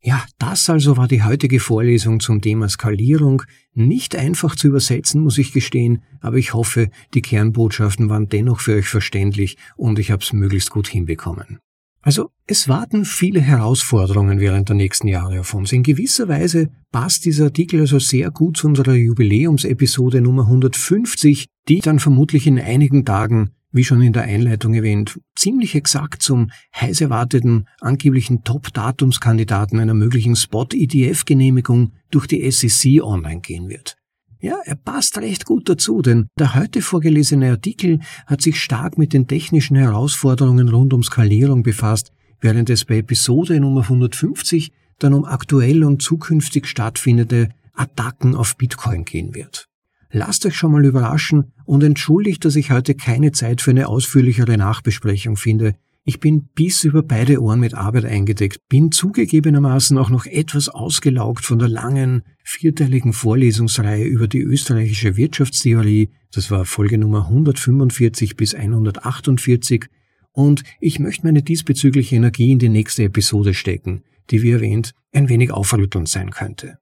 Ja, 0.00 0.24
das 0.38 0.70
also 0.70 0.96
war 0.96 1.08
die 1.08 1.24
heutige 1.24 1.58
Vorlesung 1.58 2.20
zum 2.20 2.40
Thema 2.40 2.68
Skalierung. 2.68 3.42
Nicht 3.74 4.14
einfach 4.14 4.54
zu 4.54 4.68
übersetzen, 4.68 5.20
muss 5.20 5.36
ich 5.36 5.52
gestehen, 5.52 6.04
aber 6.20 6.36
ich 6.36 6.54
hoffe, 6.54 6.90
die 7.14 7.22
Kernbotschaften 7.22 8.08
waren 8.08 8.28
dennoch 8.28 8.60
für 8.60 8.76
euch 8.76 8.86
verständlich 8.86 9.56
und 9.76 9.98
ich 9.98 10.12
habe 10.12 10.22
es 10.22 10.32
möglichst 10.32 10.70
gut 10.70 10.86
hinbekommen. 10.86 11.58
Also 12.06 12.30
es 12.46 12.68
warten 12.68 13.04
viele 13.04 13.40
Herausforderungen 13.40 14.38
während 14.38 14.68
der 14.68 14.76
nächsten 14.76 15.08
Jahre 15.08 15.40
auf 15.40 15.52
uns. 15.54 15.72
In 15.72 15.82
gewisser 15.82 16.28
Weise 16.28 16.70
passt 16.92 17.24
dieser 17.24 17.46
Artikel 17.46 17.80
also 17.80 17.98
sehr 17.98 18.30
gut 18.30 18.58
zu 18.58 18.68
unserer 18.68 18.94
Jubiläumsepisode 18.94 20.20
Nummer 20.20 20.42
150, 20.42 21.46
die 21.66 21.80
dann 21.80 21.98
vermutlich 21.98 22.46
in 22.46 22.60
einigen 22.60 23.04
Tagen 23.04 23.50
wie 23.72 23.82
schon 23.82 24.02
in 24.02 24.12
der 24.12 24.22
Einleitung 24.22 24.74
erwähnt, 24.74 25.18
ziemlich 25.34 25.74
exakt 25.74 26.22
zum 26.22 26.52
heiß 26.76 27.00
erwarteten 27.00 27.66
angeblichen 27.80 28.44
Top-Datumskandidaten 28.44 29.80
einer 29.80 29.94
möglichen 29.94 30.36
Spot-ETF-Genehmigung 30.36 31.92
durch 32.12 32.28
die 32.28 32.48
SEC 32.48 33.02
online 33.02 33.40
gehen 33.40 33.68
wird. 33.68 33.96
Ja, 34.40 34.56
er 34.64 34.76
passt 34.76 35.18
recht 35.18 35.46
gut 35.46 35.68
dazu, 35.68 36.02
denn 36.02 36.28
der 36.38 36.54
heute 36.54 36.82
vorgelesene 36.82 37.50
Artikel 37.50 38.00
hat 38.26 38.42
sich 38.42 38.60
stark 38.60 38.98
mit 38.98 39.12
den 39.12 39.26
technischen 39.26 39.76
Herausforderungen 39.76 40.68
rund 40.68 40.92
um 40.92 41.02
Skalierung 41.02 41.62
befasst, 41.62 42.12
während 42.40 42.68
es 42.68 42.84
bei 42.84 42.98
Episode 42.98 43.58
Nummer 43.60 43.82
150 43.82 44.72
dann 44.98 45.14
um 45.14 45.24
aktuell 45.24 45.84
und 45.84 46.02
zukünftig 46.02 46.66
stattfindende 46.66 47.48
Attacken 47.74 48.34
auf 48.34 48.56
Bitcoin 48.56 49.04
gehen 49.04 49.34
wird. 49.34 49.68
Lasst 50.10 50.46
euch 50.46 50.56
schon 50.56 50.72
mal 50.72 50.84
überraschen 50.84 51.52
und 51.64 51.82
entschuldigt, 51.82 52.44
dass 52.44 52.56
ich 52.56 52.70
heute 52.70 52.94
keine 52.94 53.32
Zeit 53.32 53.60
für 53.60 53.70
eine 53.70 53.88
ausführlichere 53.88 54.56
Nachbesprechung 54.56 55.36
finde. 55.36 55.74
Ich 56.08 56.20
bin 56.20 56.50
bis 56.54 56.84
über 56.84 57.02
beide 57.02 57.42
Ohren 57.42 57.58
mit 57.58 57.74
Arbeit 57.74 58.04
eingedeckt, 58.04 58.68
bin 58.68 58.92
zugegebenermaßen 58.92 59.98
auch 59.98 60.08
noch 60.08 60.24
etwas 60.24 60.68
ausgelaugt 60.68 61.44
von 61.44 61.58
der 61.58 61.66
langen, 61.66 62.22
vierteiligen 62.44 63.12
Vorlesungsreihe 63.12 64.04
über 64.04 64.28
die 64.28 64.38
österreichische 64.40 65.16
Wirtschaftstheorie, 65.16 66.10
das 66.30 66.52
war 66.52 66.64
Folge 66.64 66.96
Nummer 66.96 67.26
145 67.26 68.36
bis 68.36 68.54
148, 68.54 69.86
und 70.30 70.62
ich 70.78 71.00
möchte 71.00 71.26
meine 71.26 71.42
diesbezügliche 71.42 72.14
Energie 72.14 72.52
in 72.52 72.60
die 72.60 72.68
nächste 72.68 73.02
Episode 73.02 73.52
stecken, 73.52 74.04
die 74.30 74.42
wie 74.42 74.52
erwähnt 74.52 74.92
ein 75.10 75.28
wenig 75.28 75.50
aufrüttelnd 75.50 76.08
sein 76.08 76.30
könnte. 76.30 76.78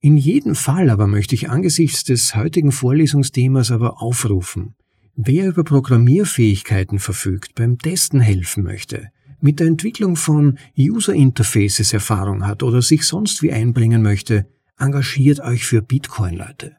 In 0.00 0.16
jedem 0.16 0.56
Fall 0.56 0.90
aber 0.90 1.06
möchte 1.06 1.36
ich 1.36 1.48
angesichts 1.48 2.02
des 2.02 2.34
heutigen 2.34 2.72
Vorlesungsthemas 2.72 3.70
aber 3.70 4.02
aufrufen, 4.02 4.74
wer 5.20 5.48
über 5.48 5.64
Programmierfähigkeiten 5.64 7.00
verfügt, 7.00 7.56
beim 7.56 7.76
Testen 7.78 8.20
helfen 8.20 8.62
möchte, 8.62 9.08
mit 9.40 9.58
der 9.58 9.66
Entwicklung 9.66 10.14
von 10.14 10.58
User 10.78 11.12
Interfaces 11.12 11.92
Erfahrung 11.92 12.46
hat 12.46 12.62
oder 12.62 12.82
sich 12.82 13.04
sonst 13.04 13.42
wie 13.42 13.52
einbringen 13.52 14.00
möchte, 14.00 14.46
engagiert 14.78 15.40
euch 15.40 15.66
für 15.66 15.82
Bitcoin, 15.82 16.36
Leute. 16.36 16.76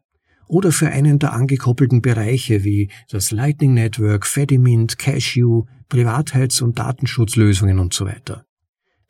Oder 0.48 0.72
für 0.72 0.88
einen 0.88 1.20
der 1.20 1.34
angekoppelten 1.34 2.02
Bereiche 2.02 2.64
wie 2.64 2.90
das 3.10 3.32
Lightning 3.32 3.74
Network, 3.74 4.26
Fedimint, 4.26 4.98
Cashew, 4.98 5.66
Privatheits- 5.90 6.62
und 6.62 6.80
Datenschutzlösungen 6.80 7.78
und 7.78 7.94
so 7.94 8.06
weiter. 8.06 8.46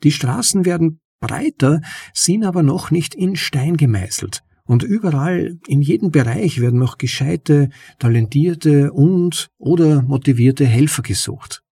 Die 0.02 0.12
Straßen 0.12 0.64
werden 0.64 1.00
breiter, 1.20 1.82
sind 2.12 2.44
aber 2.44 2.64
noch 2.64 2.90
nicht 2.90 3.14
in 3.14 3.36
Stein 3.36 3.76
gemeißelt. 3.76 4.42
Und 4.64 4.82
überall, 4.82 5.58
in 5.66 5.82
jedem 5.82 6.10
Bereich 6.10 6.60
werden 6.60 6.78
noch 6.78 6.98
gescheite, 6.98 7.70
talentierte 7.98 8.92
und 8.92 9.48
oder 9.58 10.02
motivierte 10.02 10.66
Helfer 10.66 11.02
gesucht. 11.02 11.62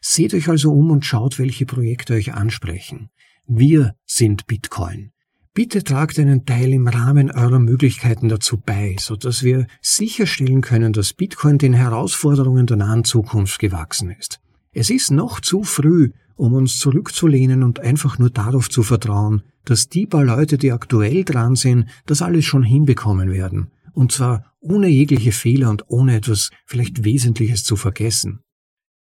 Seht 0.00 0.34
euch 0.34 0.48
also 0.48 0.72
um 0.72 0.90
und 0.90 1.04
schaut, 1.04 1.38
welche 1.38 1.66
Projekte 1.66 2.14
euch 2.14 2.32
ansprechen. 2.34 3.10
Wir 3.46 3.94
sind 4.06 4.46
Bitcoin. 4.46 5.12
Bitte 5.54 5.82
tragt 5.82 6.20
einen 6.20 6.46
Teil 6.46 6.72
im 6.72 6.86
Rahmen 6.86 7.32
eurer 7.32 7.58
Möglichkeiten 7.58 8.28
dazu 8.28 8.58
bei, 8.64 8.94
so 9.00 9.16
dass 9.16 9.42
wir 9.42 9.66
sicherstellen 9.80 10.60
können, 10.60 10.92
dass 10.92 11.14
Bitcoin 11.14 11.58
den 11.58 11.72
Herausforderungen 11.72 12.66
der 12.66 12.76
nahen 12.76 13.02
Zukunft 13.02 13.58
gewachsen 13.58 14.10
ist. 14.10 14.38
Es 14.72 14.88
ist 14.88 15.10
noch 15.10 15.40
zu 15.40 15.64
früh, 15.64 16.12
um 16.36 16.52
uns 16.52 16.78
zurückzulehnen 16.78 17.64
und 17.64 17.80
einfach 17.80 18.20
nur 18.20 18.30
darauf 18.30 18.70
zu 18.70 18.84
vertrauen, 18.84 19.42
dass 19.68 19.88
die 19.88 20.06
paar 20.06 20.24
Leute, 20.24 20.56
die 20.56 20.72
aktuell 20.72 21.24
dran 21.24 21.54
sind, 21.54 21.86
das 22.06 22.22
alles 22.22 22.44
schon 22.44 22.62
hinbekommen 22.62 23.30
werden. 23.30 23.70
Und 23.92 24.12
zwar 24.12 24.54
ohne 24.60 24.88
jegliche 24.88 25.32
Fehler 25.32 25.70
und 25.70 25.84
ohne 25.88 26.16
etwas 26.16 26.50
vielleicht 26.66 27.04
Wesentliches 27.04 27.64
zu 27.64 27.76
vergessen. 27.76 28.40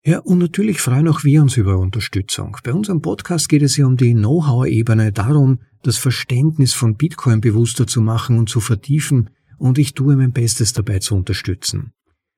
Ja, 0.04 0.20
und 0.20 0.40
natürlich 0.40 0.82
freuen 0.82 1.08
auch 1.08 1.24
wir 1.24 1.42
uns 1.42 1.58
über 1.58 1.78
Unterstützung. 1.78 2.58
Bei 2.64 2.74
unserem 2.74 3.02
Podcast 3.02 3.50
geht 3.50 3.62
es 3.62 3.78
ja 3.78 3.86
um 3.86 3.98
die 3.98 4.14
Know-how-Ebene, 4.14 5.12
darum, 5.12 5.60
das 5.84 5.98
Verständnis 5.98 6.74
von 6.74 6.96
Bitcoin 6.96 7.42
bewusster 7.42 7.88
zu 7.88 8.02
machen 8.02 8.38
und 8.38 8.50
zu 8.50 8.60
vertiefen, 8.60 9.30
und 9.58 9.78
ich 9.78 9.94
tue 9.94 10.16
mein 10.16 10.34
Bestes 10.34 10.74
dabei 10.74 11.00
zu 11.00 11.16
unterstützen. 11.16 11.92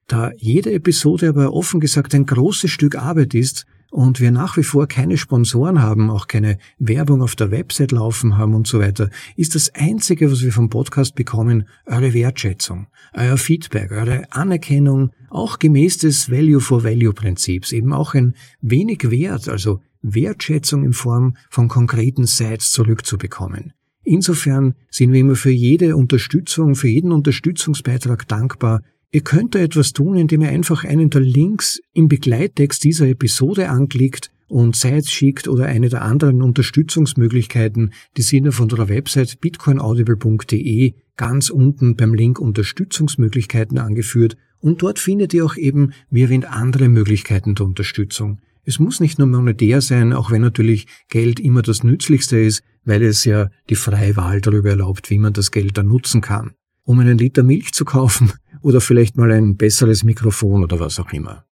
Da 0.08 0.32
jede 0.38 0.72
Episode 0.72 1.30
aber 1.30 1.54
offen 1.54 1.80
gesagt 1.80 2.16
ein 2.16 2.26
großes 2.26 2.72
Stück 2.72 2.96
Arbeit 2.96 3.34
ist, 3.34 3.66
und 3.92 4.20
wir 4.20 4.32
nach 4.32 4.58
wie 4.58 4.64
vor 4.64 4.88
keine 4.88 5.18
Sponsoren 5.18 5.82
haben, 5.82 6.10
auch 6.10 6.28
keine 6.28 6.58
Werbung 6.78 7.22
auf 7.22 7.36
der 7.36 7.52
Website 7.52 7.92
laufen 7.92 8.38
haben 8.38 8.54
und 8.54 8.68
so 8.68 8.80
weiter, 8.80 9.10
ist 9.36 9.56
das 9.56 9.74
Einzige, 9.74 10.32
was 10.32 10.44
wir 10.44 10.52
vom 10.52 10.70
Podcast 10.70 11.16
bekommen, 11.16 11.68
eure 11.86 12.14
Wertschätzung, 12.14 12.88
euer 13.14 13.38
Feedback, 13.38 13.92
eure 13.92 14.32
Anerkennung, 14.32 15.12
auch 15.30 15.60
gemäß 15.60 16.00
des 16.00 16.30
Value-for-Value-Prinzips, 16.30 17.72
eben 17.72 17.94
auch 17.94 18.14
ein 18.14 18.36
wenig 18.62 19.10
Wert, 19.10 19.50
also 19.50 19.80
Wertschätzung 20.02 20.84
in 20.84 20.94
Form 20.94 21.36
von 21.50 21.68
konkreten 21.68 22.26
Sites 22.26 22.72
zurückzubekommen. 22.72 23.74
Insofern 24.04 24.76
sind 24.90 25.12
wir 25.12 25.20
immer 25.20 25.36
für 25.36 25.52
jede 25.52 25.96
Unterstützung, 25.96 26.76
für 26.76 26.88
jeden 26.88 27.12
Unterstützungsbeitrag 27.12 28.28
dankbar, 28.28 28.82
Ihr 29.12 29.22
könnt 29.22 29.56
da 29.56 29.60
etwas 29.60 29.94
tun, 29.94 30.18
indem 30.18 30.42
ihr 30.42 30.50
einfach 30.50 30.84
einen 30.84 31.10
der 31.10 31.22
Links 31.22 31.80
im 31.94 32.08
Begleittext 32.08 32.84
dieser 32.84 33.08
Episode 33.08 33.70
anklickt 33.70 34.30
und 34.48 34.76
Sites 34.76 35.12
schickt 35.12 35.48
oder 35.48 35.66
eine 35.66 35.90
der 35.90 36.04
anderen 36.04 36.44
Unterstützungsmöglichkeiten, 36.44 37.94
die 38.18 38.22
sind 38.22 38.48
auf 38.48 38.60
unserer 38.60 38.88
Website 38.88 39.40
bitcoinaudible.de 39.42 40.94
ganz 41.18 41.50
unten 41.50 41.96
beim 41.96 42.14
Link 42.14 42.40
Unterstützungsmöglichkeiten 42.40 43.80
angeführt 43.80 44.38
und 44.60 44.84
dort 44.84 45.00
findet 45.00 45.34
ihr 45.34 45.44
auch 45.44 45.56
eben, 45.56 45.94
wie 46.12 46.22
erwähnt, 46.22 46.46
andere 46.46 46.88
Möglichkeiten 46.88 47.56
der 47.56 47.66
Unterstützung. 47.66 48.40
Es 48.64 48.78
muss 48.78 49.00
nicht 49.00 49.18
nur 49.18 49.28
monetär 49.28 49.82
sein, 49.82 50.14
auch 50.14 50.30
wenn 50.30 50.42
natürlich 50.42 50.86
Geld 51.08 51.40
immer 51.40 51.64
das 51.64 51.84
Nützlichste 51.84 52.40
ist, 52.40 52.62
weil 52.86 53.02
es 53.02 53.26
ja 53.26 53.50
die 53.70 53.76
freie 53.76 54.16
Wahl 54.18 54.40
darüber 54.42 54.70
erlaubt, 54.70 55.10
wie 55.10 55.18
man 55.18 55.34
das 55.34 55.50
Geld 55.50 55.80
dann 55.80 55.88
nutzen 55.88 56.22
kann. 56.22 56.52
Um 56.84 57.00
einen 57.00 57.18
Liter 57.18 57.44
Milch 57.44 57.74
zu 57.74 57.86
kaufen, 57.86 58.34
oder 58.62 58.82
vielleicht 58.82 59.18
mal 59.18 59.32
ein 59.32 59.58
besseres 59.58 60.04
Mikrofon 60.04 60.64
oder 60.64 60.80
was 60.80 61.00
auch 61.00 61.12
immer. 61.12 61.46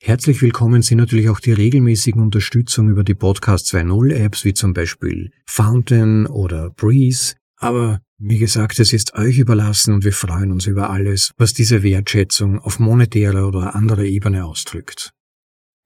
Herzlich 0.00 0.42
willkommen 0.42 0.82
sind 0.82 0.98
natürlich 0.98 1.30
auch 1.30 1.40
die 1.40 1.52
regelmäßigen 1.52 2.20
Unterstützung 2.20 2.88
über 2.88 3.04
die 3.04 3.14
Podcast 3.14 3.72
2.0 3.74 4.12
Apps 4.12 4.44
wie 4.44 4.52
zum 4.52 4.74
Beispiel 4.74 5.30
Fountain 5.46 6.26
oder 6.26 6.70
Breeze. 6.70 7.36
Aber 7.56 8.00
wie 8.18 8.38
gesagt, 8.38 8.78
es 8.80 8.92
ist 8.92 9.14
euch 9.14 9.38
überlassen 9.38 9.94
und 9.94 10.04
wir 10.04 10.12
freuen 10.12 10.52
uns 10.52 10.66
über 10.66 10.90
alles, 10.90 11.32
was 11.38 11.54
diese 11.54 11.82
Wertschätzung 11.82 12.58
auf 12.58 12.78
monetärer 12.78 13.48
oder 13.48 13.74
anderer 13.74 14.04
Ebene 14.04 14.44
ausdrückt. 14.44 15.12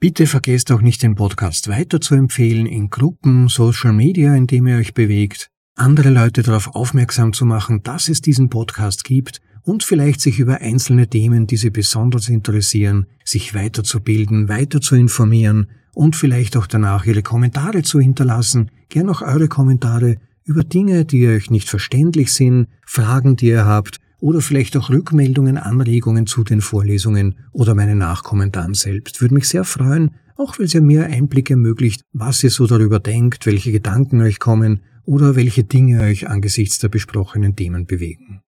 Bitte 0.01 0.27
vergesst 0.27 0.71
auch 0.73 0.81
nicht, 0.81 1.03
den 1.03 1.15
Podcast 1.15 1.69
weiter 1.69 2.01
zu 2.01 2.15
empfehlen 2.15 2.67
in 2.67 2.91
Gruppen, 2.91 3.49
Social 3.49 3.93
Media, 3.93 4.35
in 4.35 4.47
dem 4.47 4.67
ihr 4.67 4.77
euch 4.77 4.95
bewegt, 4.95 5.51
andere 5.75 6.11
Leute 6.11 6.43
darauf 6.43 6.75
aufmerksam 6.75 7.33
zu 7.33 7.45
machen, 7.45 7.83
dass 7.83 8.09
es 8.09 8.21
diesen 8.21 8.49
Podcast 8.49 9.05
gibt 9.05 9.41
und 9.69 9.85
vielleicht 9.85 10.23
sich 10.23 10.39
über 10.39 10.63
einzelne 10.63 11.09
Themen, 11.09 11.47
die 11.47 11.59
Sie 11.59 11.69
besonders 11.69 12.31
interessieren, 12.31 13.07
sich 13.23 13.55
weiterzubilden, 13.55 14.49
weiter 14.49 14.81
zu 14.81 14.97
informieren 14.97 15.67
und 15.93 16.17
vielleicht 16.17 16.57
auch 16.57 16.67
danach 16.67 17.05
Ihre 17.05 17.23
Kommentare 17.23 17.83
zu 17.83 18.01
hinterlassen, 18.01 18.71
gern 18.89 19.11
auch 19.11 19.21
eure 19.21 19.49
Kommentare 19.49 20.17
über 20.45 20.65
Dinge, 20.65 21.05
die 21.05 21.29
euch 21.29 21.51
nicht 21.51 21.69
verständlich 21.69 22.33
sind, 22.33 22.69
Fragen, 22.87 23.37
die 23.37 23.49
ihr 23.49 23.67
habt 23.67 23.99
oder 24.21 24.41
vielleicht 24.41 24.75
auch 24.77 24.89
Rückmeldungen, 24.89 25.59
Anregungen 25.59 26.27
zu 26.27 26.45
den 26.45 26.63
Vorlesungen 26.63 27.35
oder 27.53 27.75
meinen 27.75 27.99
Nachkommentaren 27.99 28.73
selbst. 28.73 29.21
Würde 29.21 29.35
mich 29.35 29.49
sehr 29.49 29.65
freuen, 29.65 30.13
auch 30.37 30.59
weil 30.59 30.65
es 30.65 30.73
ja 30.73 30.81
mir 30.81 31.05
Einblick 31.05 31.51
ermöglicht, 31.51 32.01
was 32.13 32.43
ihr 32.43 32.51
so 32.51 32.67
darüber 32.67 33.01
denkt, 33.01 33.45
welche 33.45 33.71
Gedanken 33.71 34.23
euch 34.23 34.39
kommen 34.39 34.81
oder 35.05 35.37
welche 35.37 35.65
Dinge 35.65 36.01
euch 36.01 36.27
angesichts 36.27 36.79
der 36.79 36.89
besprochenen 36.89 37.55
Themen 37.55 37.85
bewegen. 37.85 38.41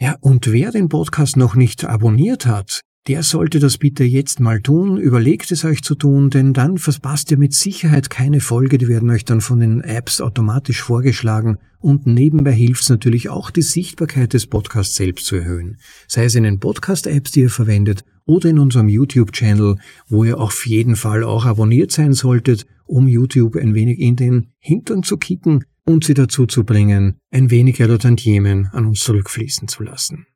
Ja, 0.00 0.16
und 0.20 0.50
wer 0.50 0.70
den 0.70 0.88
Podcast 0.88 1.36
noch 1.36 1.54
nicht 1.54 1.84
abonniert 1.84 2.46
hat, 2.46 2.80
der 3.06 3.22
sollte 3.22 3.58
das 3.58 3.76
bitte 3.76 4.02
jetzt 4.02 4.40
mal 4.40 4.62
tun, 4.62 4.96
überlegt 4.96 5.52
es 5.52 5.62
euch 5.62 5.82
zu 5.82 5.94
tun, 5.94 6.30
denn 6.30 6.54
dann 6.54 6.78
verpasst 6.78 7.30
ihr 7.30 7.36
mit 7.36 7.52
Sicherheit 7.52 8.08
keine 8.08 8.40
Folge, 8.40 8.78
die 8.78 8.88
werden 8.88 9.10
euch 9.10 9.26
dann 9.26 9.42
von 9.42 9.60
den 9.60 9.82
Apps 9.82 10.22
automatisch 10.22 10.80
vorgeschlagen. 10.80 11.58
Und 11.80 12.06
nebenbei 12.06 12.52
hilft 12.52 12.84
es 12.84 12.88
natürlich 12.88 13.28
auch, 13.28 13.50
die 13.50 13.60
Sichtbarkeit 13.60 14.32
des 14.32 14.46
Podcasts 14.46 14.96
selbst 14.96 15.26
zu 15.26 15.36
erhöhen, 15.36 15.76
sei 16.08 16.24
es 16.24 16.34
in 16.34 16.44
den 16.44 16.60
Podcast-Apps, 16.60 17.32
die 17.32 17.40
ihr 17.40 17.50
verwendet 17.50 18.04
oder 18.24 18.48
in 18.48 18.58
unserem 18.58 18.88
YouTube-Channel, 18.88 19.76
wo 20.08 20.24
ihr 20.24 20.38
auf 20.38 20.66
jeden 20.66 20.96
Fall 20.96 21.24
auch 21.24 21.44
abonniert 21.44 21.92
sein 21.92 22.14
solltet, 22.14 22.64
um 22.86 23.06
YouTube 23.06 23.56
ein 23.56 23.74
wenig 23.74 23.98
in 23.98 24.16
den 24.16 24.52
Hintern 24.58 25.02
zu 25.02 25.18
kicken, 25.18 25.64
und 25.90 26.04
sie 26.04 26.14
dazu 26.14 26.46
zu 26.46 26.64
bringen, 26.64 27.16
ein 27.30 27.50
wenig 27.50 27.80
ihrer 27.80 27.98
Tantiemen 27.98 28.68
an 28.72 28.86
uns 28.86 29.00
zurückfließen 29.00 29.68
zu 29.68 29.82
lassen. 29.82 30.26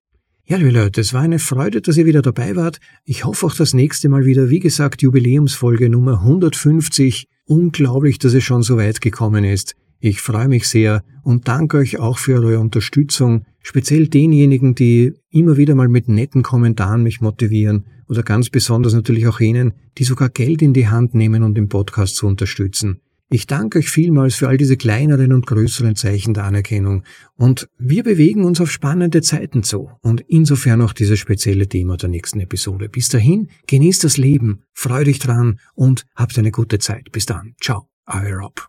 Ja, 0.47 0.59
liebe 0.59 0.73
Leute, 0.73 1.01
es 1.01 1.15
war 1.15 1.23
eine 1.23 1.39
Freude, 1.39 1.81
dass 1.81 1.97
ihr 1.97 2.05
wieder 2.05 2.21
dabei 2.21 2.55
wart. 2.55 2.79
Ich 3.05 3.25
hoffe 3.25 3.47
auch 3.47 3.55
das 3.55 3.73
nächste 3.73 4.11
Mal 4.11 4.27
wieder, 4.27 4.51
wie 4.51 4.61
gesagt, 4.61 5.01
Jubiläumsfolge 5.01 5.89
Nummer 5.89 6.21
150. 6.21 7.27
Unglaublich, 7.47 8.19
dass 8.19 8.35
es 8.35 8.45
schon 8.45 8.63
so 8.63 8.77
weit 8.77 9.01
gekommen 9.01 9.45
ist. 9.45 9.75
Ich 10.01 10.21
freue 10.21 10.49
mich 10.49 10.69
sehr 10.69 11.03
und 11.23 11.49
danke 11.49 11.79
euch 11.79 11.99
auch 11.99 12.19
für 12.19 12.35
eure 12.35 12.59
Unterstützung, 12.61 13.47
speziell 13.63 14.09
denjenigen, 14.09 14.75
die 14.75 15.15
immer 15.31 15.57
wieder 15.57 15.75
mal 15.75 15.89
mit 15.89 16.09
netten 16.09 16.43
Kommentaren 16.43 17.03
mich 17.03 17.23
motivieren 17.23 17.87
oder 18.07 18.23
ganz 18.23 18.51
besonders 18.51 18.93
natürlich 18.93 19.27
auch 19.27 19.41
jenen, 19.41 19.73
die 19.97 20.05
sogar 20.05 20.29
Geld 20.29 20.61
in 20.61 20.75
die 20.75 20.89
Hand 20.89 21.15
nehmen, 21.15 21.43
um 21.43 21.55
den 21.55 21.71
Podcast 21.71 22.17
zu 22.17 22.27
unterstützen. 22.27 23.01
Ich 23.31 23.47
danke 23.47 23.79
euch 23.79 23.91
vielmals 23.91 24.35
für 24.35 24.49
all 24.49 24.57
diese 24.57 24.77
kleineren 24.77 25.33
und 25.33 25.47
größeren 25.47 25.97
Zeichen 25.97 26.35
der 26.35 26.45
Anerkennung 26.45 27.05
und 27.37 27.69
wir 27.79 28.05
bewegen 28.05 28.45
uns 28.45 28.61
auf 28.61 28.71
spannende 28.71 29.23
Zeiten 29.23 29.63
zu 29.63 29.91
und 30.03 30.21
insofern 30.29 30.83
auch 30.83 30.93
dieses 30.93 31.19
spezielle 31.19 31.69
Thema 31.69 31.97
der 31.97 32.11
nächsten 32.11 32.41
Episode. 32.41 32.89
Bis 32.89 33.09
dahin, 33.09 33.49
genießt 33.67 34.05
das 34.05 34.19
Leben, 34.19 34.63
freu 34.73 35.05
dich 35.05 35.19
dran 35.19 35.59
und 35.75 36.07
habt 36.15 36.39
eine 36.39 36.51
gute 36.51 36.79
Zeit. 36.79 37.11
Bis 37.13 37.27
dann. 37.27 37.55
Ciao. 37.61 37.89
Euer 38.07 38.39
Rob. 38.39 38.69